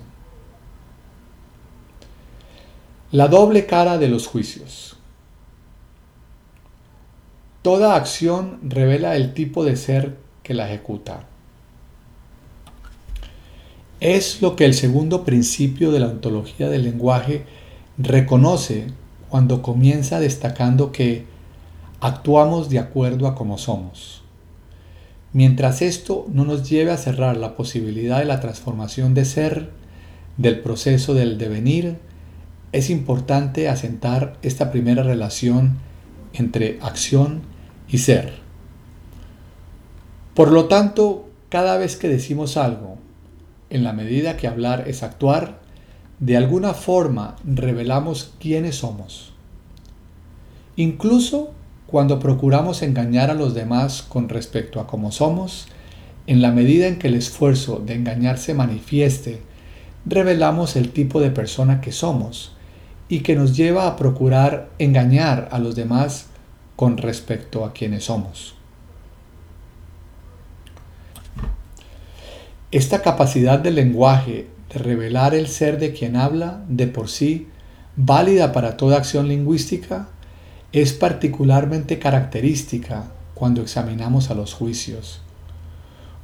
La 3.15 3.29
doble 3.29 3.65
cara 3.65 3.97
de 3.97 4.09
los 4.09 4.27
juicios. 4.27 4.97
Toda 7.61 7.95
acción 7.95 8.59
revela 8.61 9.15
el 9.15 9.33
tipo 9.33 9.63
de 9.63 9.77
ser 9.77 10.17
que 10.43 10.53
la 10.53 10.67
ejecuta. 10.67 11.23
Es 14.01 14.41
lo 14.41 14.57
que 14.57 14.65
el 14.65 14.73
segundo 14.73 15.23
principio 15.23 15.93
de 15.93 16.01
la 16.01 16.07
ontología 16.07 16.67
del 16.67 16.83
lenguaje 16.83 17.45
reconoce 17.97 18.87
cuando 19.29 19.61
comienza 19.61 20.19
destacando 20.19 20.91
que 20.91 21.23
actuamos 22.01 22.67
de 22.67 22.79
acuerdo 22.79 23.27
a 23.27 23.35
como 23.35 23.57
somos. 23.57 24.23
Mientras 25.31 25.81
esto 25.81 26.27
no 26.33 26.43
nos 26.43 26.69
lleve 26.69 26.91
a 26.91 26.97
cerrar 26.97 27.37
la 27.37 27.55
posibilidad 27.55 28.19
de 28.19 28.25
la 28.25 28.41
transformación 28.41 29.13
de 29.13 29.23
ser, 29.23 29.69
del 30.35 30.59
proceso 30.59 31.13
del 31.13 31.37
devenir, 31.37 32.03
es 32.75 32.89
importante 32.89 33.69
asentar 33.69 34.37
esta 34.41 34.69
primera 34.69 35.01
relación 35.01 35.77
entre 36.33 36.77
acción 36.81 37.43
y 37.87 37.99
ser. 37.99 38.33
Por 40.33 40.51
lo 40.51 40.65
tanto, 40.65 41.29
cada 41.47 41.77
vez 41.77 41.95
que 41.95 42.09
decimos 42.09 42.57
algo, 42.57 42.97
en 43.69 43.85
la 43.85 43.93
medida 43.93 44.35
que 44.35 44.47
hablar 44.47 44.89
es 44.89 45.03
actuar, 45.03 45.61
de 46.19 46.35
alguna 46.35 46.73
forma 46.73 47.37
revelamos 47.45 48.33
quiénes 48.41 48.75
somos. 48.75 49.31
Incluso 50.75 51.53
cuando 51.87 52.19
procuramos 52.19 52.81
engañar 52.81 53.29
a 53.29 53.35
los 53.35 53.53
demás 53.53 54.01
con 54.01 54.27
respecto 54.27 54.81
a 54.81 54.87
cómo 54.87 55.13
somos, 55.13 55.67
en 56.27 56.41
la 56.41 56.51
medida 56.51 56.87
en 56.87 56.99
que 56.99 57.07
el 57.07 57.15
esfuerzo 57.15 57.81
de 57.85 57.93
engañar 57.93 58.37
se 58.37 58.53
manifieste, 58.53 59.41
revelamos 60.05 60.75
el 60.75 60.91
tipo 60.91 61.21
de 61.21 61.31
persona 61.31 61.79
que 61.79 61.93
somos 61.93 62.54
y 63.07 63.19
que 63.19 63.35
nos 63.35 63.55
lleva 63.55 63.87
a 63.87 63.95
procurar 63.95 64.69
engañar 64.79 65.49
a 65.51 65.59
los 65.59 65.75
demás 65.75 66.27
con 66.75 66.97
respecto 66.97 67.63
a 67.63 67.73
quienes 67.73 68.05
somos. 68.05 68.55
Esta 72.71 73.01
capacidad 73.01 73.59
del 73.59 73.75
lenguaje 73.75 74.47
de 74.73 74.79
revelar 74.79 75.33
el 75.35 75.47
ser 75.47 75.79
de 75.79 75.93
quien 75.93 76.15
habla 76.15 76.63
de 76.67 76.87
por 76.87 77.09
sí, 77.09 77.47
válida 77.95 78.51
para 78.51 78.75
toda 78.75 78.97
acción 78.97 79.27
lingüística, 79.27 80.09
es 80.73 80.91
particularmente 80.91 81.99
característica 81.99 83.05
cuando 83.33 83.61
examinamos 83.61 84.29
a 84.29 84.33
los 84.33 84.53
juicios. 84.53 85.21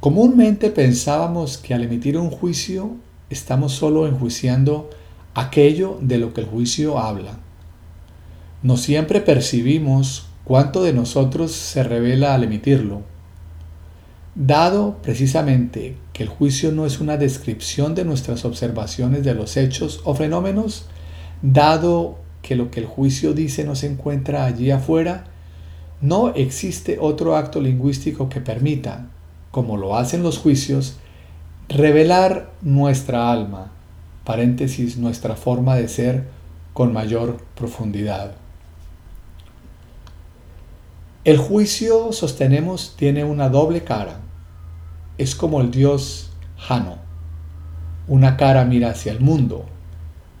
Comúnmente 0.00 0.70
pensábamos 0.70 1.58
que 1.58 1.74
al 1.74 1.84
emitir 1.84 2.18
un 2.18 2.30
juicio 2.30 2.96
estamos 3.30 3.72
solo 3.72 4.06
enjuiciando 4.06 4.90
aquello 5.34 5.98
de 6.00 6.18
lo 6.18 6.34
que 6.34 6.42
el 6.42 6.46
juicio 6.46 6.98
habla. 6.98 7.38
No 8.62 8.76
siempre 8.76 9.20
percibimos 9.20 10.26
cuánto 10.44 10.82
de 10.82 10.92
nosotros 10.92 11.52
se 11.52 11.82
revela 11.82 12.34
al 12.34 12.44
emitirlo. 12.44 13.02
Dado 14.34 14.98
precisamente 15.02 15.96
que 16.12 16.22
el 16.22 16.28
juicio 16.28 16.72
no 16.72 16.86
es 16.86 17.00
una 17.00 17.16
descripción 17.16 17.94
de 17.94 18.04
nuestras 18.04 18.44
observaciones 18.44 19.24
de 19.24 19.34
los 19.34 19.56
hechos 19.56 20.00
o 20.04 20.14
fenómenos, 20.14 20.86
dado 21.42 22.18
que 22.40 22.56
lo 22.56 22.70
que 22.70 22.80
el 22.80 22.86
juicio 22.86 23.34
dice 23.34 23.64
no 23.64 23.74
se 23.74 23.86
encuentra 23.86 24.44
allí 24.44 24.70
afuera, 24.70 25.24
no 26.00 26.30
existe 26.34 26.98
otro 27.00 27.36
acto 27.36 27.60
lingüístico 27.60 28.28
que 28.28 28.40
permita, 28.40 29.08
como 29.50 29.76
lo 29.76 29.96
hacen 29.96 30.22
los 30.22 30.38
juicios, 30.38 30.96
revelar 31.68 32.50
nuestra 32.62 33.30
alma, 33.30 33.70
paréntesis, 34.24 34.96
nuestra 34.96 35.36
forma 35.36 35.76
de 35.76 35.88
ser 35.88 36.28
con 36.72 36.92
mayor 36.92 37.38
profundidad. 37.54 38.32
El 41.24 41.38
juicio, 41.38 42.12
sostenemos, 42.12 42.94
tiene 42.96 43.24
una 43.24 43.48
doble 43.48 43.84
cara. 43.84 44.20
Es 45.18 45.36
como 45.36 45.60
el 45.60 45.70
dios 45.70 46.30
Jano. 46.56 46.96
Una 48.08 48.36
cara 48.36 48.64
mira 48.64 48.90
hacia 48.90 49.12
el 49.12 49.20
mundo, 49.20 49.64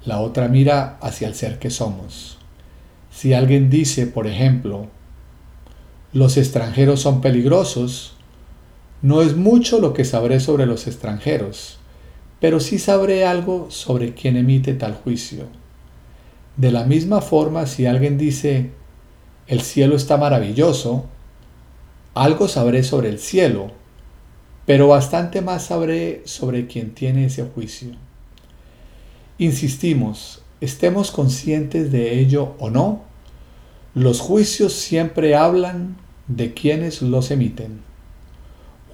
la 0.04 0.18
otra 0.18 0.48
mira 0.48 0.98
hacia 1.00 1.28
el 1.28 1.34
ser 1.34 1.60
que 1.60 1.70
somos. 1.70 2.38
Si 3.10 3.34
alguien 3.34 3.70
dice, 3.70 4.06
por 4.06 4.26
ejemplo, 4.26 4.88
los 6.12 6.36
extranjeros 6.36 7.00
son 7.00 7.20
peligrosos, 7.20 8.14
no 9.02 9.22
es 9.22 9.36
mucho 9.36 9.78
lo 9.80 9.92
que 9.92 10.04
sabré 10.04 10.40
sobre 10.40 10.66
los 10.66 10.86
extranjeros, 10.86 11.78
pero 12.42 12.58
sí 12.58 12.80
sabré 12.80 13.24
algo 13.24 13.70
sobre 13.70 14.14
quien 14.14 14.36
emite 14.36 14.74
tal 14.74 14.94
juicio. 14.94 15.46
De 16.56 16.72
la 16.72 16.82
misma 16.82 17.20
forma, 17.20 17.66
si 17.66 17.86
alguien 17.86 18.18
dice, 18.18 18.70
el 19.46 19.60
cielo 19.60 19.94
está 19.94 20.16
maravilloso, 20.16 21.06
algo 22.14 22.48
sabré 22.48 22.82
sobre 22.82 23.10
el 23.10 23.20
cielo, 23.20 23.70
pero 24.66 24.88
bastante 24.88 25.40
más 25.40 25.66
sabré 25.66 26.22
sobre 26.24 26.66
quien 26.66 26.94
tiene 26.94 27.26
ese 27.26 27.44
juicio. 27.44 27.90
Insistimos, 29.38 30.42
estemos 30.60 31.12
conscientes 31.12 31.92
de 31.92 32.18
ello 32.18 32.56
o 32.58 32.70
no, 32.70 33.02
los 33.94 34.18
juicios 34.18 34.72
siempre 34.72 35.36
hablan 35.36 35.96
de 36.26 36.54
quienes 36.54 37.02
los 37.02 37.30
emiten. 37.30 37.91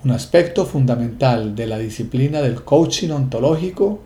Un 0.05 0.13
aspecto 0.13 0.65
fundamental 0.65 1.57
de 1.57 1.67
la 1.67 1.77
disciplina 1.77 2.41
del 2.41 2.63
coaching 2.63 3.11
ontológico 3.11 4.01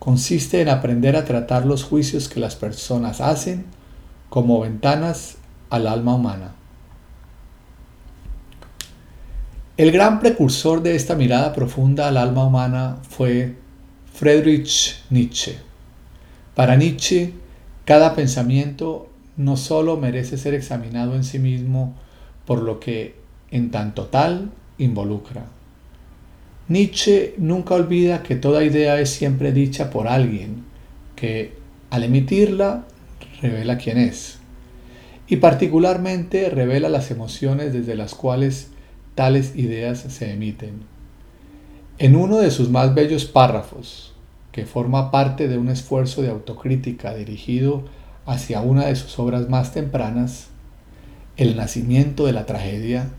consiste 0.00 0.60
en 0.60 0.68
aprender 0.68 1.14
a 1.14 1.24
tratar 1.24 1.66
los 1.66 1.84
juicios 1.84 2.28
que 2.28 2.40
las 2.40 2.56
personas 2.56 3.20
hacen 3.20 3.66
como 4.28 4.60
ventanas 4.60 5.36
al 5.68 5.86
alma 5.86 6.14
humana. 6.14 6.54
El 9.76 9.92
gran 9.92 10.18
precursor 10.18 10.82
de 10.82 10.96
esta 10.96 11.14
mirada 11.14 11.52
profunda 11.52 12.08
al 12.08 12.16
alma 12.16 12.44
humana 12.44 12.96
fue 13.08 13.56
Friedrich 14.12 15.04
Nietzsche. 15.10 15.58
Para 16.56 16.74
Nietzsche, 16.74 17.34
cada 17.84 18.16
pensamiento 18.16 19.08
no 19.36 19.56
solo 19.56 19.96
merece 19.96 20.36
ser 20.38 20.54
examinado 20.54 21.14
en 21.14 21.22
sí 21.22 21.38
mismo 21.38 21.94
por 22.46 22.62
lo 22.62 22.80
que 22.80 23.14
en 23.52 23.70
tanto 23.70 24.06
tal 24.06 24.50
involucra. 24.80 25.46
Nietzsche 26.68 27.34
nunca 27.38 27.74
olvida 27.74 28.22
que 28.22 28.36
toda 28.36 28.64
idea 28.64 29.00
es 29.00 29.10
siempre 29.10 29.52
dicha 29.52 29.90
por 29.90 30.08
alguien 30.08 30.64
que 31.16 31.52
al 31.90 32.04
emitirla 32.04 32.84
revela 33.40 33.78
quién 33.78 33.98
es 33.98 34.40
y 35.30 35.36
particularmente 35.36 36.50
revela 36.50 36.88
las 36.88 37.10
emociones 37.12 37.72
desde 37.72 37.94
las 37.94 38.14
cuales 38.14 38.70
tales 39.14 39.54
ideas 39.54 40.00
se 40.00 40.32
emiten. 40.32 40.82
En 41.98 42.16
uno 42.16 42.38
de 42.38 42.50
sus 42.50 42.68
más 42.68 42.94
bellos 42.94 43.26
párrafos, 43.26 44.12
que 44.50 44.66
forma 44.66 45.12
parte 45.12 45.46
de 45.46 45.56
un 45.56 45.68
esfuerzo 45.68 46.22
de 46.22 46.30
autocrítica 46.30 47.14
dirigido 47.14 47.84
hacia 48.26 48.60
una 48.60 48.86
de 48.86 48.96
sus 48.96 49.18
obras 49.18 49.48
más 49.48 49.72
tempranas, 49.72 50.48
El 51.36 51.56
nacimiento 51.56 52.26
de 52.26 52.32
la 52.32 52.44
tragedia, 52.44 53.10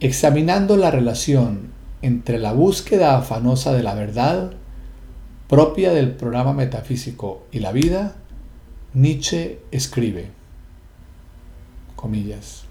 examinando 0.00 0.76
la 0.76 0.90
relación 0.90 1.72
entre 2.02 2.38
la 2.38 2.52
búsqueda 2.52 3.16
afanosa 3.16 3.72
de 3.72 3.82
la 3.82 3.94
verdad 3.94 4.52
propia 5.48 5.92
del 5.92 6.10
programa 6.10 6.52
metafísico 6.52 7.46
y 7.52 7.60
la 7.60 7.72
vida, 7.72 8.16
Nietzsche 8.94 9.60
escribe, 9.70 10.28
comillas, 11.94 12.66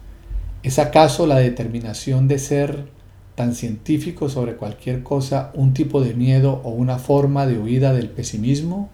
¿Es 0.66 0.80
acaso 0.80 1.28
la 1.28 1.36
determinación 1.36 2.28
de 2.28 2.40
ser 2.40 2.88
tan 3.36 3.54
científico 3.54 4.30
sobre 4.30 4.56
cualquier 4.56 5.04
cosa 5.04 5.52
un 5.54 5.76
tipo 5.76 6.02
de 6.02 6.16
miedo 6.16 6.60
o 6.64 6.70
una 6.70 6.98
forma 6.98 7.46
de 7.46 7.60
huida 7.60 7.94
del 7.94 8.10
pesimismo? 8.10 8.90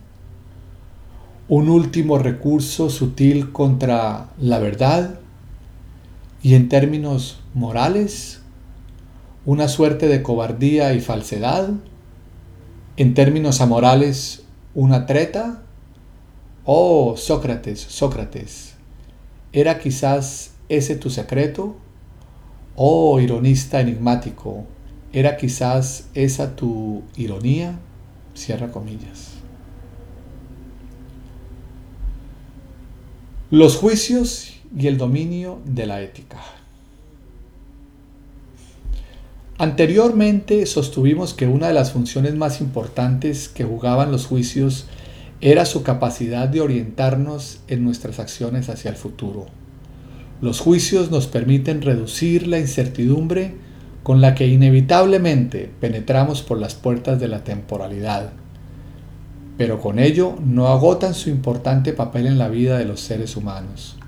¿Un 1.47 1.69
último 1.69 2.17
recurso 2.17 2.89
sutil 2.89 3.53
contra 3.53 4.31
la 4.37 4.59
verdad? 4.59 5.20
¿Y 6.43 6.55
en 6.55 6.69
términos 6.69 7.39
morales? 7.53 8.41
¿Una 9.45 9.67
suerte 9.67 10.07
de 10.07 10.23
cobardía 10.23 10.93
y 10.93 10.99
falsedad? 10.99 11.69
¿En 12.97 13.13
términos 13.13 13.61
amorales, 13.61 14.43
una 14.73 15.05
treta? 15.05 15.61
Oh, 16.65 17.15
Sócrates, 17.17 17.79
Sócrates, 17.79 18.75
¿era 19.51 19.79
quizás 19.79 20.51
ese 20.69 20.95
tu 20.95 21.09
secreto? 21.09 21.75
Oh, 22.75 23.19
ironista 23.19 23.81
enigmático, 23.81 24.65
¿era 25.13 25.37
quizás 25.37 26.07
esa 26.13 26.55
tu 26.55 27.03
ironía? 27.15 27.79
Cierra 28.33 28.71
comillas. 28.71 29.31
Los 33.49 33.75
juicios 33.75 34.50
y 34.75 34.87
el 34.87 34.97
dominio 34.97 35.59
de 35.65 35.85
la 35.85 36.01
ética. 36.01 36.37
Anteriormente 39.57 40.65
sostuvimos 40.65 41.35
que 41.35 41.45
una 41.45 41.67
de 41.67 41.73
las 41.73 41.91
funciones 41.91 42.35
más 42.35 42.61
importantes 42.61 43.47
que 43.47 43.63
jugaban 43.63 44.11
los 44.11 44.25
juicios 44.25 44.87
era 45.39 45.65
su 45.65 45.83
capacidad 45.83 46.47
de 46.47 46.61
orientarnos 46.61 47.59
en 47.67 47.83
nuestras 47.83 48.19
acciones 48.19 48.69
hacia 48.69 48.89
el 48.89 48.95
futuro. 48.95 49.45
Los 50.41 50.59
juicios 50.59 51.11
nos 51.11 51.27
permiten 51.27 51.83
reducir 51.83 52.47
la 52.47 52.57
incertidumbre 52.57 53.53
con 54.01 54.19
la 54.19 54.33
que 54.33 54.47
inevitablemente 54.47 55.69
penetramos 55.79 56.41
por 56.41 56.59
las 56.59 56.73
puertas 56.73 57.19
de 57.19 57.27
la 57.27 57.43
temporalidad, 57.43 58.31
pero 59.57 59.79
con 59.79 59.99
ello 59.99 60.35
no 60.43 60.69
agotan 60.69 61.13
su 61.13 61.29
importante 61.29 61.93
papel 61.93 62.25
en 62.25 62.39
la 62.39 62.49
vida 62.49 62.79
de 62.79 62.85
los 62.85 63.01
seres 63.01 63.35
humanos. 63.37 64.00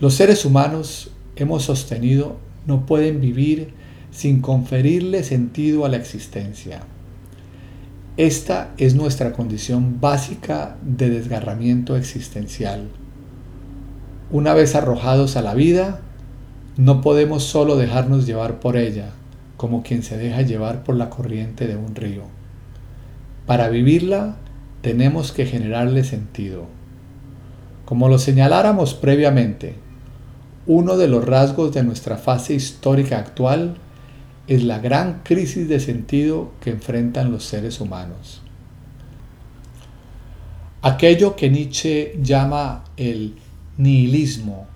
Los 0.00 0.14
seres 0.14 0.46
humanos, 0.46 1.10
hemos 1.36 1.64
sostenido, 1.64 2.38
no 2.66 2.86
pueden 2.86 3.20
vivir 3.20 3.74
sin 4.10 4.40
conferirle 4.40 5.22
sentido 5.24 5.84
a 5.84 5.90
la 5.90 5.98
existencia. 5.98 6.80
Esta 8.16 8.72
es 8.78 8.94
nuestra 8.94 9.34
condición 9.34 10.00
básica 10.00 10.78
de 10.82 11.10
desgarramiento 11.10 11.96
existencial. 11.96 12.88
Una 14.30 14.54
vez 14.54 14.74
arrojados 14.74 15.36
a 15.36 15.42
la 15.42 15.52
vida, 15.52 16.00
no 16.78 17.02
podemos 17.02 17.42
solo 17.42 17.76
dejarnos 17.76 18.26
llevar 18.26 18.58
por 18.58 18.78
ella, 18.78 19.10
como 19.58 19.82
quien 19.82 20.02
se 20.02 20.16
deja 20.16 20.40
llevar 20.40 20.82
por 20.82 20.94
la 20.94 21.10
corriente 21.10 21.66
de 21.66 21.76
un 21.76 21.94
río. 21.94 22.22
Para 23.44 23.68
vivirla, 23.68 24.36
tenemos 24.80 25.32
que 25.32 25.44
generarle 25.44 26.04
sentido. 26.04 26.64
Como 27.84 28.08
lo 28.08 28.18
señaláramos 28.18 28.94
previamente, 28.94 29.74
uno 30.72 30.96
de 30.96 31.08
los 31.08 31.24
rasgos 31.24 31.74
de 31.74 31.82
nuestra 31.82 32.16
fase 32.16 32.54
histórica 32.54 33.18
actual 33.18 33.74
es 34.46 34.62
la 34.62 34.78
gran 34.78 35.22
crisis 35.24 35.68
de 35.68 35.80
sentido 35.80 36.52
que 36.60 36.70
enfrentan 36.70 37.32
los 37.32 37.42
seres 37.42 37.80
humanos. 37.80 38.40
Aquello 40.80 41.34
que 41.34 41.50
Nietzsche 41.50 42.16
llama 42.22 42.84
el 42.96 43.34
nihilismo 43.78 44.68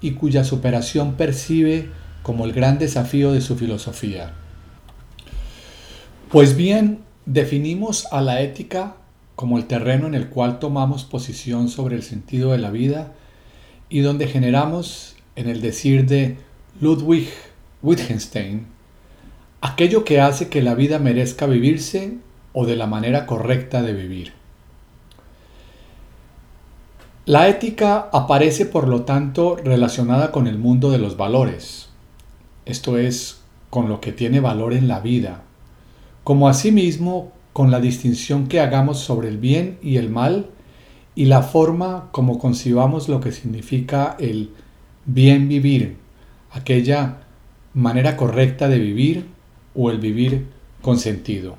y 0.00 0.12
cuya 0.12 0.44
superación 0.44 1.14
percibe 1.14 1.88
como 2.22 2.44
el 2.44 2.52
gran 2.52 2.78
desafío 2.78 3.32
de 3.32 3.40
su 3.40 3.56
filosofía. 3.56 4.34
Pues 6.30 6.56
bien, 6.56 7.00
definimos 7.26 8.06
a 8.12 8.20
la 8.20 8.42
ética 8.42 8.94
como 9.34 9.58
el 9.58 9.64
terreno 9.64 10.06
en 10.06 10.14
el 10.14 10.28
cual 10.28 10.60
tomamos 10.60 11.02
posición 11.02 11.68
sobre 11.68 11.96
el 11.96 12.04
sentido 12.04 12.52
de 12.52 12.58
la 12.58 12.70
vida 12.70 13.14
y 13.88 14.02
donde 14.02 14.28
generamos, 14.28 15.16
en 15.36 15.48
el 15.48 15.60
decir 15.60 16.06
de 16.06 16.36
Ludwig 16.80 17.28
Wittgenstein, 17.82 18.66
aquello 19.60 20.04
que 20.04 20.20
hace 20.20 20.48
que 20.48 20.62
la 20.62 20.74
vida 20.74 20.98
merezca 20.98 21.46
vivirse 21.46 22.18
o 22.52 22.66
de 22.66 22.76
la 22.76 22.86
manera 22.86 23.26
correcta 23.26 23.82
de 23.82 23.92
vivir. 23.92 24.32
La 27.24 27.48
ética 27.48 28.08
aparece 28.12 28.66
por 28.66 28.88
lo 28.88 29.02
tanto 29.02 29.56
relacionada 29.56 30.32
con 30.32 30.48
el 30.48 30.58
mundo 30.58 30.90
de 30.90 30.98
los 30.98 31.16
valores, 31.16 31.88
esto 32.66 32.98
es, 32.98 33.40
con 33.70 33.88
lo 33.88 34.00
que 34.00 34.12
tiene 34.12 34.40
valor 34.40 34.72
en 34.72 34.88
la 34.88 35.00
vida, 35.00 35.42
como 36.24 36.48
asimismo 36.48 37.32
con 37.52 37.70
la 37.70 37.80
distinción 37.80 38.48
que 38.48 38.60
hagamos 38.60 38.98
sobre 38.98 39.28
el 39.28 39.38
bien 39.38 39.78
y 39.82 39.96
el 39.96 40.10
mal 40.10 40.50
y 41.14 41.26
la 41.26 41.42
forma 41.42 42.08
como 42.10 42.38
concibamos 42.38 43.08
lo 43.08 43.20
que 43.20 43.32
significa 43.32 44.16
el 44.18 44.50
bien 45.04 45.48
vivir, 45.48 45.96
aquella 46.50 47.18
manera 47.74 48.16
correcta 48.16 48.68
de 48.68 48.78
vivir 48.78 49.26
o 49.74 49.90
el 49.90 49.98
vivir 49.98 50.46
con 50.80 50.98
sentido. 50.98 51.56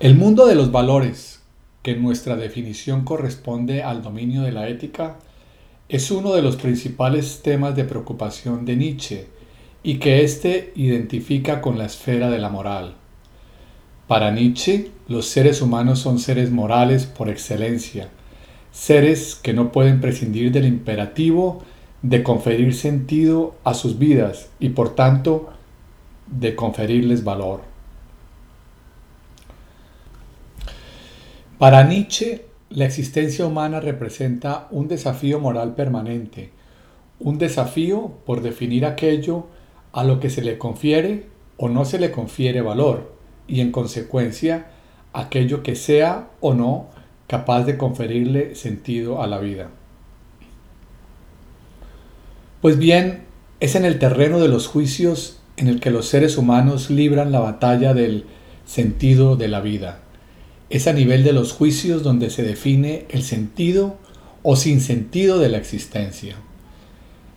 El 0.00 0.16
mundo 0.16 0.46
de 0.46 0.54
los 0.54 0.72
valores 0.72 1.34
que 1.84 1.94
nuestra 1.94 2.34
definición 2.34 3.04
corresponde 3.04 3.82
al 3.82 4.02
dominio 4.02 4.40
de 4.40 4.52
la 4.52 4.68
ética, 4.68 5.18
es 5.90 6.10
uno 6.10 6.32
de 6.32 6.40
los 6.40 6.56
principales 6.56 7.42
temas 7.42 7.76
de 7.76 7.84
preocupación 7.84 8.64
de 8.64 8.74
Nietzsche 8.74 9.26
y 9.82 9.98
que 9.98 10.24
éste 10.24 10.72
identifica 10.76 11.60
con 11.60 11.76
la 11.76 11.84
esfera 11.84 12.30
de 12.30 12.38
la 12.38 12.48
moral. 12.48 12.94
Para 14.08 14.30
Nietzsche, 14.30 14.92
los 15.08 15.26
seres 15.26 15.60
humanos 15.60 15.98
son 15.98 16.18
seres 16.18 16.50
morales 16.50 17.04
por 17.04 17.28
excelencia, 17.28 18.08
seres 18.74 19.36
que 19.36 19.54
no 19.54 19.70
pueden 19.70 20.00
prescindir 20.00 20.50
del 20.50 20.66
imperativo 20.66 21.62
de 22.02 22.24
conferir 22.24 22.74
sentido 22.74 23.54
a 23.62 23.72
sus 23.72 23.98
vidas 23.98 24.50
y 24.58 24.70
por 24.70 24.96
tanto 24.96 25.48
de 26.26 26.56
conferirles 26.56 27.22
valor. 27.22 27.62
Para 31.56 31.84
Nietzsche, 31.84 32.46
la 32.68 32.84
existencia 32.84 33.46
humana 33.46 33.78
representa 33.78 34.66
un 34.72 34.88
desafío 34.88 35.38
moral 35.38 35.76
permanente, 35.76 36.50
un 37.20 37.38
desafío 37.38 38.12
por 38.26 38.42
definir 38.42 38.84
aquello 38.84 39.46
a 39.92 40.02
lo 40.02 40.18
que 40.18 40.30
se 40.30 40.42
le 40.42 40.58
confiere 40.58 41.28
o 41.56 41.68
no 41.68 41.84
se 41.84 42.00
le 42.00 42.10
confiere 42.10 42.60
valor 42.60 43.14
y 43.46 43.60
en 43.60 43.70
consecuencia 43.70 44.66
aquello 45.12 45.62
que 45.62 45.76
sea 45.76 46.30
o 46.40 46.54
no 46.54 46.88
capaz 47.26 47.64
de 47.64 47.78
conferirle 47.78 48.54
sentido 48.54 49.22
a 49.22 49.26
la 49.26 49.38
vida. 49.38 49.70
Pues 52.60 52.78
bien, 52.78 53.24
es 53.60 53.74
en 53.74 53.84
el 53.84 53.98
terreno 53.98 54.40
de 54.40 54.48
los 54.48 54.66
juicios 54.66 55.38
en 55.56 55.68
el 55.68 55.80
que 55.80 55.90
los 55.90 56.06
seres 56.06 56.36
humanos 56.36 56.90
libran 56.90 57.32
la 57.32 57.40
batalla 57.40 57.94
del 57.94 58.24
sentido 58.66 59.36
de 59.36 59.48
la 59.48 59.60
vida. 59.60 60.00
Es 60.70 60.86
a 60.86 60.92
nivel 60.92 61.24
de 61.24 61.32
los 61.32 61.52
juicios 61.52 62.02
donde 62.02 62.30
se 62.30 62.42
define 62.42 63.06
el 63.10 63.22
sentido 63.22 63.96
o 64.42 64.56
sin 64.56 64.80
sentido 64.80 65.38
de 65.38 65.48
la 65.48 65.58
existencia. 65.58 66.36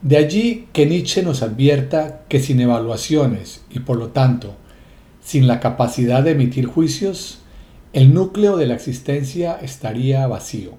De 0.01 0.17
allí 0.17 0.67
que 0.73 0.85
Nietzsche 0.85 1.23
nos 1.23 1.41
advierta 1.41 2.25
que 2.29 2.39
sin 2.39 2.59
evaluaciones 2.61 3.61
y 3.69 3.79
por 3.79 3.97
lo 3.97 4.09
tanto 4.09 4.55
sin 5.23 5.47
la 5.47 5.59
capacidad 5.59 6.23
de 6.23 6.31
emitir 6.31 6.65
juicios, 6.65 7.39
el 7.93 8.13
núcleo 8.13 8.57
de 8.57 8.65
la 8.65 8.75
existencia 8.75 9.57
estaría 9.61 10.27
vacío. 10.27 10.73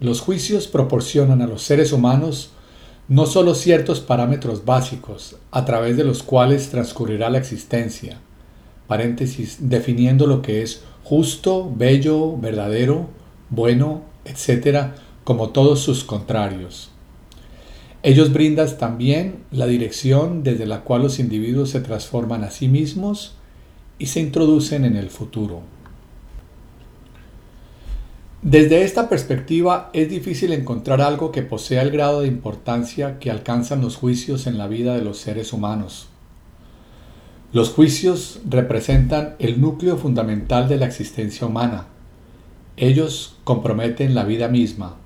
Los 0.00 0.20
juicios 0.20 0.66
proporcionan 0.68 1.42
a 1.42 1.46
los 1.46 1.62
seres 1.62 1.92
humanos 1.92 2.50
no 3.08 3.26
solo 3.26 3.54
ciertos 3.54 4.00
parámetros 4.00 4.64
básicos 4.64 5.36
a 5.50 5.64
través 5.64 5.96
de 5.96 6.04
los 6.04 6.22
cuales 6.22 6.70
transcurrirá 6.70 7.28
la 7.28 7.38
existencia, 7.38 8.18
paréntesis, 8.86 9.58
definiendo 9.60 10.26
lo 10.26 10.42
que 10.42 10.62
es 10.62 10.82
justo, 11.02 11.70
bello, 11.74 12.36
verdadero, 12.36 13.08
bueno, 13.50 14.02
etc., 14.24 14.92
como 15.22 15.50
todos 15.50 15.80
sus 15.80 16.04
contrarios. 16.04 16.90
Ellos 18.02 18.32
brindan 18.32 18.76
también 18.76 19.44
la 19.50 19.66
dirección 19.66 20.42
desde 20.42 20.66
la 20.66 20.82
cual 20.82 21.02
los 21.02 21.18
individuos 21.18 21.70
se 21.70 21.80
transforman 21.80 22.44
a 22.44 22.50
sí 22.50 22.68
mismos 22.68 23.34
y 23.98 24.06
se 24.06 24.20
introducen 24.20 24.84
en 24.84 24.96
el 24.96 25.10
futuro. 25.10 25.62
Desde 28.42 28.82
esta 28.82 29.08
perspectiva 29.08 29.88
es 29.94 30.10
difícil 30.10 30.52
encontrar 30.52 31.00
algo 31.00 31.32
que 31.32 31.40
posea 31.40 31.80
el 31.80 31.90
grado 31.90 32.20
de 32.20 32.28
importancia 32.28 33.18
que 33.18 33.30
alcanzan 33.30 33.80
los 33.80 33.96
juicios 33.96 34.46
en 34.46 34.58
la 34.58 34.68
vida 34.68 34.94
de 34.94 35.02
los 35.02 35.16
seres 35.16 35.54
humanos. 35.54 36.08
Los 37.54 37.70
juicios 37.70 38.40
representan 38.46 39.36
el 39.38 39.60
núcleo 39.60 39.96
fundamental 39.96 40.68
de 40.68 40.76
la 40.76 40.86
existencia 40.86 41.46
humana. 41.46 41.86
Ellos 42.76 43.36
comprometen 43.44 44.14
la 44.14 44.24
vida 44.24 44.48
misma. 44.48 44.96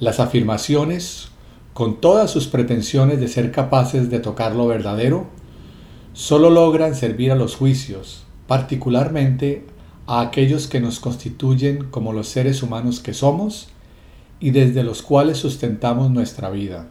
Las 0.00 0.18
afirmaciones, 0.18 1.28
con 1.74 2.00
todas 2.00 2.30
sus 2.30 2.48
pretensiones 2.48 3.20
de 3.20 3.28
ser 3.28 3.52
capaces 3.52 4.10
de 4.10 4.18
tocar 4.18 4.56
lo 4.56 4.66
verdadero, 4.66 5.28
solo 6.18 6.50
logran 6.50 6.96
servir 6.96 7.30
a 7.30 7.36
los 7.36 7.54
juicios, 7.54 8.24
particularmente 8.48 9.64
a 10.08 10.20
aquellos 10.20 10.66
que 10.66 10.80
nos 10.80 10.98
constituyen 10.98 11.84
como 11.92 12.12
los 12.12 12.26
seres 12.26 12.64
humanos 12.64 12.98
que 12.98 13.14
somos 13.14 13.68
y 14.40 14.50
desde 14.50 14.82
los 14.82 15.00
cuales 15.00 15.38
sustentamos 15.38 16.10
nuestra 16.10 16.50
vida. 16.50 16.88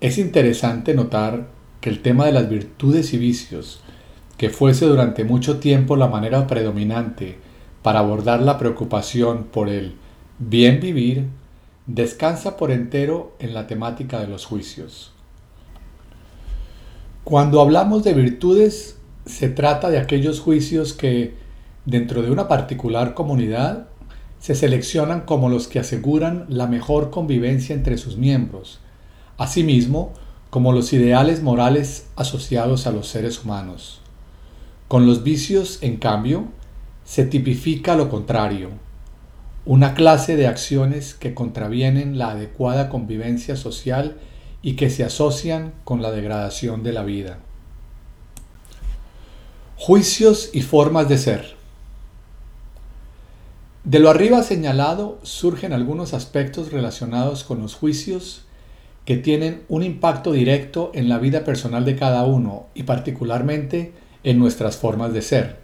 Es 0.00 0.18
interesante 0.18 0.94
notar 0.94 1.46
que 1.80 1.88
el 1.88 2.02
tema 2.02 2.26
de 2.26 2.32
las 2.32 2.48
virtudes 2.50 3.14
y 3.14 3.18
vicios, 3.18 3.78
que 4.36 4.50
fuese 4.50 4.86
durante 4.86 5.22
mucho 5.22 5.60
tiempo 5.60 5.94
la 5.94 6.08
manera 6.08 6.48
predominante 6.48 7.38
para 7.82 8.00
abordar 8.00 8.42
la 8.42 8.58
preocupación 8.58 9.44
por 9.44 9.68
el 9.68 9.94
bien 10.40 10.80
vivir, 10.80 11.28
descansa 11.86 12.56
por 12.56 12.72
entero 12.72 13.36
en 13.38 13.54
la 13.54 13.68
temática 13.68 14.18
de 14.18 14.26
los 14.26 14.44
juicios. 14.44 15.12
Cuando 17.26 17.60
hablamos 17.60 18.04
de 18.04 18.14
virtudes, 18.14 18.98
se 19.24 19.48
trata 19.48 19.90
de 19.90 19.98
aquellos 19.98 20.38
juicios 20.38 20.92
que, 20.92 21.34
dentro 21.84 22.22
de 22.22 22.30
una 22.30 22.46
particular 22.46 23.14
comunidad, 23.14 23.88
se 24.38 24.54
seleccionan 24.54 25.22
como 25.22 25.48
los 25.48 25.66
que 25.66 25.80
aseguran 25.80 26.46
la 26.48 26.68
mejor 26.68 27.10
convivencia 27.10 27.74
entre 27.74 27.98
sus 27.98 28.16
miembros, 28.16 28.78
asimismo 29.38 30.12
como 30.50 30.70
los 30.70 30.92
ideales 30.92 31.42
morales 31.42 32.06
asociados 32.14 32.86
a 32.86 32.92
los 32.92 33.08
seres 33.08 33.42
humanos. 33.42 34.00
Con 34.86 35.04
los 35.08 35.24
vicios, 35.24 35.82
en 35.82 35.96
cambio, 35.96 36.44
se 37.02 37.24
tipifica 37.24 37.96
lo 37.96 38.08
contrario, 38.08 38.70
una 39.64 39.94
clase 39.94 40.36
de 40.36 40.46
acciones 40.46 41.14
que 41.14 41.34
contravienen 41.34 42.18
la 42.18 42.30
adecuada 42.30 42.88
convivencia 42.88 43.56
social 43.56 44.16
y 44.66 44.74
que 44.74 44.90
se 44.90 45.04
asocian 45.04 45.74
con 45.84 46.02
la 46.02 46.10
degradación 46.10 46.82
de 46.82 46.92
la 46.92 47.04
vida. 47.04 47.38
Juicios 49.76 50.50
y 50.52 50.62
formas 50.62 51.08
de 51.08 51.18
ser. 51.18 51.54
De 53.84 54.00
lo 54.00 54.10
arriba 54.10 54.42
señalado 54.42 55.20
surgen 55.22 55.72
algunos 55.72 56.14
aspectos 56.14 56.72
relacionados 56.72 57.44
con 57.44 57.60
los 57.60 57.76
juicios 57.76 58.44
que 59.04 59.16
tienen 59.16 59.62
un 59.68 59.84
impacto 59.84 60.32
directo 60.32 60.90
en 60.94 61.08
la 61.08 61.18
vida 61.18 61.44
personal 61.44 61.84
de 61.84 61.94
cada 61.94 62.24
uno 62.24 62.66
y 62.74 62.82
particularmente 62.82 63.92
en 64.24 64.40
nuestras 64.40 64.78
formas 64.78 65.12
de 65.12 65.22
ser. 65.22 65.60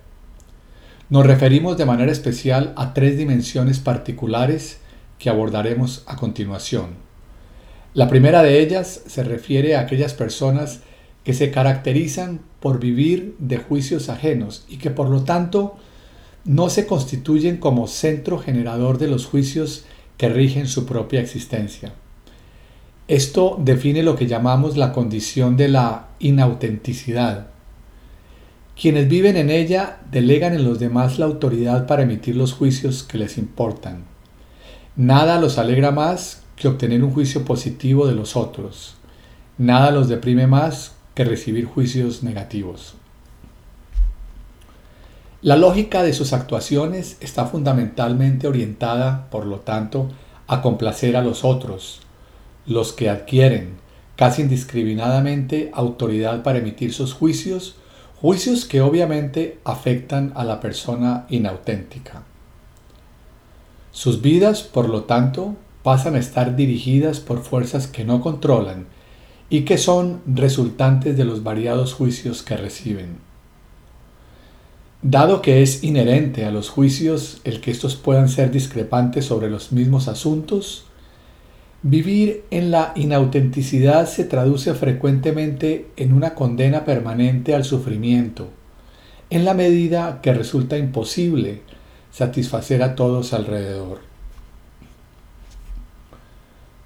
Nos 1.10 1.26
referimos 1.26 1.76
de 1.76 1.86
manera 1.86 2.12
especial 2.12 2.72
a 2.76 2.94
tres 2.94 3.18
dimensiones 3.18 3.80
particulares 3.80 4.78
que 5.18 5.28
abordaremos 5.28 6.04
a 6.06 6.14
continuación. 6.14 7.11
La 7.94 8.08
primera 8.08 8.42
de 8.42 8.60
ellas 8.60 9.02
se 9.06 9.22
refiere 9.22 9.76
a 9.76 9.80
aquellas 9.80 10.14
personas 10.14 10.80
que 11.24 11.34
se 11.34 11.50
caracterizan 11.50 12.40
por 12.58 12.80
vivir 12.80 13.36
de 13.38 13.58
juicios 13.58 14.08
ajenos 14.08 14.64
y 14.68 14.78
que 14.78 14.90
por 14.90 15.10
lo 15.10 15.24
tanto 15.24 15.76
no 16.44 16.70
se 16.70 16.86
constituyen 16.86 17.58
como 17.58 17.86
centro 17.86 18.38
generador 18.38 18.98
de 18.98 19.08
los 19.08 19.26
juicios 19.26 19.84
que 20.16 20.30
rigen 20.30 20.68
su 20.68 20.86
propia 20.86 21.20
existencia. 21.20 21.92
Esto 23.08 23.58
define 23.60 24.02
lo 24.02 24.16
que 24.16 24.26
llamamos 24.26 24.76
la 24.76 24.92
condición 24.92 25.56
de 25.56 25.68
la 25.68 26.08
inautenticidad. 26.18 27.48
Quienes 28.80 29.06
viven 29.06 29.36
en 29.36 29.50
ella 29.50 30.00
delegan 30.10 30.54
en 30.54 30.64
los 30.64 30.78
demás 30.78 31.18
la 31.18 31.26
autoridad 31.26 31.86
para 31.86 32.04
emitir 32.04 32.36
los 32.36 32.54
juicios 32.54 33.02
que 33.02 33.18
les 33.18 33.36
importan. 33.36 34.04
Nada 34.96 35.38
los 35.40 35.58
alegra 35.58 35.90
más 35.90 36.41
que 36.62 36.68
obtener 36.68 37.02
un 37.02 37.10
juicio 37.10 37.44
positivo 37.44 38.06
de 38.06 38.14
los 38.14 38.36
otros. 38.36 38.94
Nada 39.58 39.90
los 39.90 40.08
deprime 40.08 40.46
más 40.46 40.94
que 41.14 41.24
recibir 41.24 41.66
juicios 41.66 42.22
negativos. 42.22 42.94
La 45.42 45.56
lógica 45.56 46.04
de 46.04 46.12
sus 46.12 46.32
actuaciones 46.32 47.16
está 47.20 47.46
fundamentalmente 47.46 48.46
orientada, 48.46 49.28
por 49.28 49.44
lo 49.44 49.58
tanto, 49.58 50.08
a 50.46 50.62
complacer 50.62 51.16
a 51.16 51.22
los 51.22 51.44
otros, 51.44 52.00
los 52.64 52.92
que 52.92 53.10
adquieren 53.10 53.74
casi 54.14 54.42
indiscriminadamente 54.42 55.72
autoridad 55.74 56.44
para 56.44 56.58
emitir 56.58 56.94
sus 56.94 57.12
juicios, 57.12 57.74
juicios 58.20 58.66
que 58.66 58.80
obviamente 58.80 59.58
afectan 59.64 60.32
a 60.36 60.44
la 60.44 60.60
persona 60.60 61.26
inauténtica. 61.28 62.22
Sus 63.90 64.22
vidas, 64.22 64.62
por 64.62 64.88
lo 64.88 65.02
tanto, 65.04 65.56
pasan 65.82 66.14
a 66.14 66.18
estar 66.18 66.56
dirigidas 66.56 67.20
por 67.20 67.42
fuerzas 67.42 67.86
que 67.86 68.04
no 68.04 68.20
controlan 68.20 68.86
y 69.50 69.62
que 69.62 69.78
son 69.78 70.22
resultantes 70.26 71.16
de 71.16 71.24
los 71.24 71.42
variados 71.42 71.92
juicios 71.92 72.42
que 72.42 72.56
reciben. 72.56 73.18
Dado 75.02 75.42
que 75.42 75.62
es 75.62 75.82
inherente 75.82 76.44
a 76.44 76.52
los 76.52 76.68
juicios 76.68 77.40
el 77.44 77.60
que 77.60 77.72
estos 77.72 77.96
puedan 77.96 78.28
ser 78.28 78.52
discrepantes 78.52 79.24
sobre 79.24 79.50
los 79.50 79.72
mismos 79.72 80.06
asuntos, 80.06 80.84
vivir 81.82 82.44
en 82.50 82.70
la 82.70 82.92
inautenticidad 82.94 84.08
se 84.08 84.24
traduce 84.24 84.74
frecuentemente 84.74 85.88
en 85.96 86.12
una 86.12 86.34
condena 86.34 86.84
permanente 86.84 87.54
al 87.54 87.64
sufrimiento, 87.64 88.48
en 89.28 89.44
la 89.44 89.54
medida 89.54 90.20
que 90.22 90.32
resulta 90.32 90.78
imposible 90.78 91.62
satisfacer 92.12 92.82
a 92.84 92.94
todos 92.94 93.32
alrededor. 93.32 94.11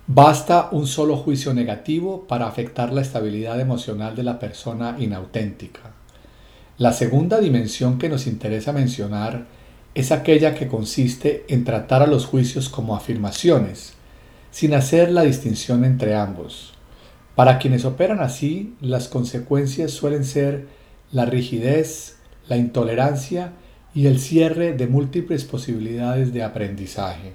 Basta 0.09 0.69
un 0.71 0.87
solo 0.87 1.17
juicio 1.17 1.53
negativo 1.53 2.29
para 2.29 2.47
afectar 2.47 2.93
la 2.93 3.01
estabilidad 3.01 3.59
emocional 3.59 4.15
de 4.15 4.23
la 4.23 4.39
persona 4.39 4.95
inauténtica. 5.01 5.81
La 6.79 6.93
segunda 6.93 7.41
dimensión 7.41 7.99
que 7.99 8.09
nos 8.09 8.29
interesa 8.29 8.73
mencionar 8.73 9.47
es 9.97 10.13
aquella 10.13 10.55
que 10.55 10.69
consiste 10.69 11.45
en 11.49 11.65
tratar 11.65 12.03
a 12.03 12.07
los 12.07 12.25
juicios 12.25 12.69
como 12.69 12.95
afirmaciones, 12.95 13.95
sin 14.53 14.75
hacer 14.75 15.11
la 15.11 15.23
distinción 15.23 15.85
entre 15.85 16.15
ambos. 16.15 16.73
Para 17.35 17.59
quienes 17.59 17.85
operan 17.85 18.21
así, 18.21 18.77
las 18.81 19.09
consecuencias 19.09 19.91
suelen 19.91 20.25
ser 20.25 20.69
la 21.11 21.27
rigidez, 21.27 22.17
la 22.49 22.57
intolerancia 22.57 23.55
y 23.93 24.07
el 24.07 24.21
cierre 24.21 24.73
de 24.73 24.87
múltiples 24.87 25.45
posibilidades 25.45 26.33
de 26.33 26.45
aprendizaje. 26.45 27.33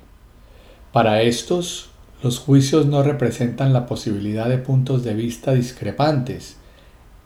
Para 0.94 1.22
estos, 1.22 1.91
los 2.22 2.38
juicios 2.38 2.86
no 2.86 3.02
representan 3.02 3.74
la 3.74 3.88
posibilidad 3.88 4.48
de 4.48 4.60
puntos 4.60 5.04
de 5.04 5.16
vista 5.16 5.54
discrepantes 5.54 6.58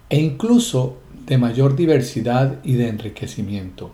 e 0.10 0.20
incluso 0.20 0.98
de 1.26 1.38
mayor 1.38 1.76
diversidad 1.76 2.60
y 2.64 2.76
de 2.76 2.88
enriquecimiento. 2.88 3.92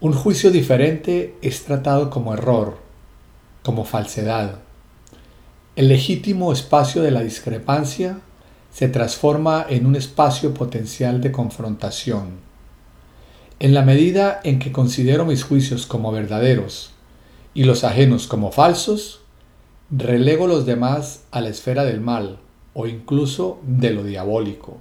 Un 0.00 0.12
juicio 0.12 0.50
diferente 0.50 1.36
es 1.42 1.64
tratado 1.64 2.10
como 2.10 2.34
error, 2.34 2.78
como 3.62 3.84
falsedad. 3.84 4.58
El 5.74 5.88
legítimo 5.88 6.52
espacio 6.52 7.02
de 7.02 7.10
la 7.10 7.22
discrepancia 7.22 8.20
se 8.72 8.88
transforma 8.88 9.66
en 9.68 9.86
un 9.86 9.96
espacio 9.96 10.54
potencial 10.54 11.20
de 11.20 11.32
confrontación. 11.32 12.52
En 13.58 13.74
la 13.74 13.82
medida 13.82 14.40
en 14.44 14.58
que 14.58 14.72
considero 14.72 15.24
mis 15.24 15.44
juicios 15.44 15.86
como 15.86 16.12
verdaderos 16.12 16.91
y 17.54 17.64
los 17.64 17.84
ajenos 17.84 18.26
como 18.26 18.52
falsos, 18.52 19.20
relego 19.90 20.46
los 20.46 20.64
demás 20.64 21.24
a 21.30 21.40
la 21.40 21.48
esfera 21.48 21.84
del 21.84 22.00
mal 22.00 22.38
o 22.74 22.86
incluso 22.86 23.60
de 23.66 23.90
lo 23.90 24.04
diabólico. 24.04 24.78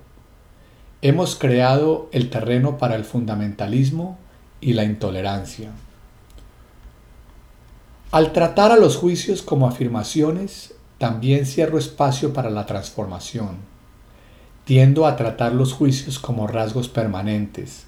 Hemos 1.01 1.35
creado 1.35 2.07
el 2.11 2.29
terreno 2.29 2.77
para 2.77 2.95
el 2.95 3.03
fundamentalismo 3.03 4.17
y 4.61 4.73
la 4.73 4.83
intolerancia. 4.83 5.71
Al 8.11 8.33
tratar 8.33 8.71
a 8.71 8.77
los 8.77 8.97
juicios 8.97 9.41
como 9.41 9.67
afirmaciones, 9.67 10.75
también 10.97 11.45
cierro 11.45 11.77
espacio 11.77 12.33
para 12.33 12.49
la 12.49 12.65
transformación. 12.65 13.57
Tiendo 14.65 15.07
a 15.07 15.15
tratar 15.15 15.53
los 15.53 15.73
juicios 15.73 16.19
como 16.19 16.45
rasgos 16.45 16.87
permanentes, 16.87 17.85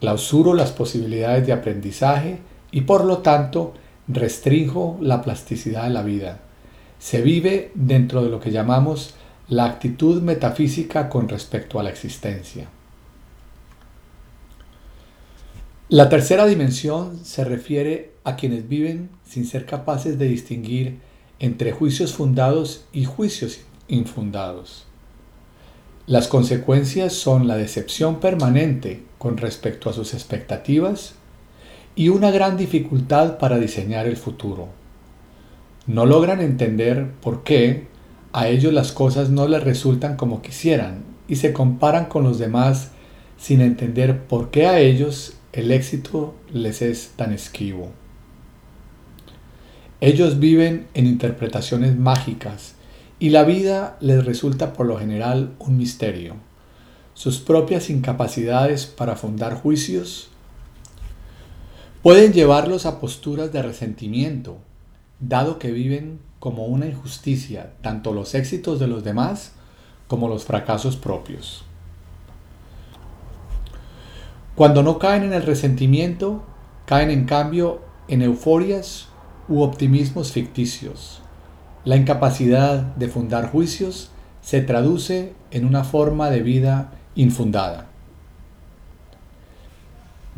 clausuro 0.00 0.54
las 0.54 0.72
posibilidades 0.72 1.46
de 1.46 1.52
aprendizaje 1.52 2.40
y 2.72 2.80
por 2.82 3.04
lo 3.04 3.18
tanto 3.18 3.74
restringo 4.08 4.98
la 5.00 5.22
plasticidad 5.22 5.84
de 5.84 5.90
la 5.90 6.02
vida. 6.02 6.40
Se 6.98 7.20
vive 7.20 7.70
dentro 7.74 8.22
de 8.22 8.30
lo 8.30 8.40
que 8.40 8.50
llamamos 8.50 9.14
la 9.48 9.66
actitud 9.66 10.20
metafísica 10.22 11.08
con 11.08 11.28
respecto 11.28 11.78
a 11.78 11.82
la 11.82 11.90
existencia. 11.90 12.68
La 15.90 16.08
tercera 16.08 16.44
dimensión 16.46 17.24
se 17.24 17.44
refiere 17.44 18.12
a 18.24 18.36
quienes 18.36 18.68
viven 18.68 19.08
sin 19.26 19.46
ser 19.46 19.64
capaces 19.64 20.18
de 20.18 20.28
distinguir 20.28 20.98
entre 21.38 21.72
juicios 21.72 22.12
fundados 22.12 22.84
y 22.92 23.04
juicios 23.04 23.60
infundados. 23.86 24.84
Las 26.06 26.28
consecuencias 26.28 27.12
son 27.12 27.46
la 27.46 27.56
decepción 27.56 28.20
permanente 28.20 29.02
con 29.18 29.36
respecto 29.36 29.88
a 29.88 29.92
sus 29.92 30.14
expectativas 30.14 31.14
y 31.98 32.10
una 32.10 32.30
gran 32.30 32.56
dificultad 32.56 33.38
para 33.38 33.58
diseñar 33.58 34.06
el 34.06 34.16
futuro. 34.16 34.68
No 35.88 36.06
logran 36.06 36.40
entender 36.40 37.10
por 37.20 37.42
qué 37.42 37.88
a 38.32 38.46
ellos 38.46 38.72
las 38.72 38.92
cosas 38.92 39.30
no 39.30 39.48
les 39.48 39.64
resultan 39.64 40.16
como 40.16 40.40
quisieran 40.40 41.02
y 41.26 41.34
se 41.34 41.52
comparan 41.52 42.04
con 42.04 42.22
los 42.22 42.38
demás 42.38 42.92
sin 43.36 43.60
entender 43.60 44.28
por 44.28 44.52
qué 44.52 44.68
a 44.68 44.78
ellos 44.78 45.38
el 45.52 45.72
éxito 45.72 46.36
les 46.52 46.82
es 46.82 47.14
tan 47.16 47.32
esquivo. 47.32 47.90
Ellos 50.00 50.38
viven 50.38 50.86
en 50.94 51.04
interpretaciones 51.04 51.98
mágicas 51.98 52.76
y 53.18 53.30
la 53.30 53.42
vida 53.42 53.96
les 54.00 54.24
resulta 54.24 54.72
por 54.72 54.86
lo 54.86 54.98
general 55.00 55.56
un 55.58 55.76
misterio. 55.76 56.36
Sus 57.14 57.40
propias 57.40 57.90
incapacidades 57.90 58.86
para 58.86 59.16
fundar 59.16 59.54
juicios 59.54 60.27
pueden 62.08 62.32
llevarlos 62.32 62.86
a 62.86 63.00
posturas 63.00 63.52
de 63.52 63.60
resentimiento, 63.60 64.56
dado 65.20 65.58
que 65.58 65.70
viven 65.70 66.20
como 66.38 66.64
una 66.64 66.86
injusticia 66.86 67.74
tanto 67.82 68.14
los 68.14 68.34
éxitos 68.34 68.80
de 68.80 68.86
los 68.86 69.04
demás 69.04 69.52
como 70.06 70.26
los 70.26 70.46
fracasos 70.46 70.96
propios. 70.96 71.66
Cuando 74.54 74.82
no 74.82 74.98
caen 74.98 75.24
en 75.24 75.34
el 75.34 75.42
resentimiento, 75.42 76.44
caen 76.86 77.10
en 77.10 77.26
cambio 77.26 77.82
en 78.08 78.22
euforias 78.22 79.08
u 79.46 79.60
optimismos 79.60 80.32
ficticios. 80.32 81.20
La 81.84 81.96
incapacidad 81.96 82.80
de 82.96 83.08
fundar 83.08 83.52
juicios 83.52 84.08
se 84.40 84.62
traduce 84.62 85.34
en 85.50 85.66
una 85.66 85.84
forma 85.84 86.30
de 86.30 86.40
vida 86.40 86.90
infundada. 87.16 87.87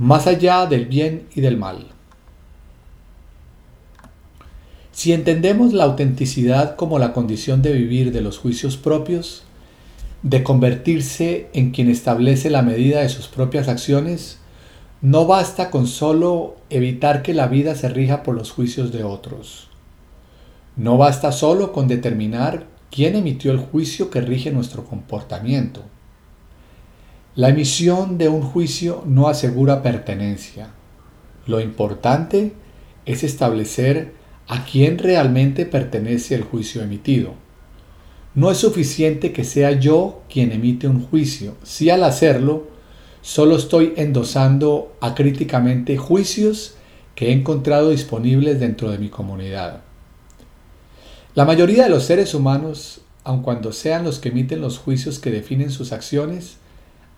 Más 0.00 0.26
allá 0.26 0.64
del 0.64 0.86
bien 0.86 1.26
y 1.34 1.42
del 1.42 1.58
mal. 1.58 1.88
Si 4.92 5.12
entendemos 5.12 5.74
la 5.74 5.84
autenticidad 5.84 6.74
como 6.76 6.98
la 6.98 7.12
condición 7.12 7.60
de 7.60 7.74
vivir 7.74 8.10
de 8.10 8.22
los 8.22 8.38
juicios 8.38 8.78
propios, 8.78 9.42
de 10.22 10.42
convertirse 10.42 11.50
en 11.52 11.70
quien 11.72 11.90
establece 11.90 12.48
la 12.48 12.62
medida 12.62 13.02
de 13.02 13.10
sus 13.10 13.28
propias 13.28 13.68
acciones, 13.68 14.38
no 15.02 15.26
basta 15.26 15.70
con 15.70 15.86
solo 15.86 16.56
evitar 16.70 17.20
que 17.20 17.34
la 17.34 17.48
vida 17.48 17.74
se 17.74 17.90
rija 17.90 18.22
por 18.22 18.34
los 18.34 18.52
juicios 18.52 18.92
de 18.92 19.04
otros. 19.04 19.68
No 20.76 20.96
basta 20.96 21.30
solo 21.30 21.72
con 21.72 21.88
determinar 21.88 22.64
quién 22.90 23.16
emitió 23.16 23.52
el 23.52 23.58
juicio 23.58 24.08
que 24.08 24.22
rige 24.22 24.50
nuestro 24.50 24.86
comportamiento. 24.86 25.82
La 27.36 27.50
emisión 27.50 28.18
de 28.18 28.28
un 28.28 28.42
juicio 28.42 29.04
no 29.06 29.28
asegura 29.28 29.82
pertenencia. 29.82 30.70
Lo 31.46 31.60
importante 31.60 32.54
es 33.06 33.22
establecer 33.22 34.14
a 34.48 34.64
quién 34.64 34.98
realmente 34.98 35.64
pertenece 35.64 36.34
el 36.34 36.42
juicio 36.42 36.82
emitido. 36.82 37.34
No 38.34 38.50
es 38.50 38.58
suficiente 38.58 39.32
que 39.32 39.44
sea 39.44 39.72
yo 39.72 40.22
quien 40.28 40.50
emite 40.50 40.88
un 40.88 41.06
juicio, 41.06 41.54
si 41.62 41.88
al 41.88 42.02
hacerlo 42.02 42.66
solo 43.22 43.56
estoy 43.56 43.92
endosando 43.96 44.96
acríticamente 45.00 45.96
juicios 45.96 46.74
que 47.14 47.28
he 47.28 47.32
encontrado 47.32 47.90
disponibles 47.90 48.58
dentro 48.58 48.90
de 48.90 48.98
mi 48.98 49.08
comunidad. 49.08 49.82
La 51.36 51.44
mayoría 51.44 51.84
de 51.84 51.90
los 51.90 52.04
seres 52.04 52.34
humanos, 52.34 53.02
aun 53.22 53.42
cuando 53.42 53.72
sean 53.72 54.02
los 54.02 54.18
que 54.18 54.30
emiten 54.30 54.60
los 54.60 54.78
juicios 54.78 55.20
que 55.20 55.30
definen 55.30 55.70
sus 55.70 55.92
acciones, 55.92 56.59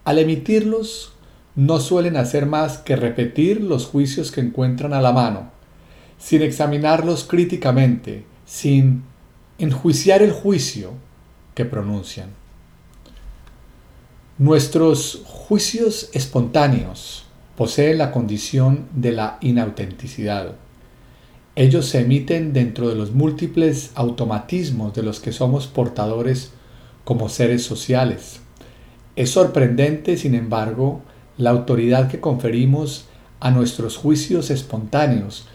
al 0.05 0.19
emitirlos 0.19 1.13
no 1.55 1.81
suelen 1.81 2.17
hacer 2.17 2.47
más 2.47 2.79
que 2.79 2.97
repetir 2.97 3.63
los 3.63 3.87
juicios 3.87 4.33
que 4.33 4.41
encuentran 4.41 4.95
a 4.95 5.01
la 5.01 5.13
mano, 5.13 5.51
sin 6.19 6.43
examinarlos 6.43 7.25
críticamente, 7.25 8.25
sin 8.47 9.03
enjuiciar 9.59 10.23
el 10.23 10.33
juicio 10.33 10.93
que 11.55 11.65
pronuncian. 11.65 12.31
Nuestros 14.39 15.23
juicios 15.25 16.11
espontáneos 16.15 17.27
poseen 17.57 17.99
la 17.99 18.11
condición 18.11 18.87
de 18.95 19.13
la 19.13 19.39
inautenticidad. 19.41 20.57
Ellos 21.55 21.87
se 21.87 22.01
emiten 22.01 22.53
dentro 22.53 22.89
de 22.89 22.95
los 22.95 23.13
múltiples 23.13 23.91
automatismos 23.95 24.95
de 24.95 25.03
los 25.03 25.21
que 25.21 25.33
somos 25.33 25.67
portadores 25.67 26.53
como 27.05 27.29
seres 27.29 27.63
sociales. 27.63 28.42
Es 29.17 29.31
sorprendente, 29.31 30.17
sin 30.17 30.35
embargo, 30.35 31.03
la 31.37 31.51
autoridad 31.51 32.11
que 32.11 32.21
conferimos 32.21 33.07
a 33.41 33.51
nuestros 33.51 33.97
juicios 33.97 34.51
espontáneos 34.51 35.47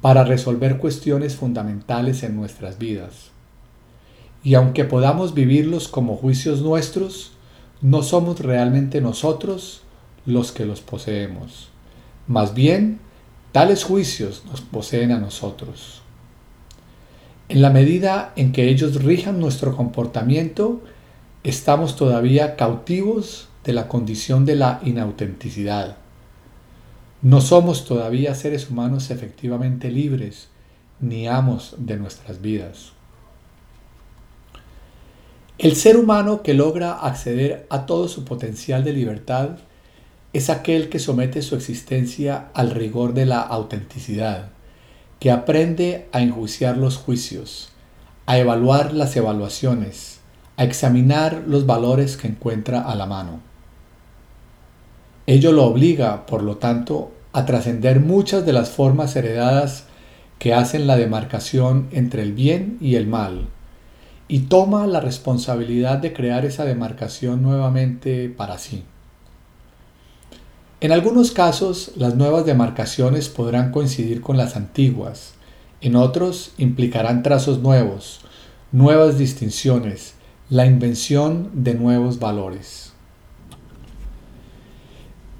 para 0.00 0.24
resolver 0.24 0.78
cuestiones 0.78 1.36
fundamentales 1.36 2.22
en 2.22 2.36
nuestras 2.36 2.78
vidas. 2.78 3.30
Y 4.42 4.54
aunque 4.54 4.84
podamos 4.84 5.34
vivirlos 5.34 5.88
como 5.88 6.16
juicios 6.16 6.60
nuestros, 6.60 7.32
no 7.80 8.02
somos 8.02 8.40
realmente 8.40 9.00
nosotros 9.00 9.82
los 10.26 10.52
que 10.52 10.66
los 10.66 10.80
poseemos. 10.80 11.68
Más 12.26 12.54
bien, 12.54 12.98
tales 13.52 13.84
juicios 13.84 14.42
nos 14.50 14.60
poseen 14.60 15.12
a 15.12 15.18
nosotros. 15.18 16.02
En 17.48 17.62
la 17.62 17.70
medida 17.70 18.32
en 18.36 18.52
que 18.52 18.68
ellos 18.68 19.02
rijan 19.02 19.40
nuestro 19.40 19.76
comportamiento, 19.76 20.82
estamos 21.48 21.94
todavía 21.94 22.56
cautivos 22.56 23.46
de 23.62 23.72
la 23.72 23.86
condición 23.86 24.44
de 24.44 24.56
la 24.56 24.80
inautenticidad. 24.82 25.96
No 27.22 27.40
somos 27.40 27.84
todavía 27.84 28.34
seres 28.34 28.68
humanos 28.68 29.12
efectivamente 29.12 29.92
libres 29.92 30.48
ni 30.98 31.28
amos 31.28 31.76
de 31.78 31.98
nuestras 31.98 32.40
vidas. 32.40 32.94
El 35.58 35.76
ser 35.76 35.96
humano 35.96 36.42
que 36.42 36.52
logra 36.52 36.94
acceder 36.94 37.64
a 37.70 37.86
todo 37.86 38.08
su 38.08 38.24
potencial 38.24 38.82
de 38.82 38.92
libertad 38.92 39.50
es 40.32 40.50
aquel 40.50 40.88
que 40.88 40.98
somete 40.98 41.42
su 41.42 41.54
existencia 41.54 42.48
al 42.54 42.72
rigor 42.72 43.14
de 43.14 43.24
la 43.24 43.40
autenticidad, 43.40 44.48
que 45.20 45.30
aprende 45.30 46.08
a 46.10 46.22
enjuiciar 46.22 46.76
los 46.76 46.96
juicios, 46.96 47.68
a 48.26 48.36
evaluar 48.36 48.92
las 48.92 49.14
evaluaciones, 49.14 50.15
a 50.56 50.64
examinar 50.64 51.44
los 51.46 51.66
valores 51.66 52.16
que 52.16 52.28
encuentra 52.28 52.80
a 52.80 52.94
la 52.94 53.06
mano. 53.06 53.40
Ello 55.26 55.52
lo 55.52 55.64
obliga, 55.64 56.26
por 56.26 56.42
lo 56.42 56.56
tanto, 56.56 57.12
a 57.32 57.44
trascender 57.44 58.00
muchas 58.00 58.46
de 58.46 58.52
las 58.52 58.70
formas 58.70 59.16
heredadas 59.16 59.84
que 60.38 60.54
hacen 60.54 60.86
la 60.86 60.96
demarcación 60.96 61.88
entre 61.90 62.22
el 62.22 62.32
bien 62.32 62.78
y 62.80 62.94
el 62.94 63.06
mal, 63.06 63.48
y 64.28 64.40
toma 64.40 64.86
la 64.86 65.00
responsabilidad 65.00 65.98
de 65.98 66.12
crear 66.12 66.44
esa 66.44 66.64
demarcación 66.64 67.42
nuevamente 67.42 68.28
para 68.28 68.58
sí. 68.58 68.84
En 70.80 70.92
algunos 70.92 71.30
casos, 71.30 71.92
las 71.96 72.16
nuevas 72.16 72.44
demarcaciones 72.44 73.28
podrán 73.28 73.72
coincidir 73.72 74.20
con 74.20 74.36
las 74.36 74.56
antiguas, 74.56 75.34
en 75.80 75.96
otros 75.96 76.52
implicarán 76.58 77.22
trazos 77.22 77.60
nuevos, 77.60 78.20
nuevas 78.72 79.18
distinciones, 79.18 80.15
la 80.48 80.64
invención 80.64 81.50
de 81.54 81.74
nuevos 81.74 82.20
valores. 82.20 82.92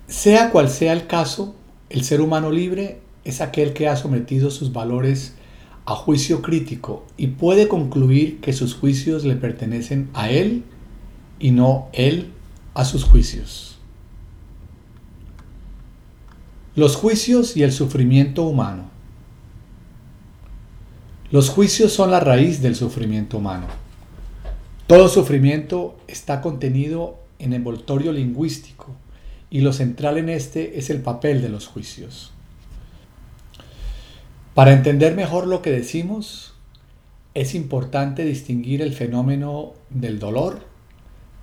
Sea 0.09 0.51
cual 0.51 0.69
sea 0.69 0.93
el 0.93 1.07
caso, 1.07 1.55
el 1.91 2.03
ser 2.03 2.21
humano 2.21 2.51
libre 2.51 3.01
es 3.25 3.41
aquel 3.41 3.73
que 3.73 3.89
ha 3.89 3.97
sometido 3.97 4.51
sus 4.51 4.73
valores 4.73 5.35
a 5.85 5.95
juicio 5.95 6.43
crítico 6.43 7.07
y 7.17 7.29
puede 7.29 7.69
concluir 7.69 8.41
que 8.41 8.53
sus 8.53 8.75
juicios 8.75 9.25
le 9.25 9.37
pertenecen 9.37 10.11
a 10.15 10.31
él 10.31 10.65
y 11.39 11.53
no 11.53 11.89
él 11.93 12.33
a 12.75 12.85
sus 12.85 13.05
juicios. 13.05 13.79
Los 16.75 16.97
juicios 16.97 17.57
y 17.57 17.63
el 17.63 17.73
sufrimiento 17.73 18.43
humano. 18.45 18.91
Los 21.31 21.49
juicios 21.49 21.93
son 21.93 22.11
la 22.11 22.21
raíz 22.21 22.61
del 22.61 22.75
sufrimiento 22.75 23.39
humano. 23.39 23.86
Todo 24.87 25.09
sufrimiento 25.09 25.97
está 26.07 26.41
contenido 26.41 27.19
en 27.39 27.53
envoltorio 27.53 28.13
lingüístico 28.13 28.95
y 29.51 29.61
lo 29.61 29.73
central 29.73 30.17
en 30.17 30.29
este 30.29 30.79
es 30.79 30.91
el 30.91 31.03
papel 31.03 31.43
de 31.43 31.49
los 31.49 31.67
juicios. 31.67 32.33
Para 34.55 34.73
entender 34.73 35.15
mejor 35.15 35.47
lo 35.47 35.61
que 35.61 35.71
decimos, 35.71 36.55
es 37.35 37.55
importante 37.55 38.25
distinguir 38.25 38.81
el 38.81 38.93
fenómeno 38.93 39.75
del 39.91 40.19
dolor 40.19 40.77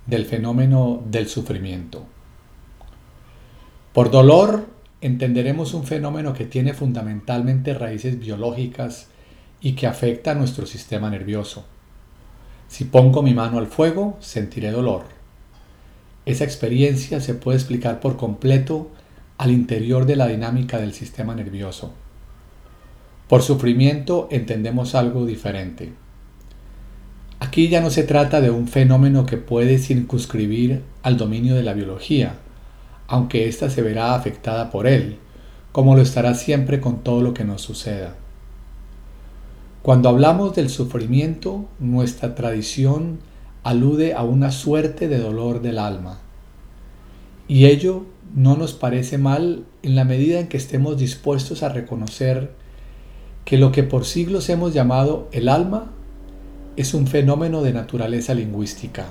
del 0.06 0.26
fenómeno 0.26 1.02
del 1.10 1.28
sufrimiento. 1.28 2.04
Por 3.92 4.10
dolor 4.10 4.66
entenderemos 5.00 5.74
un 5.74 5.84
fenómeno 5.84 6.32
que 6.32 6.44
tiene 6.44 6.74
fundamentalmente 6.74 7.74
raíces 7.74 8.18
biológicas 8.18 9.08
y 9.60 9.72
que 9.72 9.86
afecta 9.86 10.32
a 10.32 10.34
nuestro 10.34 10.66
sistema 10.66 11.10
nervioso. 11.10 11.66
Si 12.74 12.82
pongo 12.82 13.22
mi 13.22 13.34
mano 13.34 13.58
al 13.58 13.68
fuego, 13.68 14.16
sentiré 14.18 14.72
dolor. 14.72 15.04
Esa 16.26 16.42
experiencia 16.42 17.20
se 17.20 17.34
puede 17.34 17.56
explicar 17.56 18.00
por 18.00 18.16
completo 18.16 18.90
al 19.38 19.52
interior 19.52 20.06
de 20.06 20.16
la 20.16 20.26
dinámica 20.26 20.78
del 20.78 20.92
sistema 20.92 21.36
nervioso. 21.36 21.92
Por 23.28 23.42
sufrimiento 23.42 24.26
entendemos 24.32 24.96
algo 24.96 25.24
diferente. 25.24 25.92
Aquí 27.38 27.68
ya 27.68 27.80
no 27.80 27.90
se 27.90 28.02
trata 28.02 28.40
de 28.40 28.50
un 28.50 28.66
fenómeno 28.66 29.24
que 29.24 29.36
puede 29.36 29.78
circunscribir 29.78 30.82
al 31.04 31.16
dominio 31.16 31.54
de 31.54 31.62
la 31.62 31.74
biología, 31.74 32.38
aunque 33.06 33.46
ésta 33.46 33.70
se 33.70 33.82
verá 33.82 34.16
afectada 34.16 34.72
por 34.72 34.88
él, 34.88 35.18
como 35.70 35.94
lo 35.94 36.02
estará 36.02 36.34
siempre 36.34 36.80
con 36.80 37.04
todo 37.04 37.22
lo 37.22 37.34
que 37.34 37.44
nos 37.44 37.62
suceda. 37.62 38.16
Cuando 39.84 40.08
hablamos 40.08 40.54
del 40.54 40.70
sufrimiento, 40.70 41.66
nuestra 41.78 42.34
tradición 42.34 43.18
alude 43.64 44.14
a 44.14 44.22
una 44.22 44.50
suerte 44.50 45.08
de 45.08 45.18
dolor 45.18 45.60
del 45.60 45.78
alma. 45.78 46.20
Y 47.48 47.66
ello 47.66 48.06
no 48.34 48.56
nos 48.56 48.72
parece 48.72 49.18
mal 49.18 49.66
en 49.82 49.94
la 49.94 50.06
medida 50.06 50.40
en 50.40 50.48
que 50.48 50.56
estemos 50.56 50.96
dispuestos 50.96 51.62
a 51.62 51.68
reconocer 51.68 52.52
que 53.44 53.58
lo 53.58 53.72
que 53.72 53.82
por 53.82 54.06
siglos 54.06 54.48
hemos 54.48 54.72
llamado 54.72 55.28
el 55.32 55.50
alma 55.50 55.92
es 56.78 56.94
un 56.94 57.06
fenómeno 57.06 57.62
de 57.62 57.74
naturaleza 57.74 58.32
lingüística. 58.32 59.04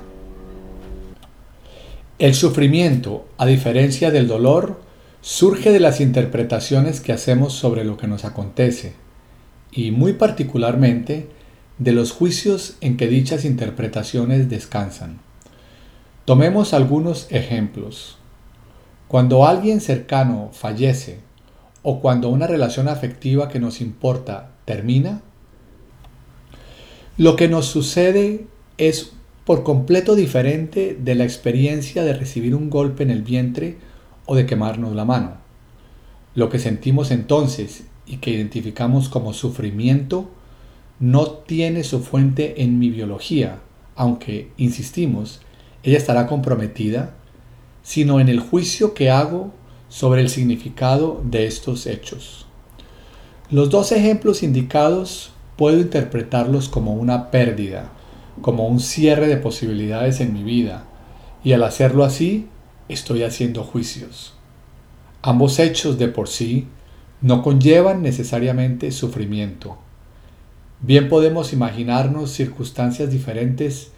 El 2.17 2.34
sufrimiento, 2.34 3.28
a 3.38 3.45
diferencia 3.45 4.09
del 4.09 4.28
dolor, 4.28 4.82
surge 5.21 5.71
de 5.71 5.80
las 5.80 6.01
interpretaciones 6.01 6.99
que 6.99 7.13
hacemos 7.13 7.53
sobre 7.53 7.84
lo 7.84 7.95
que 7.95 8.07
nos 8.07 8.26
acontece, 8.26 9.03
y 9.76 9.91
muy 9.91 10.13
particularmente 10.13 11.28
de 11.80 11.91
los 11.91 12.11
juicios 12.11 12.78
en 12.82 12.97
que 12.97 13.07
dichas 13.07 13.45
interpretaciones 13.45 14.49
descansan. 14.49 15.19
Tomemos 16.26 16.74
algunos 16.74 17.28
ejemplos. 17.32 18.17
Cuando 19.07 19.45
alguien 19.45 19.82
cercano 19.82 20.51
fallece 20.53 21.19
o 21.82 21.99
cuando 21.99 22.30
una 22.30 22.47
relación 22.47 22.88
afectiva 22.88 23.49
que 23.49 23.59
nos 23.59 23.82
importa 23.82 24.51
termina, 24.65 25.21
lo 27.17 27.36
que 27.36 27.47
nos 27.47 27.65
sucede 27.65 28.47
es 28.78 29.11
por 29.45 29.63
completo 29.63 30.15
diferente 30.15 30.97
de 30.99 31.15
la 31.15 31.26
experiencia 31.26 32.03
de 32.03 32.13
recibir 32.13 32.55
un 32.55 32.69
golpe 32.69 33.03
en 33.03 33.11
el 33.11 33.24
vientre 33.24 33.78
o 34.26 34.36
de 34.36 34.45
quemarnos 34.45 34.95
la 34.95 35.05
mano. 35.05 35.38
Lo 36.34 36.49
que 36.49 36.59
sentimos 36.59 37.11
entonces 37.11 37.84
y 38.06 38.18
que 38.18 38.32
identificamos 38.32 39.10
como 39.10 39.34
sufrimiento 39.34 40.30
no 40.99 41.28
tiene 41.28 41.84
su 41.84 41.99
fuente 42.01 42.64
en 42.64 42.80
mi 42.80 42.89
biología, 42.89 43.60
aunque, 43.95 44.51
insistimos, 44.58 45.41
ella 45.84 45.97
estará 45.97 46.28
comprometida, 46.28 47.16
sino 47.82 48.20
en 48.20 48.30
el 48.30 48.39
juicio 48.39 48.93
que 48.93 49.10
hago 49.10 49.51
sobre 49.89 50.22
el 50.22 50.30
significado 50.30 51.22
de 51.24 51.45
estos 51.45 51.86
hechos. 51.88 52.45
Los 53.49 53.70
dos 53.70 53.91
ejemplos 53.91 54.41
indicados 54.41 55.32
puedo 55.58 55.80
interpretarlos 55.80 56.70
como 56.70 56.93
una 56.93 57.30
pérdida, 57.30 57.91
como 58.41 58.68
un 58.68 58.80
cierre 58.80 59.28
de 59.28 59.38
posibilidades 59.38 60.20
en 60.22 60.34
mi 60.34 60.43
vida, 60.43 60.86
y 61.43 61.54
al 61.54 61.64
hacerlo 61.64 62.04
así, 62.04 62.47
estoy 62.88 63.24
haciendo 63.24 63.63
juicios. 63.63 64.34
Ambos 65.21 65.59
hechos 65.59 65.97
de 65.97 66.08
por 66.08 66.30
sí 66.30 66.67
no 67.24 67.41
conllevan 67.41 68.04
necesariamente 68.04 68.91
sufrimiento. 68.91 69.78
Bien 70.82 71.08
podemos 71.08 71.54
imaginarnos 71.54 72.32
circunstancias 72.32 73.09
diferentes 73.09 73.91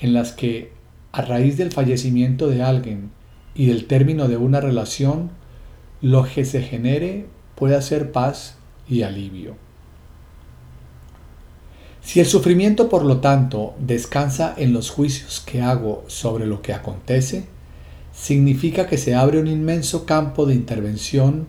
en 0.00 0.12
las 0.12 0.32
que, 0.32 0.72
a 1.12 1.22
raíz 1.22 1.56
del 1.56 1.70
fallecimiento 1.70 2.48
de 2.48 2.62
alguien 2.62 3.12
y 3.54 3.66
del 3.66 3.86
término 3.86 4.26
de 4.26 4.36
una 4.36 4.60
relación, 4.60 5.30
lo 6.00 6.24
que 6.24 6.44
se 6.44 6.60
genere 6.60 7.26
puede 7.54 7.80
ser 7.82 8.10
paz 8.10 8.56
y 8.88 9.02
alivio. 9.02 9.54
Si 12.02 12.18
el 12.18 12.26
sufrimiento, 12.26 12.88
por 12.88 13.04
lo 13.04 13.18
tanto, 13.18 13.76
descansa 13.78 14.54
en 14.56 14.72
los 14.72 14.90
juicios 14.90 15.40
que 15.46 15.62
hago 15.62 16.02
sobre 16.08 16.46
lo 16.46 16.62
que 16.62 16.72
acontece, 16.72 17.44
significa 18.12 18.88
que 18.88 18.98
se 18.98 19.14
abre 19.14 19.38
un 19.38 19.46
inmenso 19.46 20.04
campo 20.04 20.46
de 20.46 20.56
intervención 20.56 21.46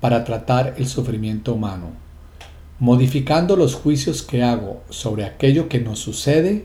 para 0.00 0.24
tratar 0.24 0.74
el 0.78 0.86
sufrimiento 0.86 1.54
humano. 1.54 1.92
Modificando 2.78 3.56
los 3.56 3.74
juicios 3.74 4.22
que 4.22 4.42
hago 4.42 4.82
sobre 4.88 5.24
aquello 5.24 5.68
que 5.68 5.80
nos 5.80 5.98
sucede, 5.98 6.64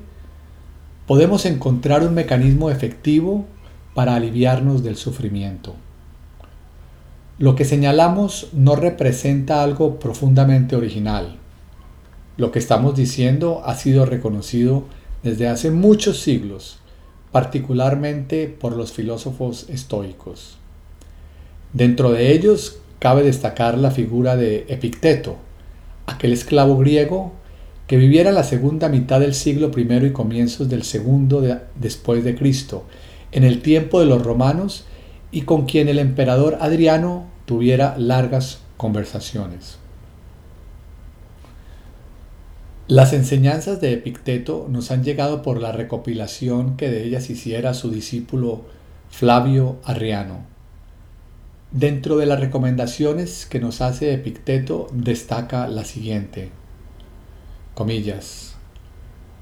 podemos 1.07 1.45
encontrar 1.45 2.05
un 2.05 2.13
mecanismo 2.13 2.69
efectivo 2.69 3.45
para 3.93 4.15
aliviarnos 4.15 4.83
del 4.83 4.95
sufrimiento. 4.95 5.75
Lo 7.39 7.55
que 7.55 7.65
señalamos 7.65 8.49
no 8.53 8.75
representa 8.75 9.63
algo 9.63 9.99
profundamente 9.99 10.75
original. 10.75 11.37
Lo 12.37 12.51
que 12.51 12.59
estamos 12.59 12.95
diciendo 12.95 13.63
ha 13.65 13.75
sido 13.75 14.05
reconocido 14.05 14.85
desde 15.23 15.47
hace 15.47 15.71
muchos 15.71 16.19
siglos, 16.19 16.77
particularmente 17.31 18.47
por 18.47 18.77
los 18.77 18.91
filósofos 18.91 19.67
estoicos. 19.69 20.57
Dentro 21.73 22.11
de 22.11 22.33
ellos 22.33 22.82
cabe 23.03 23.21
destacar 23.21 23.77
la 23.77 23.91
figura 23.91 24.37
de 24.37 24.65
Epicteto, 24.69 25.35
aquel 26.05 26.31
esclavo 26.31 26.77
griego 26.77 27.33
que 27.85 27.97
viviera 27.97 28.31
la 28.31 28.45
segunda 28.45 28.87
mitad 28.87 29.19
del 29.19 29.33
siglo 29.33 29.71
I 29.75 30.05
y 30.05 30.11
comienzos 30.11 30.69
del 30.69 30.83
segundo 30.83 31.43
después 31.75 32.23
de 32.23 32.33
Cristo, 32.33 32.85
en 33.33 33.43
el 33.43 33.61
tiempo 33.61 33.99
de 33.99 34.05
los 34.05 34.23
romanos 34.23 34.85
y 35.33 35.41
con 35.41 35.65
quien 35.65 35.89
el 35.89 35.99
emperador 35.99 36.59
Adriano 36.61 37.25
tuviera 37.43 37.97
largas 37.97 38.61
conversaciones. 38.77 39.79
Las 42.87 43.11
enseñanzas 43.11 43.81
de 43.81 43.91
Epicteto 43.91 44.67
nos 44.69 44.91
han 44.91 45.03
llegado 45.03 45.41
por 45.41 45.59
la 45.59 45.73
recopilación 45.73 46.77
que 46.77 46.89
de 46.89 47.03
ellas 47.03 47.29
hiciera 47.29 47.73
su 47.73 47.91
discípulo 47.91 48.61
Flavio 49.09 49.75
Arriano. 49.83 50.52
Dentro 51.73 52.17
de 52.17 52.27
las 52.27 52.39
recomendaciones 52.39 53.47
que 53.47 53.59
nos 53.59 53.81
hace 53.81 54.13
Epicteto 54.13 54.89
destaca 54.93 55.67
la 55.67 55.83
siguiente, 55.83 56.51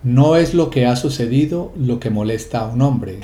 no 0.03 0.37
es 0.37 0.53
lo 0.53 0.69
que 0.69 0.85
ha 0.85 0.95
sucedido 0.95 1.73
lo 1.75 1.99
que 1.99 2.09
molesta 2.09 2.61
a 2.61 2.67
un 2.69 2.81
hombre, 2.83 3.19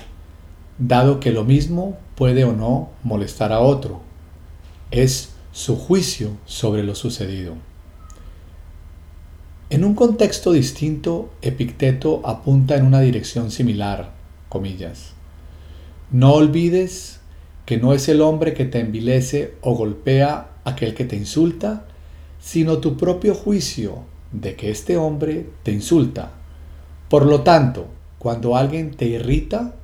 dado 0.78 1.22
que 1.22 1.32
lo 1.32 1.46
mismo 1.46 1.98
puede 2.16 2.44
o 2.44 2.52
no 2.52 2.90
molestar 3.04 3.54
a 3.54 3.62
otro, 3.62 4.02
es 4.92 5.30
su 5.54 5.78
juicio 5.78 6.32
sobre 6.46 6.84
lo 6.84 6.94
sucedido. 6.94 7.54
En 9.70 9.86
un 9.86 9.96
contexto 9.96 10.52
distinto, 10.52 11.30
Epicteto 11.42 12.22
apunta 12.26 12.76
en 12.76 12.86
una 12.86 13.00
dirección 13.00 13.52
similar, 13.52 14.12
comillas. 14.50 15.14
No 16.12 16.34
olvides 16.34 17.16
que 17.68 17.77
no 17.77 17.91
es 17.94 18.07
el 18.07 18.22
hombre 18.22 18.53
que 18.53 18.64
te 18.64 18.80
envilece 18.80 19.56
o 19.60 19.76
golpea 19.76 20.52
aquel 20.64 20.94
que 20.94 21.03
te 21.03 21.18
insulta, 21.18 21.85
sino 22.39 22.77
tu 22.77 22.95
propio 22.95 23.35
juicio 23.35 24.06
de 24.31 24.56
que 24.56 24.72
este 24.72 24.95
hombre 24.95 25.48
te 25.64 25.73
insulta. 25.73 26.31
Por 27.10 27.26
lo 27.26 27.41
tanto, 27.41 27.88
cuando 28.19 28.56
alguien 28.56 28.91
te 28.91 29.07
irrita, 29.07 29.76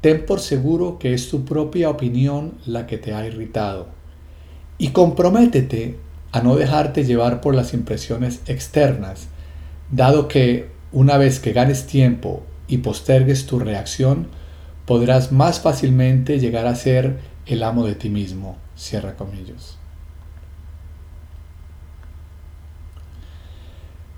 ten 0.00 0.24
por 0.24 0.40
seguro 0.40 0.98
que 0.98 1.12
es 1.12 1.28
tu 1.28 1.44
propia 1.44 1.90
opinión 1.90 2.54
la 2.64 2.86
que 2.86 2.96
te 2.96 3.12
ha 3.12 3.26
irritado. 3.26 3.88
Y 4.78 4.88
comprométete 4.88 5.98
a 6.32 6.40
no 6.40 6.56
dejarte 6.56 7.04
llevar 7.04 7.42
por 7.42 7.54
las 7.54 7.74
impresiones 7.74 8.40
externas, 8.46 9.28
dado 9.90 10.26
que 10.26 10.68
una 10.90 11.18
vez 11.18 11.38
que 11.38 11.52
ganes 11.52 11.86
tiempo 11.86 12.44
y 12.66 12.78
postergues 12.78 13.44
tu 13.44 13.58
reacción, 13.58 14.28
podrás 14.86 15.32
más 15.32 15.60
fácilmente 15.60 16.38
llegar 16.38 16.66
a 16.66 16.74
ser 16.74 17.18
el 17.46 17.62
amo 17.62 17.86
de 17.86 17.94
ti 17.94 18.08
mismo. 18.10 18.56
Cierra 18.76 19.16
comillas. 19.16 19.78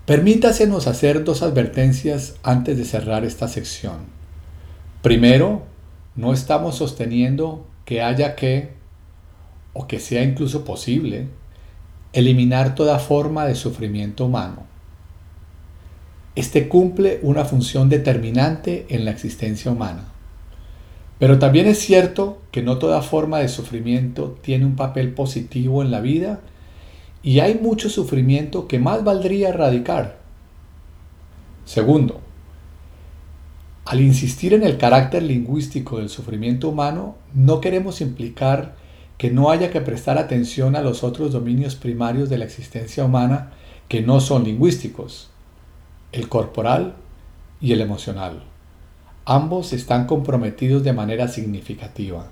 Permítasenos 0.07 0.89
hacer 0.89 1.25
dos 1.25 1.43
advertencias 1.43 2.35
antes 2.43 2.77
de 2.77 2.85
cerrar 2.85 3.25
esta 3.25 3.49
sección. 3.49 4.07
Primero, 5.01 5.63
no 6.17 6.33
estamos 6.33 6.77
sosteniendo 6.77 7.67
que 7.85 8.03
haya 8.03 8.35
que, 8.35 8.75
o 9.73 9.87
que 9.87 10.01
sea 10.01 10.23
incluso 10.23 10.65
posible, 10.65 11.29
eliminar 12.13 12.75
toda 12.75 12.99
forma 12.99 13.47
de 13.47 13.55
sufrimiento 13.55 14.27
humano. 14.27 14.65
Este 16.35 16.69
cumple 16.69 17.21
una 17.23 17.45
función 17.45 17.89
determinante 17.89 18.87
en 18.89 19.05
la 19.05 19.11
existencia 19.11 19.71
humana. 19.71 20.12
Pero 21.23 21.39
también 21.39 21.69
es 21.69 21.79
cierto 21.79 22.43
que 22.51 22.65
no 22.65 22.79
toda 22.79 23.01
forma 23.01 23.39
de 23.39 23.47
sufrimiento 23.49 24.37
tiene 24.43 24.65
un 24.65 24.75
papel 24.75 25.15
positivo 25.15 25.81
en 25.81 25.93
la 25.93 26.01
vida 26.01 26.41
y 27.23 27.39
hay 27.39 27.55
mucho 27.55 27.89
sufrimiento 27.89 28.67
que 28.67 28.81
más 28.81 29.05
valdría 29.05 29.51
erradicar. 29.51 30.19
Segundo, 31.65 32.21
al 33.85 34.01
insistir 34.01 34.53
en 34.53 34.65
el 34.65 34.79
carácter 34.79 35.23
lingüístico 35.23 35.99
del 35.99 36.09
sufrimiento 36.09 36.69
humano, 36.69 37.15
no 37.35 37.61
queremos 37.61 38.01
implicar 38.01 38.75
que 39.17 39.31
no 39.31 39.53
haya 39.53 39.71
que 39.71 39.81
prestar 39.81 40.19
atención 40.19 40.75
a 40.75 40.83
los 40.83 41.05
otros 41.05 41.31
dominios 41.31 41.77
primarios 41.77 42.31
de 42.31 42.39
la 42.39 42.47
existencia 42.47 43.05
humana 43.05 43.53
que 43.87 44.03
no 44.03 44.19
son 44.19 44.43
lingüísticos, 44.43 45.31
el 46.11 46.29
corporal 46.29 46.97
y 47.61 47.71
el 47.71 47.81
emocional. 47.81 48.43
Ambos 49.25 49.73
están 49.73 50.07
comprometidos 50.07 50.83
de 50.83 50.93
manera 50.93 51.29
significativa. 51.29 52.27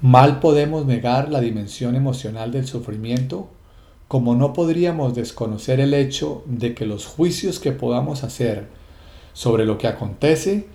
Mal 0.00 0.40
podemos 0.40 0.86
negar 0.86 1.28
la 1.28 1.40
dimensión 1.40 1.94
emocional 1.94 2.52
del 2.52 2.66
sufrimiento, 2.66 3.50
como 4.08 4.34
no 4.34 4.54
podríamos 4.54 5.14
desconocer 5.14 5.78
el 5.80 5.92
hecho 5.92 6.42
de 6.46 6.74
que 6.74 6.86
los 6.86 7.06
juicios 7.06 7.60
que 7.60 7.72
podamos 7.72 8.24
hacer 8.24 8.68
sobre 9.34 9.66
lo 9.66 9.76
que 9.76 9.88
acontece 9.88 10.66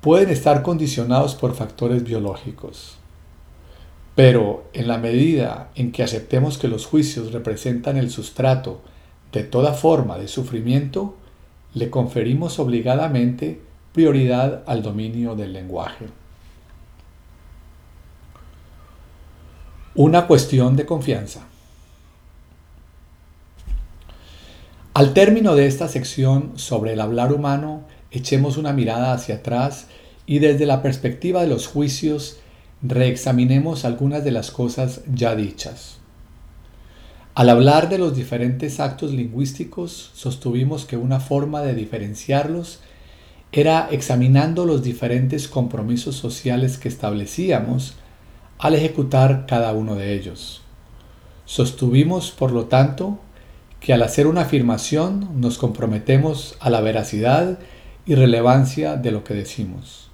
pueden 0.00 0.30
estar 0.30 0.62
condicionados 0.62 1.36
por 1.36 1.54
factores 1.54 2.02
biológicos. 2.02 2.96
Pero 4.16 4.64
en 4.72 4.88
la 4.88 4.98
medida 4.98 5.70
en 5.76 5.92
que 5.92 6.02
aceptemos 6.02 6.58
que 6.58 6.68
los 6.68 6.86
juicios 6.86 7.32
representan 7.32 7.96
el 7.96 8.10
sustrato 8.10 8.80
de 9.32 9.44
toda 9.44 9.72
forma 9.72 10.18
de 10.18 10.26
sufrimiento, 10.26 11.16
le 11.74 11.90
conferimos 11.90 12.58
obligadamente 12.58 13.60
prioridad 13.94 14.64
al 14.66 14.82
dominio 14.82 15.36
del 15.36 15.52
lenguaje. 15.52 16.06
Una 19.94 20.26
cuestión 20.26 20.74
de 20.74 20.84
confianza. 20.84 21.42
Al 24.94 25.14
término 25.14 25.54
de 25.54 25.68
esta 25.68 25.86
sección 25.86 26.52
sobre 26.56 26.94
el 26.94 27.00
hablar 27.00 27.32
humano, 27.32 27.82
echemos 28.10 28.56
una 28.56 28.72
mirada 28.72 29.12
hacia 29.12 29.36
atrás 29.36 29.86
y 30.26 30.40
desde 30.40 30.66
la 30.66 30.82
perspectiva 30.82 31.42
de 31.42 31.48
los 31.48 31.68
juicios 31.68 32.38
reexaminemos 32.82 33.84
algunas 33.84 34.24
de 34.24 34.32
las 34.32 34.50
cosas 34.50 35.02
ya 35.06 35.36
dichas. 35.36 35.98
Al 37.36 37.48
hablar 37.48 37.88
de 37.88 37.98
los 37.98 38.16
diferentes 38.16 38.80
actos 38.80 39.12
lingüísticos, 39.12 40.10
sostuvimos 40.14 40.84
que 40.84 40.96
una 40.96 41.20
forma 41.20 41.62
de 41.62 41.74
diferenciarlos 41.74 42.80
era 43.60 43.86
examinando 43.92 44.66
los 44.66 44.82
diferentes 44.82 45.46
compromisos 45.46 46.16
sociales 46.16 46.76
que 46.76 46.88
establecíamos 46.88 47.94
al 48.58 48.74
ejecutar 48.74 49.46
cada 49.46 49.72
uno 49.72 49.94
de 49.94 50.12
ellos. 50.12 50.62
Sostuvimos, 51.44 52.32
por 52.32 52.50
lo 52.50 52.64
tanto, 52.64 53.20
que 53.78 53.92
al 53.92 54.02
hacer 54.02 54.26
una 54.26 54.40
afirmación 54.40 55.40
nos 55.40 55.56
comprometemos 55.56 56.56
a 56.58 56.68
la 56.68 56.80
veracidad 56.80 57.60
y 58.06 58.16
relevancia 58.16 58.96
de 58.96 59.12
lo 59.12 59.22
que 59.22 59.34
decimos. 59.34 60.10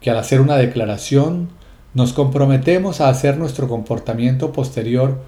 Que 0.00 0.10
al 0.10 0.18
hacer 0.18 0.42
una 0.42 0.58
declaración 0.58 1.48
nos 1.94 2.12
comprometemos 2.12 3.00
a 3.00 3.08
hacer 3.08 3.38
nuestro 3.38 3.66
comportamiento 3.66 4.52
posterior 4.52 5.22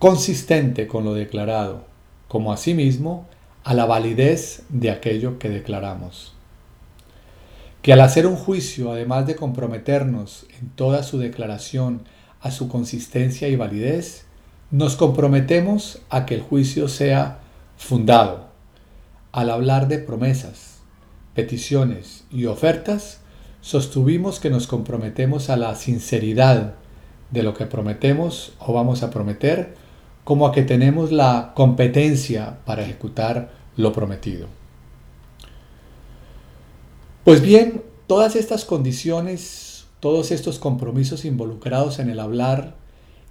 consistente 0.00 0.88
con 0.88 1.04
lo 1.04 1.14
declarado, 1.14 1.84
como 2.26 2.52
asimismo 2.52 3.28
a 3.64 3.74
la 3.74 3.86
validez 3.86 4.64
de 4.68 4.90
aquello 4.90 5.38
que 5.38 5.48
declaramos. 5.48 6.34
Que 7.82 7.92
al 7.92 8.00
hacer 8.00 8.26
un 8.26 8.36
juicio, 8.36 8.92
además 8.92 9.26
de 9.26 9.36
comprometernos 9.36 10.46
en 10.60 10.70
toda 10.70 11.02
su 11.02 11.18
declaración 11.18 12.02
a 12.40 12.50
su 12.50 12.68
consistencia 12.68 13.48
y 13.48 13.56
validez, 13.56 14.24
nos 14.70 14.96
comprometemos 14.96 16.00
a 16.10 16.26
que 16.26 16.34
el 16.34 16.42
juicio 16.42 16.88
sea 16.88 17.40
fundado. 17.76 18.48
Al 19.32 19.50
hablar 19.50 19.88
de 19.88 19.98
promesas, 19.98 20.78
peticiones 21.34 22.24
y 22.30 22.46
ofertas, 22.46 23.20
sostuvimos 23.60 24.40
que 24.40 24.50
nos 24.50 24.66
comprometemos 24.66 25.50
a 25.50 25.56
la 25.56 25.74
sinceridad 25.74 26.74
de 27.30 27.42
lo 27.42 27.54
que 27.54 27.66
prometemos 27.66 28.52
o 28.58 28.72
vamos 28.72 29.02
a 29.02 29.10
prometer 29.10 29.74
como 30.24 30.46
a 30.46 30.52
que 30.52 30.62
tenemos 30.62 31.12
la 31.12 31.52
competencia 31.54 32.58
para 32.64 32.82
ejecutar 32.82 33.50
lo 33.76 33.92
prometido. 33.92 34.46
Pues 37.24 37.40
bien, 37.40 37.82
todas 38.06 38.36
estas 38.36 38.64
condiciones, 38.64 39.86
todos 40.00 40.30
estos 40.30 40.58
compromisos 40.58 41.24
involucrados 41.24 41.98
en 41.98 42.10
el 42.10 42.20
hablar, 42.20 42.74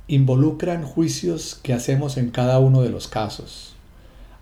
involucran 0.07 0.83
juicios 0.83 1.59
que 1.61 1.73
hacemos 1.73 2.17
en 2.17 2.31
cada 2.31 2.59
uno 2.59 2.81
de 2.81 2.89
los 2.89 3.07
casos. 3.07 3.75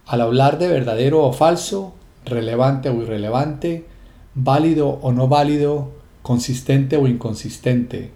Al 0.05 0.21
hablar 0.21 0.57
de 0.57 0.67
verdadero 0.67 1.23
o 1.23 1.34
falso, 1.34 1.93
relevante 2.26 2.89
o 2.89 3.01
irrelevante, 3.01 3.85
válido 4.34 4.99
o 5.01 5.11
no 5.11 5.27
válido, 5.27 5.91
consistente 6.21 6.97
o 6.97 7.07
inconsistente, 7.07 8.11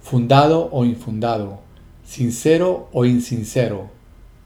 fundado 0.00 0.68
o 0.72 0.84
infundado, 0.84 1.65
sincero 2.06 2.88
o 2.92 3.04
insincero, 3.04 3.90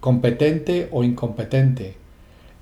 competente 0.01 0.89
o 0.93 1.05
incompetente. 1.05 1.97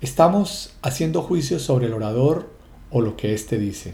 Estamos 0.01 0.73
haciendo 0.81 1.21
juicios 1.21 1.61
sobre 1.61 1.87
el 1.87 1.93
orador 1.93 2.49
o 2.91 3.01
lo 3.01 3.15
que 3.15 3.33
éste 3.33 3.57
dice. 3.57 3.93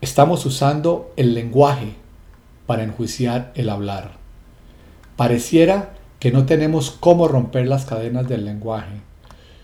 Estamos 0.00 0.44
usando 0.44 1.12
el 1.16 1.32
lenguaje 1.32 1.94
para 2.66 2.82
enjuiciar 2.82 3.52
el 3.54 3.70
hablar. 3.70 4.16
Pareciera 5.16 5.94
que 6.18 6.32
no 6.32 6.44
tenemos 6.44 6.90
cómo 6.90 7.28
romper 7.28 7.68
las 7.68 7.84
cadenas 7.84 8.28
del 8.28 8.44
lenguaje. 8.44 9.00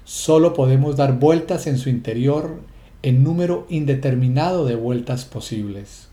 Solo 0.05 0.55
podemos 0.55 0.97
dar 0.97 1.19
vueltas 1.19 1.67
en 1.67 1.77
su 1.77 1.89
interior 1.89 2.61
en 3.03 3.25
número 3.25 3.67
indeterminado 3.69 4.65
de 4.65 4.77
vueltas 4.77 5.25
posibles. 5.25 6.09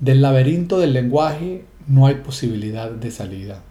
Del 0.00 0.22
laberinto 0.22 0.80
del 0.80 0.92
lenguaje 0.92 1.64
no 1.86 2.06
hay 2.06 2.16
posibilidad 2.16 2.90
de 2.90 3.10
salida. 3.10 3.62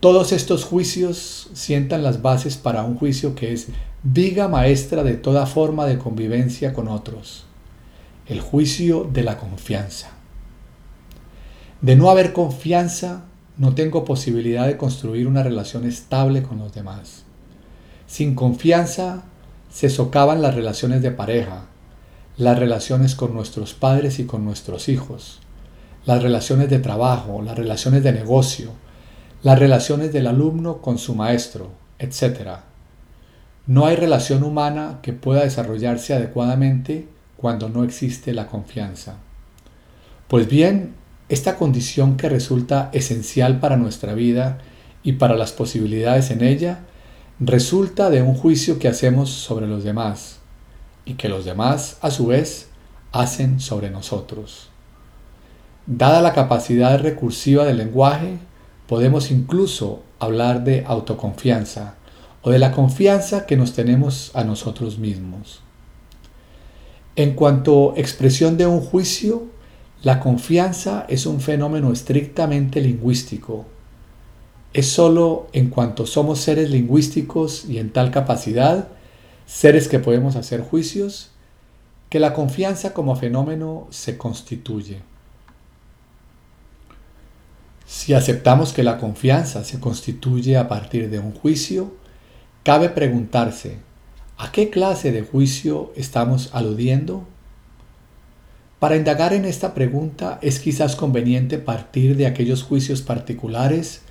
Todos 0.00 0.32
estos 0.32 0.64
juicios 0.64 1.48
sientan 1.54 2.02
las 2.02 2.22
bases 2.22 2.56
para 2.56 2.82
un 2.84 2.96
juicio 2.96 3.34
que 3.34 3.52
es 3.52 3.68
viga 4.02 4.46
maestra 4.46 5.02
de 5.02 5.14
toda 5.14 5.46
forma 5.46 5.86
de 5.86 5.98
convivencia 5.98 6.74
con 6.74 6.88
otros, 6.88 7.44
el 8.26 8.40
juicio 8.40 9.08
de 9.10 9.22
la 9.22 9.38
confianza. 9.38 10.10
De 11.80 11.96
no 11.96 12.10
haber 12.10 12.32
confianza, 12.32 13.24
no 13.56 13.74
tengo 13.74 14.04
posibilidad 14.04 14.66
de 14.66 14.76
construir 14.76 15.26
una 15.26 15.42
relación 15.42 15.86
estable 15.86 16.42
con 16.42 16.58
los 16.58 16.74
demás. 16.74 17.24
Sin 18.06 18.34
confianza 18.34 19.24
se 19.70 19.88
socavan 19.90 20.42
las 20.42 20.54
relaciones 20.54 21.02
de 21.02 21.10
pareja, 21.10 21.66
las 22.36 22.58
relaciones 22.58 23.14
con 23.14 23.34
nuestros 23.34 23.72
padres 23.72 24.18
y 24.18 24.26
con 24.26 24.44
nuestros 24.44 24.88
hijos, 24.88 25.40
las 26.06 26.22
relaciones 26.22 26.70
de 26.70 26.78
trabajo, 26.78 27.42
las 27.42 27.58
relaciones 27.58 28.02
de 28.04 28.12
negocio, 28.12 28.70
las 29.42 29.58
relaciones 29.58 30.12
del 30.12 30.28
alumno 30.28 30.80
con 30.80 30.98
su 30.98 31.14
maestro, 31.14 31.72
etc. 31.98 32.60
No 33.66 33.86
hay 33.86 33.96
relación 33.96 34.44
humana 34.44 35.00
que 35.02 35.12
pueda 35.12 35.42
desarrollarse 35.42 36.14
adecuadamente 36.14 37.08
cuando 37.36 37.68
no 37.68 37.82
existe 37.82 38.32
la 38.32 38.46
confianza. 38.46 39.16
Pues 40.28 40.48
bien, 40.48 40.94
esta 41.28 41.56
condición 41.56 42.16
que 42.16 42.28
resulta 42.28 42.88
esencial 42.92 43.58
para 43.58 43.76
nuestra 43.76 44.14
vida 44.14 44.58
y 45.02 45.12
para 45.14 45.34
las 45.34 45.50
posibilidades 45.50 46.30
en 46.30 46.42
ella, 46.42 46.80
resulta 47.40 48.10
de 48.10 48.22
un 48.22 48.34
juicio 48.34 48.78
que 48.78 48.88
hacemos 48.88 49.30
sobre 49.30 49.66
los 49.66 49.82
demás 49.82 50.38
y 51.04 51.14
que 51.14 51.28
los 51.28 51.44
demás, 51.44 51.98
a 52.00 52.12
su 52.12 52.26
vez, 52.26 52.68
hacen 53.10 53.58
sobre 53.58 53.90
nosotros. 53.90 54.70
Dada 55.86 56.20
la 56.20 56.32
capacidad 56.32 57.00
recursiva 57.00 57.64
del 57.64 57.76
lenguaje, 57.76 58.38
podemos 58.88 59.30
incluso 59.30 60.02
hablar 60.18 60.64
de 60.64 60.84
autoconfianza 60.84 61.94
o 62.42 62.50
de 62.50 62.58
la 62.58 62.72
confianza 62.72 63.46
que 63.46 63.56
nos 63.56 63.72
tenemos 63.72 64.32
a 64.34 64.42
nosotros 64.42 64.98
mismos. 64.98 65.60
En 67.14 67.34
cuanto 67.34 67.92
a 67.92 68.00
expresión 68.00 68.56
de 68.56 68.66
un 68.66 68.80
juicio, 68.80 69.44
la 70.02 70.18
confianza 70.18 71.06
es 71.08 71.24
un 71.24 71.40
fenómeno 71.40 71.92
estrictamente 71.92 72.80
lingüístico. 72.80 73.64
Es 74.72 74.88
sólo 74.88 75.46
en 75.52 75.70
cuanto 75.70 76.04
somos 76.04 76.40
seres 76.40 76.68
lingüísticos 76.68 77.64
y 77.64 77.78
en 77.78 77.92
tal 77.92 78.10
capacidad, 78.10 78.88
seres 79.46 79.86
que 79.86 80.00
podemos 80.00 80.34
hacer 80.34 80.62
juicios, 80.62 81.30
que 82.10 82.18
la 82.18 82.34
confianza 82.34 82.92
como 82.92 83.14
fenómeno 83.14 83.86
se 83.90 84.18
constituye. 84.18 85.00
Si 87.86 88.14
aceptamos 88.14 88.72
que 88.72 88.82
la 88.82 88.98
confianza 88.98 89.62
se 89.62 89.78
constituye 89.78 90.56
a 90.56 90.66
partir 90.66 91.08
de 91.08 91.20
un 91.20 91.32
juicio, 91.32 91.94
cabe 92.64 92.88
preguntarse, 92.88 93.78
¿a 94.36 94.50
qué 94.50 94.70
clase 94.70 95.12
de 95.12 95.22
juicio 95.22 95.92
estamos 95.94 96.50
aludiendo? 96.52 97.24
Para 98.80 98.96
indagar 98.96 99.32
en 99.32 99.44
esta 99.44 99.72
pregunta 99.72 100.40
es 100.42 100.58
quizás 100.58 100.96
conveniente 100.96 101.58
partir 101.58 102.16
de 102.16 102.26
aquellos 102.26 102.64
juicios 102.64 103.02
particulares 103.02 104.02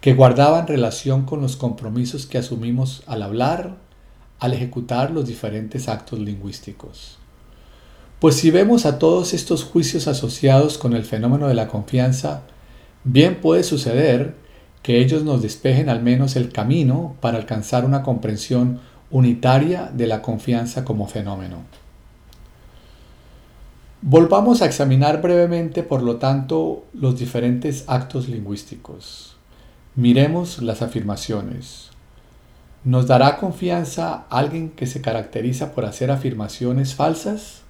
que 0.00 0.14
guardaban 0.14 0.66
relación 0.66 1.24
con 1.24 1.40
los 1.40 1.56
compromisos 1.56 2.26
que 2.26 2.38
asumimos 2.38 3.04
al 3.06 3.22
hablar, 3.22 3.76
al 4.40 4.52
ejecutar 4.52 5.12
los 5.12 5.28
diferentes 5.28 5.88
actos 5.88 6.18
lingüísticos. 6.18 7.18
Pues 8.18 8.34
si 8.34 8.50
vemos 8.50 8.84
a 8.84 8.98
todos 8.98 9.32
estos 9.32 9.62
juicios 9.62 10.08
asociados 10.08 10.76
con 10.76 10.92
el 10.92 11.04
fenómeno 11.04 11.46
de 11.46 11.54
la 11.54 11.68
confianza, 11.68 12.42
Bien 13.04 13.40
puede 13.40 13.62
suceder 13.64 14.34
que 14.82 14.98
ellos 14.98 15.24
nos 15.24 15.42
despejen 15.42 15.88
al 15.88 16.02
menos 16.02 16.36
el 16.36 16.50
camino 16.50 17.16
para 17.20 17.38
alcanzar 17.38 17.84
una 17.84 18.02
comprensión 18.02 18.80
unitaria 19.10 19.90
de 19.92 20.06
la 20.06 20.22
confianza 20.22 20.84
como 20.84 21.06
fenómeno. 21.06 21.58
Volvamos 24.00 24.62
a 24.62 24.66
examinar 24.66 25.22
brevemente, 25.22 25.84
por 25.84 26.02
lo 26.02 26.16
tanto, 26.16 26.84
los 26.92 27.18
diferentes 27.18 27.84
actos 27.86 28.28
lingüísticos. 28.28 29.36
Miremos 29.94 30.60
las 30.60 30.82
afirmaciones. 30.82 31.90
¿Nos 32.82 33.06
dará 33.06 33.36
confianza 33.36 34.24
alguien 34.28 34.70
que 34.70 34.88
se 34.88 35.00
caracteriza 35.00 35.72
por 35.72 35.84
hacer 35.84 36.10
afirmaciones 36.10 36.96
falsas? 36.96 37.61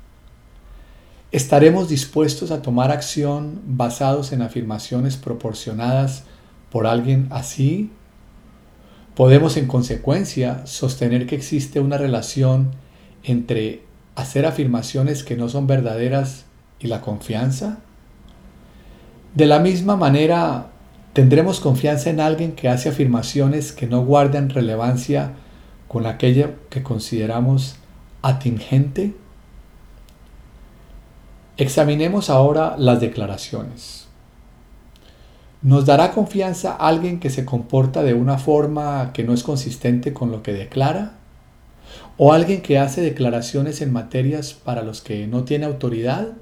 ¿Estaremos 1.33 1.89
dispuestos 1.89 2.51
a 2.51 2.61
tomar 2.61 2.91
acción 2.91 3.63
basados 3.65 4.33
en 4.33 4.43
afirmaciones 4.43 5.17
proporcionadas 5.17 6.25
por 6.71 6.87
alguien 6.87 7.29
así? 7.31 7.91
¿Podemos 9.15 9.57
en 9.57 9.67
consecuencia 9.67 10.67
sostener 10.67 11.27
que 11.27 11.35
existe 11.35 11.81
una 11.81 11.97
relación 11.97 12.73
entre 13.25 13.81
hacer 14.15 14.45
afirmaciones 14.45 15.25
que 15.25 15.35
no 15.35 15.49
son 15.49 15.67
verdaderas 15.67 16.45
y 16.79 16.89
la 16.89 17.01
confianza? 17.01 17.79
De 19.35 19.47
la 19.47 19.59
misma 19.59 19.97
manera, 19.97 20.67
¿tendremos 21.15 21.61
confianza 21.61 22.11
en 22.11 22.21
alguien 22.21 22.53
que 22.53 22.69
hace 22.69 22.91
afirmaciones 22.91 23.73
que 23.73 23.87
no 23.87 24.05
guardan 24.05 24.51
relevancia 24.51 25.33
con 25.89 26.05
aquello 26.05 26.51
que 26.69 26.83
consideramos 26.83 27.77
atingente? 28.21 29.15
Examinemos 31.63 32.29
ahora 32.29 32.75
las 32.77 33.01
declaraciones. 33.01 34.09
¿Nos 35.63 35.87
dará 35.87 36.11
confianza 36.11 36.75
alguien 36.75 37.21
que 37.21 37.31
se 37.31 37.45
comporta 37.45 38.03
de 38.03 38.15
una 38.15 38.37
forma 38.37 39.13
que 39.13 39.23
no 39.23 39.33
es 39.33 39.45
consistente 39.45 40.13
con 40.13 40.33
lo 40.33 40.43
que 40.43 40.53
declara? 40.53 41.13
¿O 42.17 42.33
alguien 42.33 42.63
que 42.63 42.81
hace 42.81 43.01
declaraciones 43.01 43.81
en 43.81 43.93
materias 43.93 44.55
para 44.55 44.83
los 44.83 45.03
que 45.03 45.29
no 45.29 45.45
tiene 45.45 45.67
autoridad? 45.67 46.33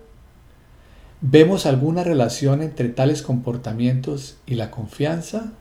¿Vemos 1.21 1.67
alguna 1.67 2.03
relación 2.03 2.63
entre 2.63 2.89
tales 2.89 3.21
comportamientos 3.21 4.39
y 4.47 4.55
la 4.55 4.71
confianza? 4.71 5.53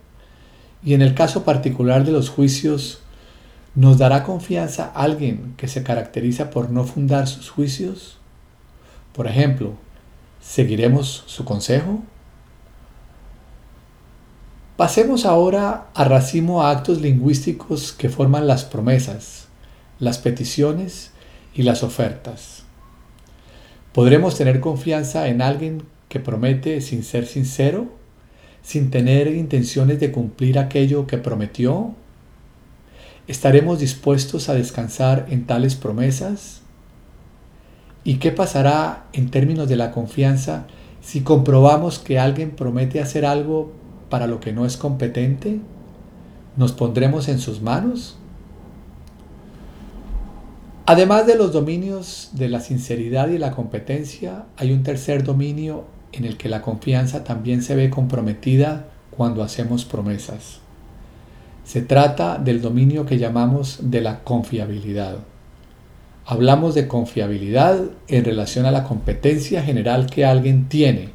Y 0.86 0.94
en 0.94 1.02
el 1.02 1.16
caso 1.16 1.44
particular 1.44 2.06
de 2.06 2.14
los 2.14 2.30
juicios, 2.30 3.02
¿nos 3.76 3.98
dará 3.98 4.24
confianza 4.24 4.90
alguien 4.96 5.56
que 5.58 5.68
se 5.68 5.84
caracteriza 5.84 6.50
por 6.50 6.70
no 6.70 6.86
fundar 6.86 7.28
sus 7.28 7.50
juicios? 7.50 8.19
Por 9.20 9.28
ejemplo, 9.28 9.74
¿seguiremos 10.42 11.26
su 11.26 11.44
consejo? 11.44 12.00
Pasemos 14.78 15.26
ahora 15.26 15.90
a 15.94 16.06
racimo 16.06 16.64
a 16.64 16.72
actos 16.72 17.02
lingüísticos 17.02 17.92
que 17.92 18.08
forman 18.08 18.48
las 18.48 18.64
promesas, 18.64 19.50
las 20.00 20.20
peticiones 20.20 21.12
y 21.54 21.64
las 21.64 21.84
ofertas. 21.84 22.64
¿Podremos 23.92 24.38
tener 24.38 24.62
confianza 24.62 25.28
en 25.28 25.42
alguien 25.42 25.84
que 26.08 26.22
promete 26.22 26.80
sin 26.80 27.04
ser 27.04 27.28
sincero, 27.28 27.90
sin 28.64 28.90
tener 28.90 29.28
intenciones 29.28 30.00
de 30.00 30.14
cumplir 30.14 30.58
aquello 30.58 31.08
que 31.08 31.18
prometió? 31.18 31.94
¿Estaremos 33.28 33.80
dispuestos 33.80 34.48
a 34.48 34.54
descansar 34.54 35.26
en 35.30 35.46
tales 35.46 35.76
promesas? 35.76 36.59
¿Y 38.10 38.16
qué 38.16 38.32
pasará 38.32 39.06
en 39.14 39.30
términos 39.30 39.70
de 39.70 39.76
la 39.76 39.92
confianza 39.92 40.66
si 41.00 41.22
comprobamos 41.22 42.00
que 42.00 42.18
alguien 42.18 42.50
promete 42.50 43.02
hacer 43.02 43.24
algo 43.24 43.72
para 44.10 44.26
lo 44.26 44.40
que 44.40 44.52
no 44.52 44.66
es 44.66 44.78
competente? 44.78 45.60
¿Nos 46.58 46.72
pondremos 46.72 47.28
en 47.28 47.38
sus 47.38 47.62
manos? 47.62 48.18
Además 50.88 51.28
de 51.28 51.36
los 51.36 51.54
dominios 51.54 52.32
de 52.34 52.50
la 52.50 52.62
sinceridad 52.62 53.28
y 53.28 53.38
la 53.38 53.52
competencia, 53.52 54.46
hay 54.58 54.72
un 54.72 54.82
tercer 54.82 55.24
dominio 55.24 55.84
en 56.12 56.26
el 56.26 56.36
que 56.36 56.50
la 56.50 56.64
confianza 56.64 57.24
también 57.24 57.62
se 57.62 57.76
ve 57.76 57.92
comprometida 57.92 58.88
cuando 59.12 59.44
hacemos 59.44 59.86
promesas. 59.86 60.62
Se 61.64 61.84
trata 61.84 62.40
del 62.40 62.60
dominio 62.60 63.06
que 63.06 63.20
llamamos 63.20 63.78
de 63.84 64.02
la 64.02 64.24
confiabilidad. 64.24 65.20
Hablamos 66.32 66.76
de 66.76 66.88
confiabilidad 66.88 67.86
en 68.08 68.24
relación 68.24 68.68
a 68.68 68.72
la 68.72 68.84
competencia 68.84 69.64
general 69.64 70.12
que 70.12 70.26
alguien 70.26 70.70
tiene, 70.70 71.10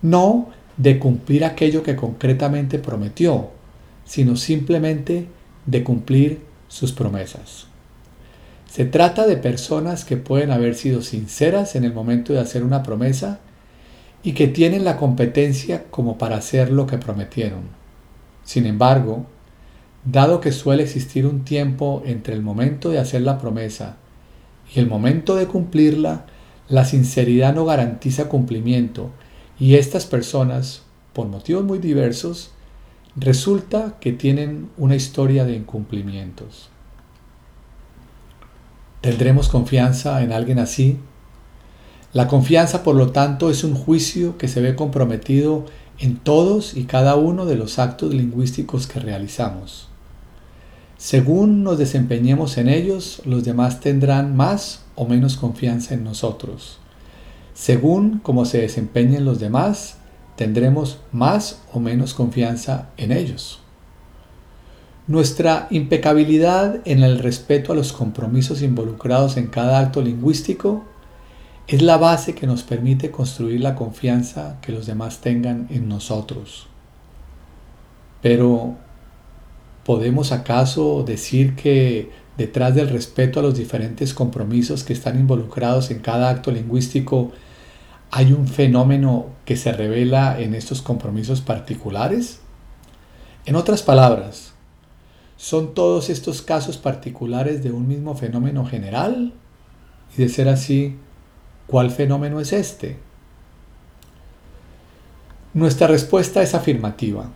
no 0.00 0.48
de 0.76 1.00
cumplir 1.00 1.44
aquello 1.44 1.82
que 1.82 1.96
concretamente 1.96 2.78
prometió, 2.78 3.48
sino 4.04 4.36
simplemente 4.36 5.26
de 5.66 5.82
cumplir 5.82 6.42
sus 6.68 6.92
promesas. 6.92 7.66
Se 8.70 8.84
trata 8.84 9.26
de 9.26 9.38
personas 9.38 10.04
que 10.04 10.16
pueden 10.16 10.52
haber 10.52 10.76
sido 10.76 11.02
sinceras 11.02 11.74
en 11.74 11.82
el 11.82 11.92
momento 11.92 12.32
de 12.32 12.38
hacer 12.38 12.62
una 12.62 12.84
promesa 12.84 13.40
y 14.22 14.34
que 14.34 14.46
tienen 14.46 14.84
la 14.84 14.98
competencia 14.98 15.82
como 15.90 16.16
para 16.16 16.36
hacer 16.36 16.70
lo 16.70 16.86
que 16.86 16.98
prometieron. 16.98 17.62
Sin 18.44 18.66
embargo, 18.66 19.26
dado 20.04 20.40
que 20.40 20.52
suele 20.52 20.84
existir 20.84 21.26
un 21.26 21.44
tiempo 21.44 22.04
entre 22.06 22.34
el 22.34 22.42
momento 22.42 22.90
de 22.90 23.00
hacer 23.00 23.22
la 23.22 23.38
promesa 23.38 23.96
y 24.74 24.80
el 24.80 24.86
momento 24.86 25.36
de 25.36 25.46
cumplirla, 25.46 26.26
la 26.68 26.84
sinceridad 26.84 27.54
no 27.54 27.64
garantiza 27.64 28.28
cumplimiento 28.28 29.10
y 29.58 29.76
estas 29.76 30.06
personas, 30.06 30.82
por 31.12 31.28
motivos 31.28 31.64
muy 31.64 31.78
diversos, 31.78 32.50
resulta 33.16 33.96
que 34.00 34.12
tienen 34.12 34.70
una 34.76 34.96
historia 34.96 35.44
de 35.44 35.54
incumplimientos. 35.54 36.70
¿Tendremos 39.00 39.48
confianza 39.48 40.22
en 40.22 40.32
alguien 40.32 40.58
así? 40.58 40.98
La 42.12 42.26
confianza, 42.26 42.82
por 42.82 42.96
lo 42.96 43.12
tanto, 43.12 43.50
es 43.50 43.62
un 43.62 43.74
juicio 43.74 44.38
que 44.38 44.48
se 44.48 44.60
ve 44.60 44.74
comprometido 44.74 45.66
en 45.98 46.16
todos 46.16 46.76
y 46.76 46.84
cada 46.84 47.14
uno 47.14 47.44
de 47.44 47.56
los 47.56 47.78
actos 47.78 48.14
lingüísticos 48.14 48.86
que 48.86 49.00
realizamos. 49.00 49.88
Según 51.04 51.64
nos 51.64 51.76
desempeñemos 51.76 52.56
en 52.56 52.66
ellos, 52.66 53.20
los 53.26 53.44
demás 53.44 53.80
tendrán 53.80 54.34
más 54.34 54.86
o 54.94 55.06
menos 55.06 55.36
confianza 55.36 55.92
en 55.92 56.02
nosotros. 56.02 56.78
Según 57.52 58.20
cómo 58.20 58.46
se 58.46 58.62
desempeñen 58.62 59.26
los 59.26 59.38
demás, 59.38 59.98
tendremos 60.34 61.00
más 61.12 61.60
o 61.74 61.78
menos 61.78 62.14
confianza 62.14 62.88
en 62.96 63.12
ellos. 63.12 63.60
Nuestra 65.06 65.66
impecabilidad 65.68 66.80
en 66.86 67.02
el 67.02 67.18
respeto 67.18 67.72
a 67.72 67.76
los 67.76 67.92
compromisos 67.92 68.62
involucrados 68.62 69.36
en 69.36 69.48
cada 69.48 69.80
acto 69.80 70.00
lingüístico 70.00 70.86
es 71.66 71.82
la 71.82 71.98
base 71.98 72.34
que 72.34 72.46
nos 72.46 72.62
permite 72.62 73.10
construir 73.10 73.60
la 73.60 73.74
confianza 73.74 74.56
que 74.62 74.72
los 74.72 74.86
demás 74.86 75.20
tengan 75.20 75.66
en 75.68 75.86
nosotros. 75.86 76.66
Pero, 78.22 78.78
¿podemos 79.84 80.32
acaso 80.32 81.04
decir 81.04 81.54
que 81.56 82.10
detrás 82.36 82.74
del 82.74 82.88
respeto 82.88 83.40
a 83.40 83.42
los 83.42 83.56
diferentes 83.56 84.14
compromisos 84.14 84.84
que 84.84 84.92
están 84.92 85.18
involucrados 85.18 85.90
en 85.90 86.00
cada 86.00 86.30
acto 86.30 86.50
lingüístico 86.50 87.32
hay 88.10 88.32
un 88.32 88.48
fenómeno 88.48 89.26
que 89.44 89.56
se 89.56 89.72
revela 89.72 90.40
en 90.40 90.54
estos 90.54 90.82
compromisos 90.82 91.40
particulares? 91.40 92.40
En 93.46 93.56
otras 93.56 93.82
palabras, 93.82 94.54
¿son 95.36 95.74
todos 95.74 96.10
estos 96.10 96.42
casos 96.42 96.78
particulares 96.78 97.62
de 97.62 97.72
un 97.72 97.86
mismo 97.86 98.14
fenómeno 98.14 98.64
general? 98.64 99.32
Y 100.16 100.22
de 100.22 100.28
ser 100.28 100.48
así, 100.48 100.96
¿Cuál 101.66 101.90
fenómeno 101.90 102.40
es 102.40 102.52
este? 102.52 102.98
Nuestra 105.54 105.86
respuesta 105.86 106.42
es 106.42 106.54
afirmativa. 106.54 107.30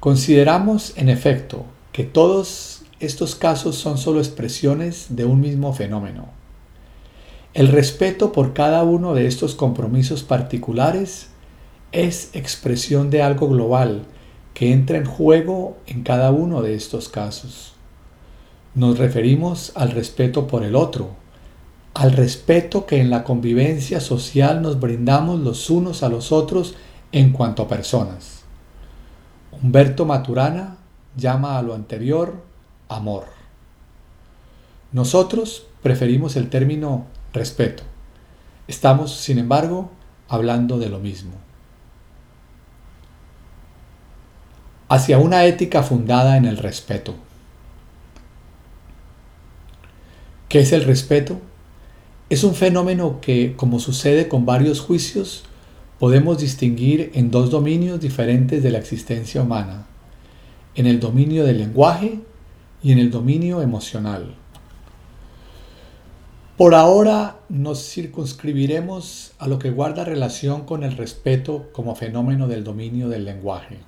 Consideramos, 0.00 0.92
en 0.96 1.08
efecto, 1.08 1.64
que 1.92 2.04
todos 2.04 2.82
estos 3.00 3.34
casos 3.34 3.76
son 3.76 3.96
solo 3.96 4.20
expresiones 4.20 5.06
de 5.10 5.24
un 5.24 5.40
mismo 5.40 5.72
fenómeno. 5.72 6.28
El 7.54 7.68
respeto 7.68 8.32
por 8.32 8.52
cada 8.52 8.84
uno 8.84 9.14
de 9.14 9.26
estos 9.26 9.54
compromisos 9.54 10.22
particulares 10.22 11.28
es 11.92 12.28
expresión 12.34 13.08
de 13.08 13.22
algo 13.22 13.48
global 13.48 14.02
que 14.52 14.72
entra 14.72 14.98
en 14.98 15.06
juego 15.06 15.78
en 15.86 16.02
cada 16.02 16.30
uno 16.30 16.60
de 16.60 16.74
estos 16.74 17.08
casos. 17.08 17.72
Nos 18.74 18.98
referimos 18.98 19.72
al 19.74 19.92
respeto 19.92 20.46
por 20.46 20.62
el 20.62 20.76
otro, 20.76 21.10
al 21.94 22.12
respeto 22.12 22.84
que 22.84 23.00
en 23.00 23.08
la 23.08 23.24
convivencia 23.24 24.00
social 24.00 24.60
nos 24.60 24.78
brindamos 24.78 25.40
los 25.40 25.70
unos 25.70 26.02
a 26.02 26.10
los 26.10 26.32
otros 26.32 26.74
en 27.12 27.32
cuanto 27.32 27.62
a 27.62 27.68
personas. 27.68 28.35
Humberto 29.62 30.04
Maturana 30.04 30.76
llama 31.16 31.58
a 31.58 31.62
lo 31.62 31.74
anterior 31.74 32.42
amor. 32.88 33.26
Nosotros 34.92 35.66
preferimos 35.82 36.36
el 36.36 36.50
término 36.50 37.06
respeto. 37.32 37.82
Estamos, 38.68 39.16
sin 39.16 39.38
embargo, 39.38 39.90
hablando 40.28 40.78
de 40.78 40.88
lo 40.88 40.98
mismo. 40.98 41.32
Hacia 44.88 45.18
una 45.18 45.44
ética 45.44 45.82
fundada 45.82 46.36
en 46.36 46.44
el 46.44 46.58
respeto. 46.58 47.14
¿Qué 50.48 50.60
es 50.60 50.72
el 50.72 50.84
respeto? 50.84 51.40
Es 52.28 52.44
un 52.44 52.54
fenómeno 52.54 53.20
que, 53.20 53.54
como 53.56 53.80
sucede 53.80 54.28
con 54.28 54.46
varios 54.46 54.80
juicios, 54.80 55.44
podemos 55.98 56.38
distinguir 56.38 57.10
en 57.14 57.30
dos 57.30 57.50
dominios 57.50 58.00
diferentes 58.00 58.62
de 58.62 58.70
la 58.70 58.78
existencia 58.78 59.42
humana, 59.42 59.86
en 60.74 60.86
el 60.86 61.00
dominio 61.00 61.44
del 61.44 61.58
lenguaje 61.58 62.20
y 62.82 62.92
en 62.92 62.98
el 62.98 63.10
dominio 63.10 63.62
emocional. 63.62 64.34
Por 66.56 66.74
ahora 66.74 67.38
nos 67.48 67.82
circunscribiremos 67.90 69.32
a 69.38 69.46
lo 69.46 69.58
que 69.58 69.70
guarda 69.70 70.04
relación 70.04 70.64
con 70.64 70.84
el 70.84 70.96
respeto 70.96 71.68
como 71.72 71.94
fenómeno 71.94 72.48
del 72.48 72.64
dominio 72.64 73.08
del 73.08 73.24
lenguaje. 73.24 73.78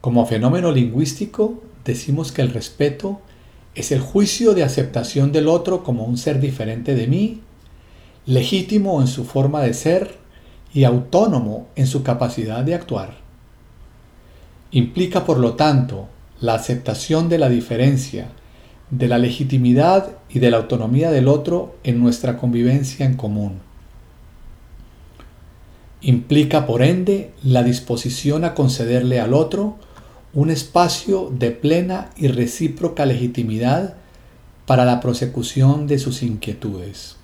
Como 0.00 0.26
fenómeno 0.26 0.72
lingüístico, 0.72 1.62
decimos 1.84 2.32
que 2.32 2.42
el 2.42 2.50
respeto 2.50 3.20
es 3.74 3.92
el 3.92 4.00
juicio 4.00 4.54
de 4.54 4.64
aceptación 4.64 5.30
del 5.30 5.46
otro 5.46 5.84
como 5.84 6.04
un 6.04 6.16
ser 6.16 6.40
diferente 6.40 6.94
de 6.94 7.06
mí, 7.06 7.40
legítimo 8.26 9.00
en 9.00 9.06
su 9.06 9.24
forma 9.24 9.62
de 9.62 9.74
ser 9.74 10.19
y 10.72 10.84
autónomo 10.84 11.66
en 11.76 11.86
su 11.86 12.02
capacidad 12.02 12.64
de 12.64 12.74
actuar. 12.74 13.18
Implica, 14.70 15.24
por 15.24 15.38
lo 15.38 15.54
tanto, 15.54 16.08
la 16.40 16.54
aceptación 16.54 17.28
de 17.28 17.38
la 17.38 17.48
diferencia, 17.48 18.28
de 18.90 19.08
la 19.08 19.18
legitimidad 19.18 20.10
y 20.28 20.38
de 20.38 20.50
la 20.50 20.58
autonomía 20.58 21.10
del 21.10 21.28
otro 21.28 21.76
en 21.84 22.00
nuestra 22.00 22.36
convivencia 22.36 23.04
en 23.04 23.14
común. 23.14 23.60
Implica, 26.02 26.66
por 26.66 26.82
ende, 26.82 27.32
la 27.42 27.62
disposición 27.62 28.44
a 28.44 28.54
concederle 28.54 29.20
al 29.20 29.34
otro 29.34 29.76
un 30.32 30.50
espacio 30.50 31.30
de 31.36 31.50
plena 31.50 32.10
y 32.16 32.28
recíproca 32.28 33.04
legitimidad 33.04 33.96
para 34.66 34.84
la 34.84 35.00
prosecución 35.00 35.86
de 35.86 35.98
sus 35.98 36.22
inquietudes. 36.22 37.19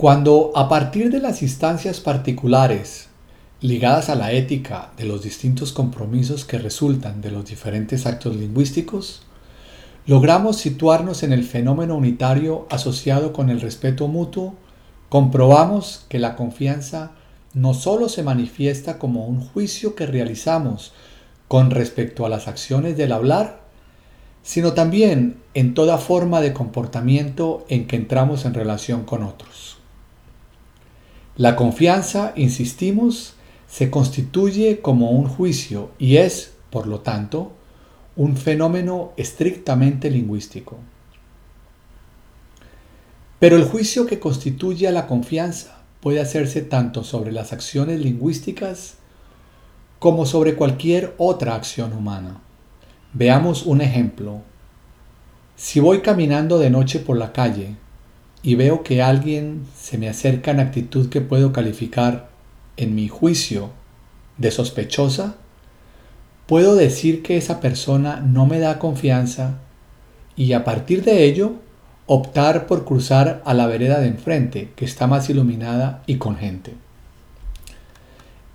Cuando 0.00 0.52
a 0.54 0.66
partir 0.66 1.10
de 1.10 1.20
las 1.20 1.42
instancias 1.42 2.00
particulares 2.00 3.08
ligadas 3.60 4.08
a 4.08 4.14
la 4.14 4.32
ética 4.32 4.92
de 4.96 5.04
los 5.04 5.22
distintos 5.22 5.74
compromisos 5.74 6.46
que 6.46 6.56
resultan 6.56 7.20
de 7.20 7.30
los 7.30 7.44
diferentes 7.44 8.06
actos 8.06 8.34
lingüísticos, 8.34 9.20
logramos 10.06 10.56
situarnos 10.56 11.22
en 11.22 11.34
el 11.34 11.44
fenómeno 11.44 11.96
unitario 11.96 12.66
asociado 12.70 13.34
con 13.34 13.50
el 13.50 13.60
respeto 13.60 14.08
mutuo, 14.08 14.54
comprobamos 15.10 16.06
que 16.08 16.18
la 16.18 16.34
confianza 16.34 17.10
no 17.52 17.74
solo 17.74 18.08
se 18.08 18.22
manifiesta 18.22 18.98
como 18.98 19.26
un 19.26 19.42
juicio 19.42 19.94
que 19.96 20.06
realizamos 20.06 20.94
con 21.46 21.70
respecto 21.70 22.24
a 22.24 22.30
las 22.30 22.48
acciones 22.48 22.96
del 22.96 23.12
hablar, 23.12 23.60
sino 24.42 24.72
también 24.72 25.42
en 25.52 25.74
toda 25.74 25.98
forma 25.98 26.40
de 26.40 26.54
comportamiento 26.54 27.66
en 27.68 27.86
que 27.86 27.96
entramos 27.96 28.46
en 28.46 28.54
relación 28.54 29.04
con 29.04 29.24
otros. 29.24 29.79
La 31.40 31.56
confianza, 31.56 32.34
insistimos, 32.36 33.32
se 33.66 33.88
constituye 33.88 34.82
como 34.82 35.12
un 35.12 35.26
juicio 35.26 35.90
y 35.98 36.18
es, 36.18 36.52
por 36.68 36.86
lo 36.86 37.00
tanto, 37.00 37.52
un 38.14 38.36
fenómeno 38.36 39.12
estrictamente 39.16 40.10
lingüístico. 40.10 40.76
Pero 43.38 43.56
el 43.56 43.64
juicio 43.64 44.04
que 44.04 44.20
constituye 44.20 44.86
a 44.86 44.90
la 44.90 45.06
confianza 45.06 45.80
puede 46.00 46.20
hacerse 46.20 46.60
tanto 46.60 47.04
sobre 47.04 47.32
las 47.32 47.54
acciones 47.54 48.00
lingüísticas 48.00 48.96
como 49.98 50.26
sobre 50.26 50.56
cualquier 50.56 51.14
otra 51.16 51.54
acción 51.54 51.94
humana. 51.94 52.42
Veamos 53.14 53.64
un 53.64 53.80
ejemplo. 53.80 54.42
Si 55.56 55.80
voy 55.80 56.02
caminando 56.02 56.58
de 56.58 56.68
noche 56.68 56.98
por 56.98 57.16
la 57.16 57.32
calle 57.32 57.76
y 58.42 58.54
veo 58.54 58.82
que 58.82 59.02
alguien 59.02 59.66
se 59.76 59.98
me 59.98 60.08
acerca 60.08 60.50
en 60.50 60.60
actitud 60.60 61.08
que 61.08 61.20
puedo 61.20 61.52
calificar, 61.52 62.30
en 62.76 62.94
mi 62.94 63.08
juicio, 63.08 63.70
de 64.38 64.50
sospechosa, 64.50 65.36
puedo 66.46 66.74
decir 66.74 67.22
que 67.22 67.36
esa 67.36 67.60
persona 67.60 68.20
no 68.20 68.46
me 68.46 68.58
da 68.58 68.78
confianza 68.78 69.58
y 70.34 70.54
a 70.54 70.64
partir 70.64 71.04
de 71.04 71.24
ello 71.24 71.56
optar 72.06 72.66
por 72.66 72.84
cruzar 72.84 73.42
a 73.44 73.54
la 73.54 73.66
vereda 73.66 74.00
de 74.00 74.08
enfrente, 74.08 74.72
que 74.74 74.84
está 74.84 75.06
más 75.06 75.28
iluminada 75.28 76.02
y 76.06 76.16
con 76.16 76.36
gente. 76.36 76.74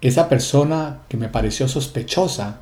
Esa 0.02 0.28
persona 0.28 1.04
que 1.08 1.18
me 1.18 1.30
pareció 1.30 1.68
sospechosa 1.68 2.62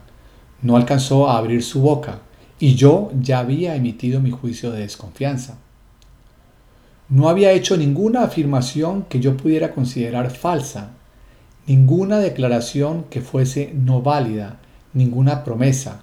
no 0.62 0.76
alcanzó 0.76 1.30
a 1.30 1.38
abrir 1.38 1.64
su 1.64 1.82
boca 1.82 2.20
y 2.60 2.76
yo 2.76 3.12
ya 3.20 3.40
había 3.40 3.76
emitido 3.76 4.20
mi 4.20 4.32
juicio 4.32 4.72
de 4.72 4.82
desconfianza. 4.82 5.58
No 7.14 7.30
había 7.30 7.52
hecho 7.52 7.78
ninguna 7.78 8.24
afirmación 8.24 9.04
que 9.04 9.20
yo 9.20 9.38
pudiera 9.38 9.70
considerar 9.70 10.32
falsa, 10.32 10.94
ninguna 11.68 12.18
declaración 12.18 13.04
que 13.12 13.22
fuese 13.22 13.72
no 13.76 14.02
válida, 14.02 14.60
ninguna 14.94 15.44
promesa. 15.44 16.02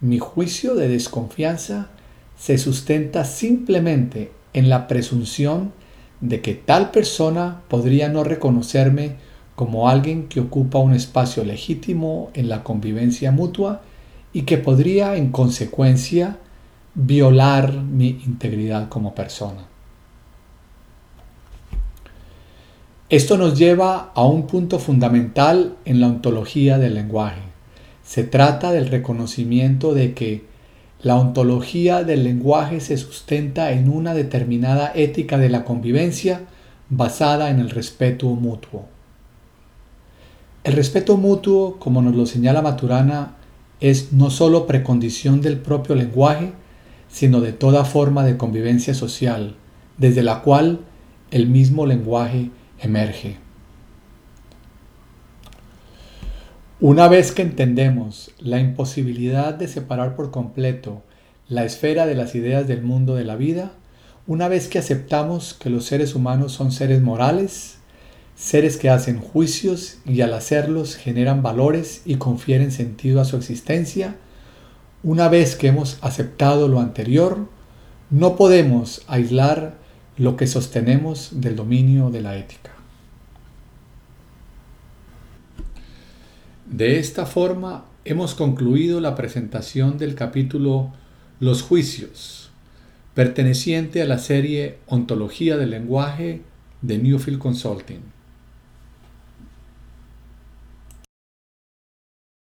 Mi 0.00 0.18
juicio 0.18 0.76
de 0.76 0.88
desconfianza 0.88 1.90
se 2.38 2.56
sustenta 2.56 3.26
simplemente 3.26 4.32
en 4.54 4.70
la 4.70 4.88
presunción 4.88 5.74
de 6.22 6.40
que 6.40 6.54
tal 6.54 6.90
persona 6.90 7.60
podría 7.68 8.08
no 8.08 8.24
reconocerme 8.24 9.16
como 9.54 9.90
alguien 9.90 10.28
que 10.28 10.40
ocupa 10.40 10.78
un 10.78 10.94
espacio 10.94 11.44
legítimo 11.44 12.30
en 12.32 12.48
la 12.48 12.64
convivencia 12.64 13.30
mutua 13.30 13.82
y 14.32 14.44
que 14.44 14.56
podría 14.56 15.16
en 15.16 15.30
consecuencia 15.30 16.38
violar 16.94 17.74
mi 17.74 18.22
integridad 18.24 18.88
como 18.88 19.14
persona. 19.14 19.73
Esto 23.10 23.36
nos 23.36 23.58
lleva 23.58 24.12
a 24.14 24.24
un 24.24 24.46
punto 24.46 24.78
fundamental 24.78 25.76
en 25.84 26.00
la 26.00 26.06
ontología 26.06 26.78
del 26.78 26.94
lenguaje. 26.94 27.42
Se 28.02 28.24
trata 28.24 28.72
del 28.72 28.88
reconocimiento 28.88 29.92
de 29.92 30.14
que 30.14 30.44
la 31.02 31.16
ontología 31.16 32.02
del 32.02 32.24
lenguaje 32.24 32.80
se 32.80 32.96
sustenta 32.96 33.72
en 33.72 33.90
una 33.90 34.14
determinada 34.14 34.90
ética 34.94 35.36
de 35.36 35.50
la 35.50 35.66
convivencia 35.66 36.46
basada 36.88 37.50
en 37.50 37.60
el 37.60 37.68
respeto 37.68 38.28
mutuo. 38.28 38.86
El 40.64 40.72
respeto 40.72 41.18
mutuo, 41.18 41.78
como 41.78 42.00
nos 42.00 42.14
lo 42.14 42.24
señala 42.24 42.62
Maturana, 42.62 43.36
es 43.80 44.14
no 44.14 44.30
sólo 44.30 44.66
precondición 44.66 45.42
del 45.42 45.58
propio 45.58 45.94
lenguaje, 45.94 46.52
sino 47.10 47.42
de 47.42 47.52
toda 47.52 47.84
forma 47.84 48.24
de 48.24 48.38
convivencia 48.38 48.94
social, 48.94 49.56
desde 49.98 50.22
la 50.22 50.40
cual 50.40 50.80
el 51.30 51.48
mismo 51.48 51.84
lenguaje 51.84 52.50
emerge. 52.80 53.36
Una 56.80 57.08
vez 57.08 57.32
que 57.32 57.42
entendemos 57.42 58.32
la 58.38 58.58
imposibilidad 58.58 59.54
de 59.54 59.68
separar 59.68 60.16
por 60.16 60.30
completo 60.30 61.02
la 61.48 61.64
esfera 61.64 62.04
de 62.06 62.14
las 62.14 62.34
ideas 62.34 62.66
del 62.66 62.82
mundo 62.82 63.14
de 63.14 63.24
la 63.24 63.36
vida, 63.36 63.72
una 64.26 64.48
vez 64.48 64.68
que 64.68 64.78
aceptamos 64.78 65.54
que 65.54 65.70
los 65.70 65.84
seres 65.84 66.14
humanos 66.14 66.52
son 66.52 66.72
seres 66.72 67.00
morales, 67.00 67.78
seres 68.34 68.76
que 68.76 68.90
hacen 68.90 69.20
juicios 69.20 69.98
y 70.04 70.20
al 70.22 70.34
hacerlos 70.34 70.96
generan 70.96 71.42
valores 71.42 72.02
y 72.04 72.16
confieren 72.16 72.70
sentido 72.70 73.20
a 73.20 73.24
su 73.24 73.36
existencia, 73.36 74.16
una 75.02 75.28
vez 75.28 75.56
que 75.56 75.68
hemos 75.68 75.98
aceptado 76.00 76.66
lo 76.66 76.80
anterior, 76.80 77.48
no 78.10 78.36
podemos 78.36 79.02
aislar 79.06 79.83
lo 80.16 80.36
que 80.36 80.46
sostenemos 80.46 81.40
del 81.40 81.56
dominio 81.56 82.10
de 82.10 82.20
la 82.20 82.36
ética. 82.36 82.70
De 86.66 86.98
esta 86.98 87.26
forma 87.26 87.84
hemos 88.04 88.34
concluido 88.34 89.00
la 89.00 89.14
presentación 89.14 89.98
del 89.98 90.14
capítulo 90.14 90.92
Los 91.40 91.62
juicios, 91.62 92.50
perteneciente 93.14 94.02
a 94.02 94.06
la 94.06 94.18
serie 94.18 94.78
Ontología 94.86 95.56
del 95.56 95.70
lenguaje 95.70 96.42
de 96.82 96.98
Newfield 96.98 97.38
Consulting. 97.38 98.13